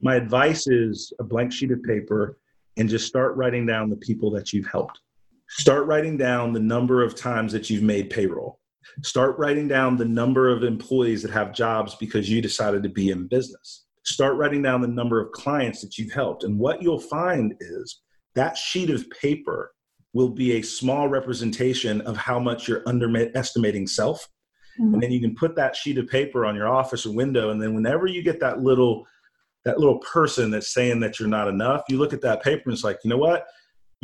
my 0.00 0.16
advice 0.16 0.66
is 0.66 1.12
a 1.20 1.24
blank 1.24 1.52
sheet 1.52 1.70
of 1.70 1.82
paper 1.82 2.38
and 2.76 2.88
just 2.88 3.06
start 3.06 3.36
writing 3.36 3.64
down 3.64 3.88
the 3.88 3.96
people 3.96 4.30
that 4.30 4.52
you've 4.52 4.66
helped 4.66 5.00
Start 5.56 5.86
writing 5.86 6.16
down 6.16 6.52
the 6.52 6.58
number 6.58 7.00
of 7.00 7.14
times 7.14 7.52
that 7.52 7.70
you've 7.70 7.82
made 7.82 8.10
payroll. 8.10 8.58
Start 9.02 9.38
writing 9.38 9.68
down 9.68 9.96
the 9.96 10.04
number 10.04 10.48
of 10.48 10.64
employees 10.64 11.22
that 11.22 11.30
have 11.30 11.54
jobs 11.54 11.94
because 11.94 12.28
you 12.28 12.42
decided 12.42 12.82
to 12.82 12.88
be 12.88 13.10
in 13.10 13.28
business. 13.28 13.84
Start 14.04 14.36
writing 14.36 14.62
down 14.62 14.80
the 14.80 14.88
number 14.88 15.20
of 15.20 15.30
clients 15.30 15.80
that 15.80 15.96
you've 15.96 16.12
helped. 16.12 16.42
And 16.42 16.58
what 16.58 16.82
you'll 16.82 16.98
find 16.98 17.54
is 17.60 18.02
that 18.34 18.58
sheet 18.58 18.90
of 18.90 19.08
paper 19.10 19.72
will 20.12 20.28
be 20.28 20.54
a 20.54 20.62
small 20.62 21.08
representation 21.08 22.00
of 22.00 22.16
how 22.16 22.40
much 22.40 22.66
you're 22.66 22.82
underestimating 22.86 23.86
self. 23.86 24.28
Mhm. 24.80 24.94
And 24.94 25.02
then 25.04 25.12
you 25.12 25.20
can 25.20 25.36
put 25.36 25.54
that 25.54 25.76
sheet 25.76 25.98
of 25.98 26.08
paper 26.08 26.44
on 26.44 26.56
your 26.56 26.66
office 26.68 27.06
or 27.06 27.14
window. 27.14 27.50
And 27.50 27.62
then 27.62 27.74
whenever 27.74 28.08
you 28.08 28.22
get 28.22 28.40
that 28.40 28.60
little 28.60 29.06
that 29.64 29.78
little 29.78 29.98
person 30.00 30.50
that's 30.50 30.74
saying 30.74 31.00
that 31.00 31.18
you're 31.18 31.26
not 31.26 31.48
enough, 31.48 31.84
you 31.88 31.96
look 31.96 32.12
at 32.12 32.20
that 32.20 32.42
paper 32.42 32.64
and 32.66 32.74
it's 32.74 32.84
like, 32.84 32.98
you 33.02 33.08
know 33.08 33.16
what? 33.16 33.46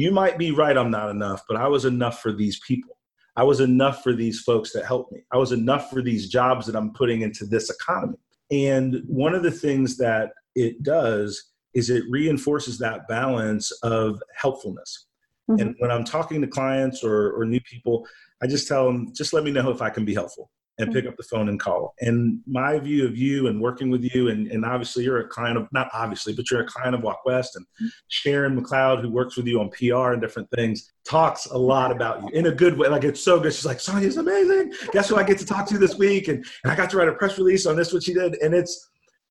You 0.01 0.11
might 0.11 0.37
be 0.39 0.51
right 0.51 0.77
i'm 0.77 0.91
not 0.91 1.11
enough 1.11 1.43
but 1.49 1.57
i 1.57 1.69
was 1.69 1.85
enough 1.85 2.21
for 2.23 2.33
these 2.33 2.59
people. 2.71 2.97
I 3.37 3.45
was 3.45 3.61
enough 3.61 4.03
for 4.03 4.13
these 4.13 4.41
folks 4.41 4.73
that 4.73 4.85
helped 4.85 5.13
me. 5.13 5.21
I 5.33 5.39
was 5.39 5.53
enough 5.53 5.89
for 5.89 6.03
these 6.03 6.29
jobs 6.29 6.67
that 6.67 6.77
i'm 6.77 6.93
putting 7.01 7.21
into 7.27 7.45
this 7.47 7.71
economy. 7.71 8.19
And 8.51 9.03
one 9.07 9.35
of 9.39 9.43
the 9.45 9.57
things 9.65 9.97
that 9.99 10.33
it 10.57 10.83
does 10.83 11.31
is 11.73 11.91
it 11.91 12.05
reinforces 12.11 12.79
that 12.79 13.07
balance 13.09 13.71
of 13.97 14.21
helpfulness. 14.43 15.07
Mhm. 15.49 15.61
and 15.61 15.75
when 15.79 15.91
i'm 15.95 16.05
talking 16.05 16.41
to 16.41 16.47
clients 16.59 16.99
or, 17.09 17.19
or 17.37 17.45
new 17.45 17.63
people 17.73 17.95
i 18.43 18.47
just 18.55 18.67
tell 18.69 18.85
them 18.87 18.99
just 19.21 19.33
let 19.33 19.45
me 19.45 19.53
know 19.57 19.69
if 19.71 19.81
i 19.89 19.91
can 19.97 20.05
be 20.05 20.15
helpful 20.21 20.51
and 20.81 20.93
pick 20.93 21.07
up 21.07 21.17
the 21.17 21.23
phone 21.23 21.49
and 21.49 21.61
call. 21.61 21.95
And 22.01 22.41
my 22.47 22.79
view 22.79 23.07
of 23.07 23.17
you 23.17 23.49
and 23.49 23.61
working 23.61 23.91
with 23.91 24.03
you 24.15 24.29
and, 24.29 24.49
and 24.49 24.65
obviously 24.65 25.05
you're 25.05 25.19
a 25.21 25.29
client 25.29 25.57
of 25.59 25.69
not 25.73 25.89
obviously 25.93 26.33
but 26.33 26.51
you're 26.51 26.61
a 26.63 26.67
client 26.67 26.95
of 26.95 27.03
walk 27.03 27.21
west 27.25 27.57
and 27.57 27.65
sharon 28.09 28.61
mcleod 28.61 29.03
who 29.03 29.11
works 29.11 29.37
with 29.37 29.47
you 29.47 29.61
on 29.61 29.69
pr 29.71 30.13
and 30.13 30.21
different 30.23 30.49
things 30.51 30.93
talks 31.05 31.47
a 31.47 31.59
lot 31.59 31.91
about 31.91 32.23
you 32.23 32.29
in 32.31 32.47
a 32.47 32.53
good 32.53 32.77
way. 32.79 32.89
Like 32.89 33.05
it's 33.05 33.23
so 33.23 33.41
good. 33.41 33.53
She's 33.53 33.67
like 33.67 33.81
sonya's 33.81 34.17
amazing. 34.17 34.73
Guess 34.93 35.09
who 35.09 35.17
i 35.17 35.23
get 35.23 35.39
to 35.39 35.47
talk 35.47 35.67
to 35.69 35.79
this 35.79 35.97
week? 35.97 36.29
And, 36.29 36.45
and 36.65 36.73
i 36.73 36.77
got 36.77 36.91
to 36.91 36.97
write 36.97 37.09
a 37.09 37.15
press 37.15 37.37
release 37.39 37.67
on 37.67 37.77
this 37.77 37.93
what 37.93 38.03
she 38.03 38.15
did. 38.15 38.35
And 38.43 38.55
it's 38.55 38.89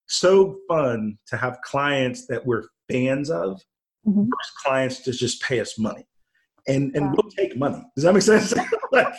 so 0.07 0.57
fun 0.67 1.17
to 1.27 1.37
have 1.37 1.59
clients 1.61 2.25
that 2.27 2.45
we're 2.45 2.63
fans 2.91 3.29
of 3.29 3.61
Mhm. 4.07 4.29
clients 4.63 5.01
to 5.01 5.11
just 5.11 5.41
pay 5.41 5.59
us 5.59 5.77
money. 5.77 6.07
And 6.67 6.95
and 6.95 7.07
Wow. 7.07 7.15
we'll 7.17 7.31
take 7.31 7.57
money. 7.57 7.83
Does 7.95 8.03
that 8.05 8.13
make 8.13 8.23
sense? 8.23 8.53
Like, 8.91 9.13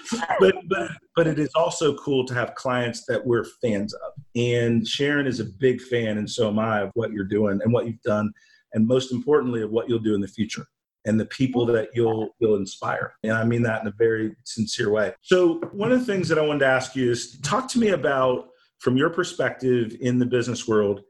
but 0.40 0.54
but 0.68 0.90
but 1.14 1.26
it 1.26 1.38
is 1.38 1.50
also 1.54 1.94
cool 1.96 2.24
to 2.26 2.34
have 2.34 2.54
clients 2.54 3.04
that 3.06 3.24
we're 3.24 3.44
fans 3.62 3.94
of. 3.94 4.12
And 4.34 4.86
sharon 4.86 5.26
is 5.26 5.40
a 5.40 5.44
big 5.44 5.80
fan 5.80 6.18
and 6.18 6.28
so 6.28 6.48
am 6.48 6.58
i 6.58 6.80
of 6.80 6.90
what 6.94 7.12
you're 7.12 7.24
doing 7.24 7.60
and 7.62 7.72
what 7.72 7.86
you've 7.86 8.02
done 8.02 8.32
and 8.72 8.86
most 8.86 9.12
importantly 9.12 9.62
of 9.62 9.70
what 9.70 9.88
you'll 9.88 9.98
do 9.98 10.14
in 10.14 10.20
the 10.20 10.28
future 10.28 10.66
and 11.04 11.18
the 11.18 11.26
people 11.26 11.64
that 11.66 11.90
you'll 11.94 12.30
you'll 12.40 12.56
inspire. 12.56 13.14
And 13.22 13.32
i 13.32 13.44
mean 13.44 13.62
that 13.62 13.82
in 13.82 13.88
a 13.88 13.94
very 13.96 14.34
sincere 14.44 14.90
way. 14.90 15.14
So 15.22 15.60
one 15.72 15.92
of 15.92 15.98
the 15.98 16.06
things 16.06 16.28
that 16.28 16.38
i 16.38 16.42
wanted 16.42 16.60
to 16.60 16.66
ask 16.66 16.94
you 16.96 17.10
is 17.10 17.38
talk 17.40 17.68
to 17.70 17.78
me 17.78 17.90
about 17.90 18.48
from 18.78 18.96
your 18.96 19.10
perspective 19.10 19.96
in 20.00 20.18
the 20.18 20.26
business 20.26 20.68
world 20.68 21.02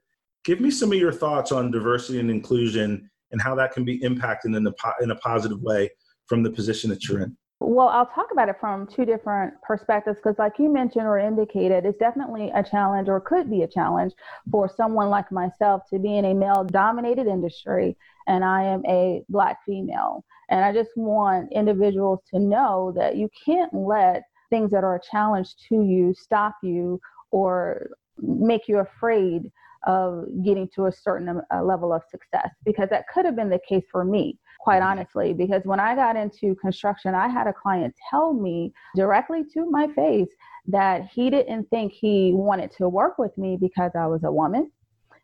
give 0.45 0.61
me 0.61 0.71
some 0.71 0.93
of 0.93 0.99
your 0.99 1.13
thoughts 1.13 1.51
on 1.51 1.73
diversity 1.73 2.21
and 2.21 2.31
inclusion 2.31 3.11
and 3.33 3.43
how 3.43 3.55
that 3.57 3.73
can 3.73 3.85
be 3.85 4.01
impacted 4.03 4.55
in 4.55 4.67
a, 4.67 4.73
in 5.03 5.11
a 5.11 5.17
positive 5.17 5.61
way 5.61 5.91
from 6.27 6.43
the 6.43 6.51
position 6.51 6.89
that 6.89 7.07
you're 7.09 7.21
in 7.21 7.37
Well, 7.59 7.89
I'll 7.89 8.07
talk 8.07 8.27
about 8.33 8.51
it 8.51 8.57
from 8.61 8.87
two 8.87 9.07
different 9.07 9.55
perspectives 9.63 10.19
because, 10.19 10.39
like 10.39 10.59
you 10.59 10.71
mentioned 10.71 11.07
or 11.07 11.19
indicated, 11.19 11.87
it's 11.87 11.99
definitely 11.99 12.51
a 12.55 12.63
challenge 12.63 13.09
or 13.09 13.19
could 13.19 13.51
be 13.51 13.63
a 13.63 13.67
challenge 13.67 14.13
for 14.51 14.69
someone 14.69 15.09
like 15.09 15.33
myself 15.33 15.83
to 15.91 15.99
be 15.99 16.19
in 16.19 16.27
a 16.27 16.35
male 16.35 16.65
dominated 16.65 17.27
industry 17.27 17.97
and 18.27 18.45
I 18.45 18.65
am 18.65 18.85
a 18.87 19.23
black 19.31 19.65
female. 19.65 20.23
And 20.51 20.65
I 20.65 20.73
just 20.73 20.91
want 20.97 21.51
individuals 21.51 22.21
to 22.33 22.39
know 22.39 22.93
that 22.95 23.17
you 23.17 23.31
can't 23.45 23.73
let 23.73 24.25
things 24.51 24.71
that 24.73 24.85
are 24.85 24.97
a 24.97 25.01
challenge 25.11 25.55
to 25.71 25.83
you 25.83 26.15
stop 26.15 26.57
you 26.63 27.01
or 27.31 27.89
make 28.19 28.69
you 28.69 28.79
afraid 28.79 29.51
of 29.87 30.27
getting 30.45 30.69
to 30.75 30.87
a 30.87 30.93
certain 30.93 31.41
level 31.63 31.93
of 31.93 32.03
success 32.11 32.51
because 32.65 32.91
that 32.91 33.07
could 33.13 33.25
have 33.25 33.37
been 33.37 33.51
the 33.51 33.61
case 33.67 33.85
for 33.91 34.05
me 34.05 34.39
quite 34.59 34.81
mm-hmm. 34.81 34.99
honestly 34.99 35.33
because 35.33 35.63
when 35.65 35.81
i 35.81 35.95
got 35.95 36.17
into 36.17 36.55
construction 36.57 37.15
i 37.15 37.29
had 37.29 37.47
a 37.47 37.53
client 37.53 37.95
tell 38.11 38.33
me 38.33 38.73
directly 38.95 39.43
to 39.53 39.71
my 39.71 39.87
face 39.95 40.29
that 40.67 41.07
he 41.13 41.31
didn't 41.31 41.65
think 41.71 41.93
he 41.93 42.33
wanted 42.35 42.71
to 42.71 42.89
work 42.89 43.19
with 43.19 43.37
me 43.39 43.57
because 43.61 43.93
i 43.99 44.07
was 44.07 44.25
a 44.25 44.33
woman 44.33 44.71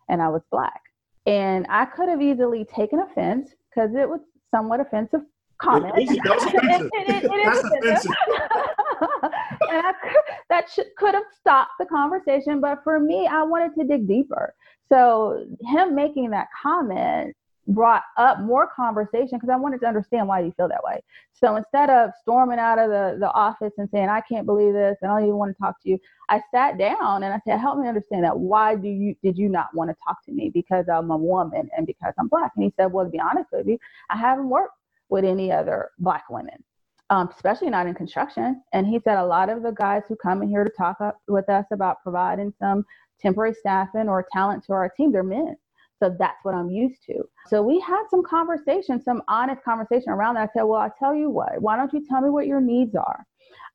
and 0.08 0.22
i 0.22 0.28
was 0.28 0.42
black 0.50 0.80
and 1.26 1.66
i 1.68 1.84
could 1.84 2.08
have 2.08 2.22
easily 2.22 2.64
taken 2.64 3.00
offense 3.00 3.50
because 3.70 3.94
it 3.94 4.08
was 4.08 4.20
somewhat 4.50 4.80
offensive 4.80 5.22
comment 5.62 5.94
It 5.96 6.10
offensive. 6.26 6.90
It- 6.92 7.24
it- 7.24 7.46
offensive. 7.46 8.12
and 9.70 9.86
I 9.86 9.92
could, 10.02 10.22
that 10.48 10.70
should, 10.70 10.86
could 10.98 11.14
have 11.14 11.24
stopped 11.38 11.72
the 11.78 11.86
conversation, 11.86 12.60
but 12.60 12.78
for 12.84 13.00
me, 13.00 13.26
I 13.26 13.42
wanted 13.42 13.74
to 13.76 13.86
dig 13.86 14.06
deeper. 14.06 14.54
So 14.88 15.46
him 15.60 15.94
making 15.94 16.30
that 16.30 16.48
comment 16.62 17.34
brought 17.68 18.02
up 18.16 18.40
more 18.40 18.66
conversation 18.66 19.38
because 19.38 19.48
I 19.48 19.56
wanted 19.56 19.80
to 19.80 19.86
understand 19.86 20.26
why 20.26 20.40
you 20.40 20.52
feel 20.56 20.68
that 20.68 20.82
way. 20.82 21.00
So 21.32 21.56
instead 21.56 21.90
of 21.90 22.10
storming 22.20 22.58
out 22.58 22.78
of 22.78 22.90
the, 22.90 23.16
the 23.20 23.30
office 23.32 23.72
and 23.78 23.88
saying, 23.90 24.08
I 24.08 24.20
can't 24.20 24.46
believe 24.46 24.72
this 24.72 24.98
and 25.00 25.10
I 25.10 25.18
don't 25.18 25.28
even 25.28 25.38
want 25.38 25.56
to 25.56 25.60
talk 25.60 25.80
to 25.82 25.88
you, 25.88 25.98
I 26.28 26.40
sat 26.52 26.78
down 26.78 27.22
and 27.22 27.32
I 27.32 27.40
said, 27.46 27.58
help 27.58 27.78
me 27.78 27.88
understand 27.88 28.24
that. 28.24 28.38
Why 28.38 28.74
do 28.74 28.88
you 28.88 29.14
did 29.22 29.38
you 29.38 29.48
not 29.48 29.74
want 29.74 29.90
to 29.90 29.96
talk 30.04 30.24
to 30.26 30.32
me? 30.32 30.50
Because 30.50 30.86
I'm 30.88 31.10
a 31.10 31.16
woman 31.16 31.68
and 31.76 31.86
because 31.86 32.14
I'm 32.18 32.28
black. 32.28 32.52
And 32.56 32.64
he 32.64 32.72
said, 32.76 32.86
Well, 32.92 33.04
to 33.04 33.10
be 33.10 33.20
honest 33.20 33.50
with 33.52 33.66
you, 33.66 33.78
I 34.10 34.16
haven't 34.16 34.48
worked 34.48 34.74
with 35.08 35.24
any 35.24 35.52
other 35.52 35.90
black 35.98 36.24
women. 36.30 36.62
Um, 37.10 37.28
especially 37.34 37.68
not 37.68 37.86
in 37.86 37.94
construction. 37.94 38.62
And 38.72 38.86
he 38.86 38.98
said 39.04 39.18
a 39.18 39.24
lot 39.24 39.50
of 39.50 39.62
the 39.62 39.72
guys 39.72 40.02
who 40.08 40.16
come 40.16 40.42
in 40.42 40.48
here 40.48 40.64
to 40.64 40.70
talk 40.70 40.98
up 41.02 41.20
with 41.28 41.46
us 41.50 41.66
about 41.70 42.02
providing 42.02 42.54
some 42.58 42.86
temporary 43.20 43.52
staffing 43.52 44.08
or 44.08 44.26
talent 44.32 44.64
to 44.64 44.72
our 44.72 44.88
team, 44.88 45.12
they're 45.12 45.22
men. 45.22 45.56
So 46.02 46.12
that's 46.18 46.44
what 46.44 46.56
I'm 46.56 46.68
used 46.68 47.04
to. 47.06 47.22
So 47.46 47.62
we 47.62 47.78
had 47.78 48.02
some 48.10 48.24
conversation, 48.24 49.00
some 49.00 49.22
honest 49.28 49.62
conversation 49.62 50.08
around 50.08 50.34
that. 50.34 50.50
I 50.50 50.58
said, 50.58 50.62
Well, 50.64 50.80
I 50.80 50.90
tell 50.98 51.14
you 51.14 51.30
what, 51.30 51.62
why 51.62 51.76
don't 51.76 51.92
you 51.92 52.04
tell 52.04 52.20
me 52.20 52.28
what 52.28 52.48
your 52.48 52.60
needs 52.60 52.96
are? 52.96 53.24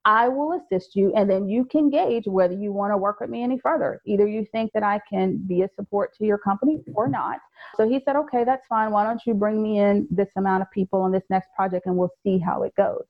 I 0.04 0.28
will 0.28 0.60
assist 0.60 0.94
you, 0.94 1.14
and 1.16 1.30
then 1.30 1.48
you 1.48 1.64
can 1.64 1.90
gauge 1.90 2.26
whether 2.28 2.54
you 2.54 2.74
want 2.74 2.92
to 2.92 2.98
work 2.98 3.22
with 3.22 3.30
me 3.30 3.44
any 3.44 3.60
further. 3.60 4.02
Either 4.06 4.28
you 4.28 4.46
think 4.52 4.72
that 4.74 4.84
I 4.84 5.00
can 5.10 5.38
be 5.38 5.62
a 5.62 5.70
support 5.76 6.18
to 6.18 6.26
your 6.26 6.38
company 6.38 6.84
or 6.96 7.08
not. 7.08 7.40
So 7.78 7.88
he 7.88 8.02
said, 8.04 8.18
Okay, 8.18 8.44
that's 8.44 8.68
fine. 8.68 8.92
Why 8.92 9.06
don't 9.06 9.22
you 9.26 9.34
bring 9.34 9.64
me 9.64 9.80
in 9.80 10.06
this 10.12 10.30
amount 10.36 10.64
of 10.64 10.72
people 10.72 11.02
on 11.02 11.14
this 11.14 11.24
next 11.30 11.48
project 11.56 11.86
and 11.86 11.96
we'll 11.96 12.12
see 12.24 12.40
how 12.40 12.64
it 12.64 12.76
goes? 12.76 13.06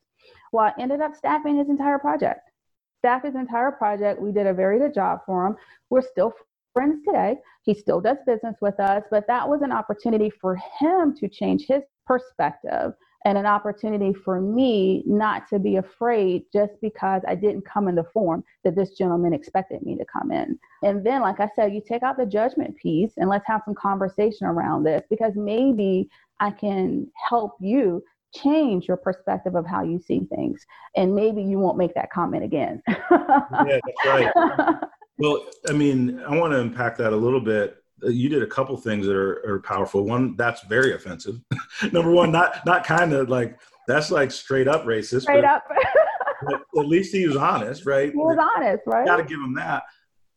Well, 0.52 0.66
I 0.66 0.80
ended 0.80 1.02
up 1.02 1.16
staffing 1.16 1.58
his 1.58 1.70
entire 1.70 1.98
project. 1.98 2.52
Staff 3.00 3.24
his 3.24 3.34
entire 3.34 3.72
project. 3.72 4.22
We 4.22 4.32
did 4.32 4.46
a 4.46 4.54
very 4.54 4.78
good 4.78 4.94
job 4.94 5.22
for 5.26 5.48
him. 5.48 5.56
We're 5.90 6.02
still 6.02 6.34
friends 6.78 7.04
today. 7.06 7.36
He 7.64 7.74
still 7.74 8.00
does 8.00 8.18
business 8.26 8.56
with 8.62 8.80
us, 8.80 9.04
but 9.10 9.26
that 9.28 9.48
was 9.48 9.62
an 9.62 9.72
opportunity 9.72 10.30
for 10.30 10.60
him 10.80 11.16
to 11.18 11.28
change 11.28 11.66
his 11.68 11.82
perspective 12.06 12.94
and 13.26 13.38
an 13.38 13.46
opportunity 13.46 14.14
for 14.14 14.40
me 14.40 15.04
not 15.06 15.50
to 15.50 15.60
be 15.60 15.78
afraid 15.78 16.44
just 16.54 16.74
because 16.82 17.24
I 17.28 17.36
didn't 17.36 17.66
come 17.66 17.88
in 17.88 17.96
the 17.96 18.04
form 18.14 18.44
that 18.64 18.76
this 18.76 18.92
gentleman 18.92 19.34
expected 19.34 19.82
me 19.82 19.98
to 19.98 20.06
come 20.06 20.32
in. 20.32 20.58
And 20.84 21.06
then, 21.06 21.22
like 21.22 21.40
I 21.40 21.50
said, 21.56 21.74
you 21.74 21.82
take 21.86 22.04
out 22.04 22.18
the 22.18 22.26
judgment 22.26 22.78
piece 22.78 23.14
and 23.18 23.28
let's 23.28 23.48
have 23.48 23.64
some 23.66 23.76
conversation 23.76 24.48
around 24.48 24.84
this 24.84 25.04
because 25.10 25.34
maybe 25.36 26.10
I 26.40 26.52
can 26.52 27.08
help 27.28 27.56
you 27.60 28.04
change 28.36 28.88
your 28.88 28.98
perspective 28.98 29.56
of 29.56 29.66
how 29.66 29.84
you 29.84 30.00
see 30.00 30.22
things. 30.36 30.66
And 30.96 31.16
maybe 31.16 31.42
you 31.42 31.60
won't 31.60 31.78
make 31.78 31.96
that 31.96 32.12
comment 32.12 32.44
again. 32.44 32.82
yeah, 32.88 33.80
that's 33.84 34.06
right. 34.06 34.76
well, 35.20 35.46
I 35.70 35.74
mean, 35.74 36.20
I 36.22 36.36
want 36.36 36.54
to 36.54 36.60
unpack 36.60 36.98
that 36.98 37.14
a 37.14 37.16
little 37.16 37.42
bit. 37.42 37.78
Uh, 38.04 38.10
you 38.10 38.30
did 38.30 38.44
a 38.44 38.48
couple 38.48 38.78
things 38.78 39.06
that 39.08 39.16
are, 39.16 39.44
are 39.48 39.60
powerful. 39.60 40.04
One, 40.04 40.36
that's 40.36 40.62
very 40.64 40.94
offensive. 40.94 41.40
Number 41.92 42.12
one, 42.12 42.32
not 42.32 42.66
not 42.66 42.86
kind 42.86 43.14
of 43.14 43.30
like 43.30 43.60
that's 43.88 44.12
like 44.12 44.32
straight 44.32 44.68
up 44.68 44.86
racist. 44.86 45.24
Straight 45.24 45.44
up. 45.44 45.64
at 46.78 46.86
least 46.86 47.14
he 47.14 47.28
was 47.28 47.36
honest, 47.36 47.86
right? 47.86 48.12
He 48.12 48.18
was 48.18 48.38
honest, 48.56 48.84
right? 48.86 49.06
Got 49.06 49.18
to 49.18 49.24
give 49.24 49.40
him 49.40 49.56
that. 49.56 49.84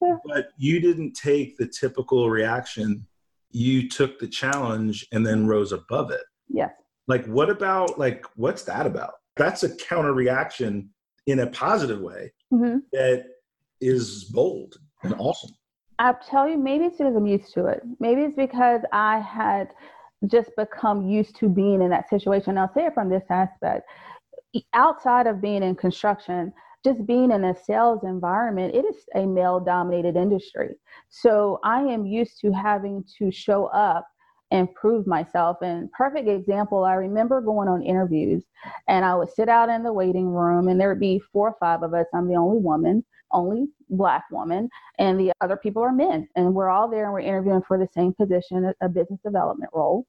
But 0.00 0.48
you 0.56 0.80
didn't 0.80 1.12
take 1.12 1.58
the 1.58 1.66
typical 1.66 2.30
reaction. 2.30 3.06
You 3.50 3.86
took 3.86 4.18
the 4.18 4.28
challenge 4.28 5.06
and 5.12 5.26
then 5.26 5.46
rose 5.46 5.72
above 5.72 6.10
it. 6.10 6.22
Yes. 6.48 6.70
Like, 7.06 7.26
what 7.26 7.50
about 7.50 7.98
like 7.98 8.24
what's 8.36 8.62
that 8.62 8.86
about? 8.86 9.14
That's 9.36 9.62
a 9.62 9.74
counter 9.76 10.14
reaction 10.14 10.90
in 11.26 11.40
a 11.40 11.46
positive 11.48 12.00
way 12.00 12.32
mm-hmm. 12.52 12.78
that 12.92 13.26
is 13.80 14.24
bold 14.24 14.76
and 15.02 15.14
awesome. 15.18 15.52
I'll 15.98 16.18
tell 16.28 16.48
you, 16.48 16.56
maybe 16.56 16.84
it's 16.84 16.96
because 16.96 17.14
I'm 17.14 17.26
used 17.26 17.52
to 17.54 17.66
it. 17.66 17.82
Maybe 17.98 18.22
it's 18.22 18.36
because 18.36 18.80
I 18.92 19.20
had 19.20 19.68
just 20.26 20.50
become 20.56 21.08
used 21.08 21.36
to 21.36 21.48
being 21.48 21.82
in 21.82 21.90
that 21.90 22.08
situation. 22.08 22.58
I'll 22.58 22.72
say 22.72 22.86
it 22.86 22.94
from 22.94 23.10
this 23.10 23.24
aspect. 23.30 23.86
Outside 24.72 25.26
of 25.26 25.40
being 25.40 25.62
in 25.62 25.74
construction, 25.74 26.52
just 26.84 27.06
being 27.06 27.30
in 27.30 27.44
a 27.44 27.54
sales 27.54 28.00
environment, 28.02 28.74
it 28.74 28.84
is 28.86 28.96
a 29.14 29.26
male 29.26 29.60
dominated 29.60 30.16
industry. 30.16 30.70
So 31.10 31.60
I 31.62 31.82
am 31.82 32.06
used 32.06 32.40
to 32.40 32.50
having 32.50 33.04
to 33.18 33.30
show 33.30 33.66
up 33.66 34.06
and 34.50 34.74
prove 34.74 35.06
myself. 35.06 35.58
And 35.62 35.92
perfect 35.92 36.28
example, 36.28 36.84
I 36.84 36.94
remember 36.94 37.40
going 37.40 37.68
on 37.68 37.82
interviews 37.82 38.42
and 38.88 39.04
I 39.04 39.14
would 39.14 39.30
sit 39.30 39.48
out 39.48 39.68
in 39.68 39.82
the 39.82 39.92
waiting 39.92 40.28
room 40.28 40.68
and 40.68 40.80
there 40.80 40.88
would 40.88 41.00
be 41.00 41.20
four 41.32 41.50
or 41.50 41.56
five 41.60 41.82
of 41.82 41.94
us. 41.94 42.06
I'm 42.14 42.26
the 42.26 42.34
only 42.34 42.58
woman 42.58 43.04
only 43.32 43.68
black 43.88 44.24
woman 44.30 44.68
and 44.98 45.18
the 45.18 45.32
other 45.40 45.56
people 45.56 45.82
are 45.82 45.92
men. 45.92 46.28
And 46.36 46.54
we're 46.54 46.70
all 46.70 46.88
there 46.88 47.04
and 47.04 47.12
we're 47.12 47.20
interviewing 47.20 47.62
for 47.66 47.78
the 47.78 47.88
same 47.94 48.12
position 48.12 48.72
a 48.80 48.88
business 48.88 49.20
development 49.24 49.70
role. 49.72 50.06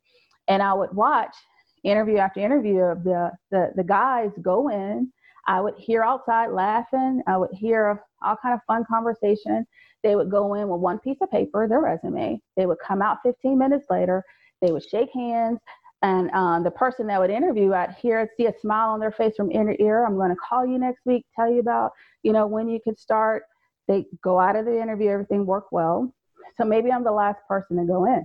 And 0.48 0.62
i 0.62 0.74
would 0.74 0.94
watch 0.94 1.36
interview 1.84 2.18
after 2.18 2.40
interview 2.40 2.80
of 2.80 3.04
the 3.04 3.32
the, 3.50 3.72
the 3.76 3.84
guys 3.84 4.32
go 4.42 4.70
in. 4.70 5.12
I 5.48 5.60
would 5.60 5.74
hear 5.78 6.04
outside 6.04 6.52
laughing. 6.52 7.22
I 7.28 7.38
would 7.38 7.52
hear 7.52 8.04
all 8.24 8.36
kind 8.42 8.54
of 8.54 8.62
fun 8.68 8.86
conversation. 8.86 9.66
They 10.04 10.16
would 10.16 10.30
go 10.30 10.54
in 10.54 10.68
with 10.70 10.82
one 10.82 11.00
piece 11.00 11.18
of 11.22 11.32
paper 11.32 11.68
their 11.68 11.82
resume. 11.82 12.40
They 12.56 12.66
would 12.66 12.78
come 12.86 13.02
out 13.02 13.18
15 13.24 13.58
minutes 13.58 13.88
later. 13.90 14.24
They 14.62 14.72
would 14.72 14.84
shake 14.84 15.10
hands 15.14 15.60
and 16.02 16.32
um, 16.32 16.64
the 16.64 16.72
person 16.72 17.08
that 17.08 17.20
would 17.20 17.30
interview, 17.30 17.74
I'd 17.74 17.96
hear, 18.02 18.28
see 18.36 18.48
a 18.48 18.60
smile 18.60 18.90
on 18.90 19.00
their 19.00 19.12
face 19.12 19.36
from 19.36 19.52
ear 19.52 19.66
to 19.66 19.82
ear. 19.84 20.06
I'm 20.06 20.16
going 20.16 20.32
to 20.32 20.36
call 20.36 20.66
you 20.66 20.80
next 20.80 21.06
week, 21.06 21.26
tell 21.36 21.52
you 21.52 21.60
about, 21.60 21.92
you 22.24 22.34
know, 22.34 22.48
when 22.48 22.68
you 22.68 22.80
could 22.84 22.98
start. 22.98 23.44
They 23.88 24.06
go 24.24 24.40
out 24.40 24.56
of 24.56 24.66
the 24.66 24.82
interview, 24.82 25.10
everything 25.10 25.46
worked 25.46 25.72
well. 25.72 26.14
So 26.58 26.64
maybe 26.64 26.92
I'm 26.92 27.04
the 27.04 27.12
last 27.12 27.40
person 27.48 27.78
to 27.78 27.84
go 27.84 28.06
in. 28.06 28.24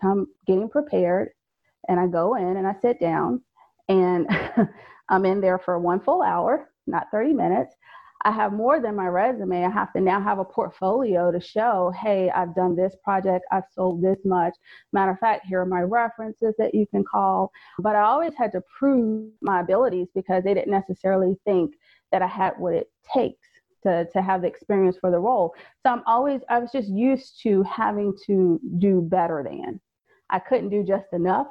So 0.00 0.08
I'm 0.08 0.26
getting 0.46 0.68
prepared, 0.68 1.30
and 1.88 1.98
I 1.98 2.06
go 2.06 2.36
in 2.36 2.56
and 2.56 2.66
I 2.66 2.74
sit 2.80 3.00
down, 3.00 3.42
and 3.88 4.28
I'm 5.08 5.24
in 5.24 5.40
there 5.40 5.58
for 5.58 5.78
one 5.78 6.00
full 6.00 6.22
hour, 6.22 6.70
not 6.86 7.06
30 7.10 7.32
minutes. 7.32 7.74
I 8.22 8.32
have 8.32 8.52
more 8.52 8.80
than 8.80 8.96
my 8.96 9.06
resume. 9.06 9.64
I 9.64 9.70
have 9.70 9.92
to 9.92 10.00
now 10.00 10.20
have 10.20 10.38
a 10.38 10.44
portfolio 10.44 11.30
to 11.30 11.40
show, 11.40 11.92
hey, 12.00 12.30
I've 12.30 12.54
done 12.54 12.74
this 12.74 12.96
project, 13.04 13.46
I've 13.52 13.64
sold 13.72 14.02
this 14.02 14.18
much. 14.24 14.54
Matter 14.92 15.12
of 15.12 15.18
fact, 15.18 15.46
here 15.46 15.60
are 15.60 15.66
my 15.66 15.82
references 15.82 16.54
that 16.58 16.74
you 16.74 16.86
can 16.86 17.04
call. 17.04 17.52
But 17.78 17.94
I 17.94 18.02
always 18.02 18.34
had 18.34 18.52
to 18.52 18.62
prove 18.78 19.30
my 19.40 19.60
abilities 19.60 20.08
because 20.14 20.42
they 20.42 20.54
didn't 20.54 20.72
necessarily 20.72 21.36
think 21.44 21.74
that 22.10 22.22
I 22.22 22.26
had 22.26 22.54
what 22.58 22.74
it 22.74 22.90
takes 23.12 23.46
to, 23.84 24.06
to 24.12 24.22
have 24.22 24.42
the 24.42 24.48
experience 24.48 24.96
for 25.00 25.10
the 25.10 25.18
role. 25.18 25.54
So 25.84 25.92
I'm 25.92 26.02
always, 26.06 26.40
I 26.48 26.58
was 26.58 26.72
just 26.72 26.88
used 26.88 27.40
to 27.42 27.62
having 27.62 28.14
to 28.26 28.60
do 28.78 29.00
better 29.00 29.44
than. 29.44 29.80
I 30.30 30.40
couldn't 30.40 30.70
do 30.70 30.82
just 30.82 31.06
enough. 31.12 31.46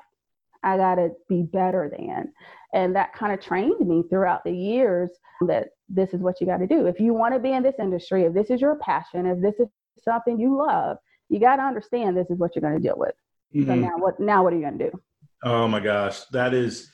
I 0.63 0.77
got 0.77 0.95
to 0.95 1.11
be 1.29 1.43
better 1.43 1.91
than. 1.95 2.33
And 2.73 2.95
that 2.95 3.13
kind 3.13 3.33
of 3.33 3.39
trained 3.39 3.79
me 3.79 4.03
throughout 4.09 4.43
the 4.43 4.51
years 4.51 5.09
that 5.47 5.69
this 5.89 6.13
is 6.13 6.19
what 6.19 6.41
you 6.41 6.47
got 6.47 6.57
to 6.57 6.67
do. 6.67 6.87
If 6.87 6.99
you 6.99 7.13
want 7.13 7.33
to 7.33 7.39
be 7.39 7.51
in 7.51 7.63
this 7.63 7.75
industry, 7.79 8.23
if 8.23 8.33
this 8.33 8.49
is 8.49 8.61
your 8.61 8.75
passion, 8.75 9.25
if 9.25 9.41
this 9.41 9.55
is 9.59 9.67
something 9.99 10.39
you 10.39 10.57
love, 10.57 10.97
you 11.29 11.39
got 11.39 11.57
to 11.57 11.63
understand 11.63 12.17
this 12.17 12.29
is 12.29 12.37
what 12.37 12.55
you're 12.55 12.61
going 12.61 12.81
to 12.81 12.85
deal 12.85 12.97
with. 12.97 13.13
Mm-hmm. 13.55 13.69
So 13.69 13.75
now 13.75 13.97
what 13.97 14.19
now 14.19 14.43
what 14.43 14.53
are 14.53 14.57
you 14.57 14.63
going 14.63 14.77
to 14.77 14.91
do? 14.91 15.01
Oh 15.43 15.67
my 15.67 15.79
gosh, 15.79 16.21
that 16.31 16.53
is 16.53 16.91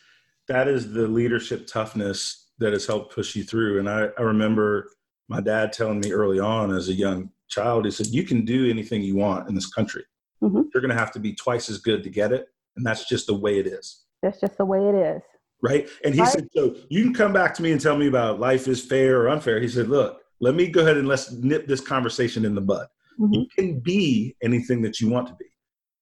that 0.48 0.68
is 0.68 0.92
the 0.92 1.08
leadership 1.08 1.68
toughness 1.68 2.52
that 2.60 2.74
has 2.74 2.86
helped 2.86 3.14
push 3.14 3.36
you 3.36 3.44
through. 3.44 3.80
And 3.80 3.90
I, 3.90 4.10
I 4.18 4.22
remember 4.22 4.90
my 5.28 5.42
dad 5.42 5.74
telling 5.74 6.00
me 6.00 6.12
early 6.12 6.40
on 6.40 6.76
as 6.76 6.90
a 6.90 6.94
young 6.94 7.30
child, 7.50 7.86
he 7.86 7.92
said, 7.92 8.08
You 8.08 8.24
can 8.24 8.46
do 8.46 8.70
anything 8.70 9.02
you 9.02 9.16
want 9.16 9.48
in 9.50 9.56
this 9.56 9.72
country. 9.72 10.04
Mm-hmm. 10.42 10.62
You're 10.74 10.82
going 10.82 10.90
to 10.90 10.98
have 10.98 11.12
to 11.14 11.20
be 11.20 11.34
twice 11.34 11.70
as 11.70 11.78
good 11.78 12.04
to 12.04 12.10
get 12.10 12.32
it. 12.32 12.48
And 12.76 12.86
that's 12.86 13.08
just 13.08 13.28
the 13.28 13.36
way 13.36 13.60
it 13.60 13.68
is. 13.68 14.04
That's 14.22 14.40
just 14.40 14.58
the 14.58 14.66
way 14.66 14.80
it 14.80 14.96
is 14.96 15.22
right? 15.64 15.88
And 16.04 16.14
he 16.14 16.22
right. 16.22 16.30
said, 16.30 16.48
so 16.54 16.76
you 16.90 17.04
can 17.04 17.14
come 17.14 17.34
back 17.34 17.56
to 17.56 17.64
me 17.64 17.72
and 17.72 17.82
tell 17.82 17.98
me 17.98 18.08
about 18.08 18.40
life 18.40 18.68
is 18.68 18.86
fair 18.86 19.22
or 19.22 19.30
unfair. 19.30 19.60
He 19.60 19.70
said, 19.70 19.88
look, 19.88 20.20
let 20.42 20.54
me 20.54 20.68
go 20.68 20.82
ahead 20.82 20.98
and 20.98 21.08
let's 21.08 21.32
nip 21.32 21.68
this 21.68 21.82
conversation 21.82 22.46
in 22.46 22.54
the 22.54 22.62
bud. 22.62 22.86
Mm-hmm. 23.20 23.34
You 23.34 23.48
can 23.58 23.80
be 23.80 24.36
anything 24.44 24.82
that 24.82 25.00
you 25.00 25.10
want 25.10 25.28
to 25.28 25.36
be, 25.36 25.46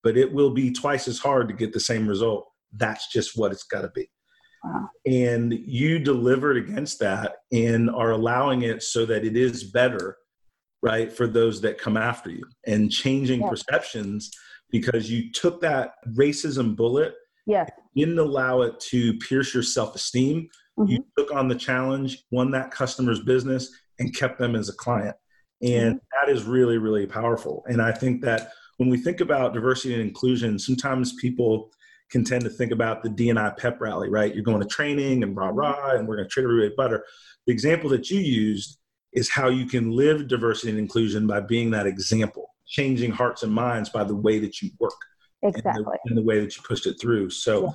but 0.03 0.17
it 0.17 0.34
will 0.34 0.49
be 0.49 0.72
twice 0.72 1.07
as 1.07 1.19
hard 1.19 1.47
to 1.47 1.53
get 1.53 1.72
the 1.72 1.80
same 1.80 2.07
result. 2.07 2.47
That's 2.74 3.11
just 3.11 3.38
what 3.38 3.51
it's 3.51 3.63
got 3.63 3.82
to 3.82 3.91
be. 3.93 4.09
Wow. 4.63 4.89
And 5.05 5.53
you 5.53 5.99
delivered 5.99 6.57
against 6.57 6.99
that 6.99 7.36
and 7.51 7.89
are 7.89 8.11
allowing 8.11 8.63
it 8.63 8.82
so 8.82 9.05
that 9.05 9.24
it 9.26 9.38
is 9.38 9.65
better, 9.65 10.17
right, 10.82 11.11
for 11.11 11.28
those 11.28 11.61
that 11.61 11.78
come 11.78 11.97
after 11.97 12.32
you 12.32 12.43
and 12.65 12.91
changing 12.91 13.41
yeah. 13.41 13.49
perceptions 13.49 14.32
because 14.72 15.11
you 15.11 15.32
took 15.32 15.61
that 15.61 15.93
racism 16.15 16.76
bullet 16.76 17.13
Yes. 17.45 17.69
Didn't 17.95 18.19
allow 18.19 18.61
it 18.61 18.80
to 18.91 19.17
pierce 19.19 19.53
your 19.53 19.63
self 19.63 19.95
esteem. 19.95 20.49
Mm-hmm. 20.80 20.91
You 20.91 21.05
took 21.17 21.34
on 21.34 21.47
the 21.47 21.55
challenge, 21.55 22.24
won 22.32 22.51
that 22.51 22.72
customer's 22.72 23.19
business, 23.22 23.69
and 23.99 24.15
kept 24.15 24.39
them 24.39 24.55
as 24.55 24.69
a 24.69 24.74
client. 24.74 25.15
And 25.61 25.95
mm-hmm. 25.95 26.26
that 26.28 26.34
is 26.34 26.43
really, 26.43 26.78
really 26.78 27.05
powerful. 27.05 27.63
And 27.67 27.82
I 27.82 27.91
think 27.91 28.22
that 28.22 28.51
when 28.78 28.89
we 28.89 28.97
think 28.97 29.22
about 29.22 29.53
diversity 29.53 29.93
and 29.93 30.01
inclusion, 30.01 30.57
sometimes 30.57 31.13
people 31.15 31.72
can 32.09 32.24
tend 32.24 32.43
to 32.43 32.49
think 32.49 32.72
about 32.72 33.03
the 33.03 33.09
DNI 33.09 33.57
pep 33.57 33.80
rally, 33.80 34.09
right? 34.09 34.34
You're 34.34 34.43
going 34.43 34.61
to 34.61 34.67
training 34.67 35.24
and 35.24 35.36
rah 35.36 35.49
mm-hmm. 35.49 35.57
rah, 35.57 35.91
and 35.91 36.07
we're 36.07 36.17
going 36.17 36.28
to 36.28 36.34
treat 36.34 36.43
everybody 36.43 36.74
better. 36.78 37.05
The 37.47 37.53
example 37.53 37.89
that 37.89 38.09
you 38.09 38.19
used 38.19 38.78
is 39.13 39.30
how 39.30 39.49
you 39.49 39.65
can 39.65 39.91
live 39.91 40.28
diversity 40.28 40.69
and 40.69 40.80
inclusion 40.80 41.28
by 41.28 41.41
being 41.41 41.72
that 41.72 41.86
example, 41.86 42.51
changing 42.72 43.11
hearts 43.11 43.43
and 43.43 43.53
minds 43.53 43.89
by 43.89 44.03
the 44.03 44.15
way 44.15 44.39
that 44.39 44.61
you 44.61 44.72
work 44.80 44.93
exactly 45.43 45.74
and 45.76 45.86
the, 45.86 46.09
in 46.11 46.15
the, 46.15 46.24
way 46.24 46.39
that 46.39 46.55
you 46.55 46.63
pushed 46.63 46.88
it 46.88 46.99
through. 46.99 47.30
So 47.30 47.65
yeah. 47.65 47.69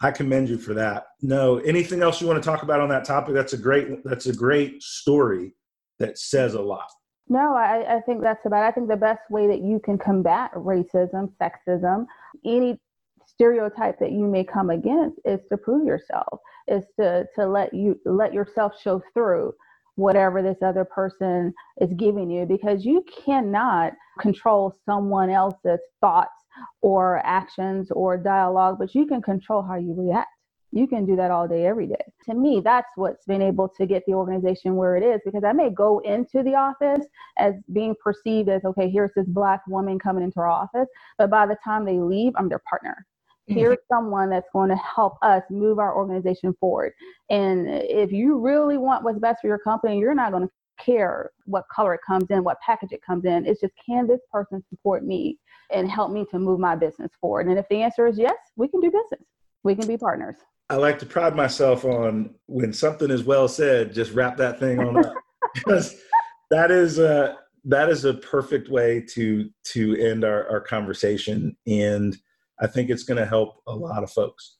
i 0.00 0.10
commend 0.10 0.48
you 0.48 0.56
for 0.56 0.72
that. 0.74 1.08
No 1.20 1.58
anything 1.58 2.00
else 2.00 2.20
you 2.20 2.26
want 2.26 2.42
to 2.42 2.48
talk 2.48 2.62
about 2.62 2.80
on 2.80 2.88
that 2.88 3.04
topic? 3.04 3.34
That's 3.34 3.52
a 3.52 3.58
great 3.58 4.04
that's 4.04 4.26
a 4.26 4.34
great 4.34 4.82
story 4.82 5.54
that 5.98 6.18
says 6.18 6.54
a 6.54 6.62
lot. 6.62 6.88
No 7.28 7.54
I, 7.54 7.96
I 7.96 8.00
think 8.02 8.22
that's 8.22 8.46
about 8.46 8.64
it. 8.64 8.68
i 8.68 8.70
think 8.70 8.88
the 8.88 8.96
best 8.96 9.22
way 9.30 9.46
that 9.48 9.60
you 9.60 9.80
can 9.84 9.98
combat 9.98 10.52
racism 10.54 11.32
sexism 11.42 12.06
any 12.44 12.78
stereotype 13.26 13.98
that 13.98 14.12
you 14.12 14.26
may 14.28 14.44
come 14.44 14.70
against 14.70 15.18
is 15.24 15.40
to 15.50 15.56
prove 15.56 15.84
yourself 15.84 16.38
is 16.68 16.84
to 16.98 17.26
to 17.34 17.46
let 17.46 17.74
you 17.74 17.98
let 18.04 18.32
yourself 18.32 18.72
show 18.80 19.02
through 19.12 19.52
whatever 19.96 20.42
this 20.42 20.58
other 20.62 20.84
person 20.84 21.52
is 21.80 21.92
giving 21.94 22.30
you 22.30 22.46
because 22.46 22.84
you 22.84 23.04
cannot 23.24 23.92
control 24.20 24.74
someone 24.84 25.30
else's 25.30 25.80
thoughts 26.00 26.30
or 26.80 27.20
actions 27.24 27.90
or 27.90 28.16
dialogue, 28.16 28.76
but 28.78 28.94
you 28.94 29.06
can 29.06 29.20
control 29.20 29.62
how 29.62 29.76
you 29.76 29.94
react. 29.96 30.28
You 30.72 30.86
can 30.86 31.06
do 31.06 31.16
that 31.16 31.30
all 31.30 31.48
day, 31.48 31.64
every 31.64 31.86
day. 31.86 32.04
To 32.28 32.34
me, 32.34 32.60
that's 32.62 32.88
what's 32.96 33.24
been 33.24 33.40
able 33.40 33.68
to 33.78 33.86
get 33.86 34.02
the 34.06 34.12
organization 34.12 34.76
where 34.76 34.96
it 34.96 35.02
is 35.02 35.20
because 35.24 35.44
I 35.44 35.52
may 35.52 35.70
go 35.70 36.00
into 36.00 36.42
the 36.42 36.54
office 36.54 37.06
as 37.38 37.54
being 37.72 37.94
perceived 38.02 38.48
as, 38.48 38.64
okay, 38.64 38.90
here's 38.90 39.12
this 39.16 39.26
black 39.26 39.62
woman 39.66 39.98
coming 39.98 40.24
into 40.24 40.40
our 40.40 40.48
office. 40.48 40.88
But 41.18 41.30
by 41.30 41.46
the 41.46 41.56
time 41.64 41.84
they 41.84 41.98
leave, 41.98 42.32
I'm 42.36 42.48
their 42.48 42.62
partner. 42.68 43.06
Mm-hmm. 43.48 43.58
Here's 43.58 43.78
someone 43.88 44.30
that's 44.30 44.48
going 44.52 44.70
to 44.70 44.76
help 44.76 45.18
us 45.22 45.42
move 45.50 45.78
our 45.78 45.96
organization 45.96 46.54
forward. 46.58 46.92
And 47.30 47.68
if 47.68 48.10
you 48.10 48.38
really 48.38 48.76
want 48.76 49.04
what's 49.04 49.18
best 49.18 49.40
for 49.40 49.46
your 49.46 49.58
company, 49.58 49.98
you're 49.98 50.14
not 50.14 50.32
going 50.32 50.46
to 50.46 50.52
care 50.78 51.30
what 51.44 51.64
color 51.74 51.94
it 51.94 52.00
comes 52.06 52.26
in, 52.30 52.44
what 52.44 52.58
package 52.64 52.92
it 52.92 53.02
comes 53.02 53.24
in. 53.24 53.46
It's 53.46 53.60
just 53.60 53.72
can 53.84 54.06
this 54.06 54.20
person 54.32 54.62
support 54.68 55.04
me 55.04 55.38
and 55.70 55.90
help 55.90 56.12
me 56.12 56.26
to 56.30 56.38
move 56.38 56.60
my 56.60 56.76
business 56.76 57.12
forward? 57.20 57.46
And 57.46 57.58
if 57.58 57.68
the 57.68 57.82
answer 57.82 58.06
is 58.06 58.18
yes, 58.18 58.36
we 58.56 58.68
can 58.68 58.80
do 58.80 58.90
business. 58.90 59.26
We 59.62 59.74
can 59.74 59.86
be 59.86 59.96
partners. 59.96 60.36
I 60.68 60.76
like 60.76 60.98
to 60.98 61.06
pride 61.06 61.36
myself 61.36 61.84
on 61.84 62.34
when 62.46 62.72
something 62.72 63.10
is 63.10 63.24
well 63.24 63.46
said, 63.46 63.94
just 63.94 64.12
wrap 64.12 64.36
that 64.38 64.58
thing 64.58 64.80
on 64.80 65.04
up 65.04 65.14
because 65.54 65.96
that 66.50 66.70
is 66.70 66.98
a 66.98 67.36
that 67.64 67.88
is 67.88 68.04
a 68.04 68.14
perfect 68.14 68.68
way 68.68 69.00
to 69.00 69.48
to 69.72 69.96
end 69.96 70.24
our, 70.24 70.48
our 70.48 70.60
conversation. 70.60 71.56
And 71.66 72.16
I 72.60 72.66
think 72.66 72.90
it's 72.90 73.04
going 73.04 73.18
to 73.18 73.26
help 73.26 73.62
a 73.66 73.74
lot 73.74 74.02
of 74.02 74.10
folks. 74.10 74.58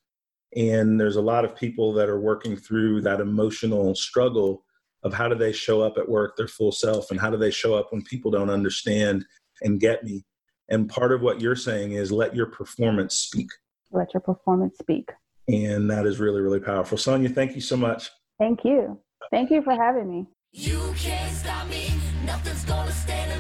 And 0.55 1.01
there's 1.01 1.17
a 1.17 1.23
lot 1.23 1.45
of 1.45 1.57
people 1.57 1.93
that 1.95 2.09
are 2.09 2.21
working 2.21 2.57
through 2.57 3.03
that 3.03 3.21
emotional 3.21 3.95
struggle 3.95 4.65
of 5.03 5.13
how 5.13 5.29
do 5.29 5.35
they 5.35 5.53
show 5.53 5.83
up 5.83 5.99
at 5.99 6.09
work 6.09 6.37
their 6.37 6.49
full 6.49 6.73
self 6.73 7.11
and 7.11 7.21
how 7.21 7.31
do 7.31 7.37
they 7.37 7.51
show 7.51 7.75
up 7.75 7.93
when 7.93 8.03
people 8.03 8.31
don't 8.31 8.51
understand 8.51 9.25
and 9.63 9.81
get 9.81 10.05
me. 10.05 10.25
And 10.69 10.89
part 10.89 11.13
of 11.13 11.23
what 11.23 11.41
you're 11.41 11.57
saying 11.57 11.93
is 11.93 12.11
let 12.11 12.35
your 12.35 12.47
performance 12.47 13.15
speak. 13.15 13.49
Let 13.93 14.13
your 14.15 14.21
performance 14.21 14.79
speak. 14.79 15.11
And 15.49 15.89
that 15.91 16.07
is 16.07 16.19
really, 16.19 16.41
really 16.41 16.61
powerful. 16.61 16.99
Sonya, 16.99 17.29
thank 17.29 17.55
you 17.55 17.61
so 17.61 17.77
much. 17.77 18.11
Thank 18.39 18.65
you. 18.65 18.99
Thank 19.31 19.51
you 19.51 19.63
for 19.63 19.75
having 19.75 20.11
me. 20.11 20.27
You 20.53 20.93
can't 20.97 21.33
stop 21.35 21.69
me. 21.69 21.93
Nothing's 22.25 22.65
gonna 22.65 22.91
stand 22.91 23.36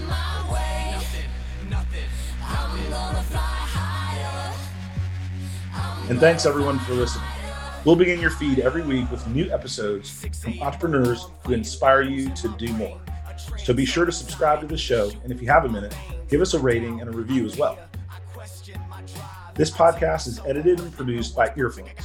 And 6.08 6.20
thanks 6.20 6.46
everyone 6.46 6.78
for 6.78 6.94
listening. 6.94 7.26
We'll 7.84 7.96
begin 7.96 8.20
your 8.20 8.30
feed 8.30 8.60
every 8.60 8.82
week 8.82 9.10
with 9.10 9.26
new 9.26 9.50
episodes 9.50 10.24
from 10.40 10.62
entrepreneurs 10.62 11.26
who 11.44 11.52
inspire 11.52 12.02
you 12.02 12.30
to 12.30 12.48
do 12.56 12.72
more. 12.74 13.00
So 13.64 13.74
be 13.74 13.84
sure 13.84 14.04
to 14.04 14.12
subscribe 14.12 14.60
to 14.60 14.68
the 14.68 14.76
show, 14.76 15.10
and 15.24 15.32
if 15.32 15.42
you 15.42 15.48
have 15.48 15.64
a 15.64 15.68
minute, 15.68 15.96
give 16.28 16.40
us 16.40 16.54
a 16.54 16.60
rating 16.60 17.00
and 17.00 17.12
a 17.12 17.12
review 17.12 17.44
as 17.44 17.56
well. 17.56 17.76
This 19.54 19.68
podcast 19.68 20.28
is 20.28 20.38
edited 20.46 20.78
and 20.78 20.92
produced 20.94 21.34
by 21.34 21.48
Earfluence. 21.48 22.04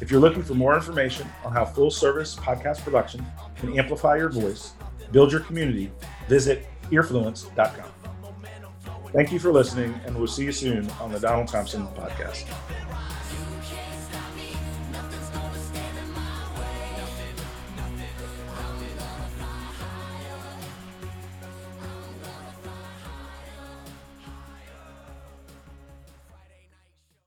If 0.00 0.10
you're 0.10 0.20
looking 0.20 0.42
for 0.42 0.54
more 0.54 0.74
information 0.74 1.28
on 1.44 1.52
how 1.52 1.66
full 1.66 1.90
service 1.90 2.34
podcast 2.34 2.82
production 2.82 3.26
can 3.56 3.78
amplify 3.78 4.16
your 4.16 4.30
voice, 4.30 4.72
build 5.12 5.30
your 5.30 5.42
community, 5.42 5.92
visit 6.26 6.66
earfluence.com. 6.90 7.90
Thank 9.12 9.30
you 9.30 9.38
for 9.38 9.52
listening, 9.52 9.94
and 10.06 10.16
we'll 10.16 10.26
see 10.26 10.44
you 10.44 10.52
soon 10.52 10.88
on 10.92 11.12
the 11.12 11.20
Donald 11.20 11.48
Thompson 11.48 11.86
podcast. 11.88 12.46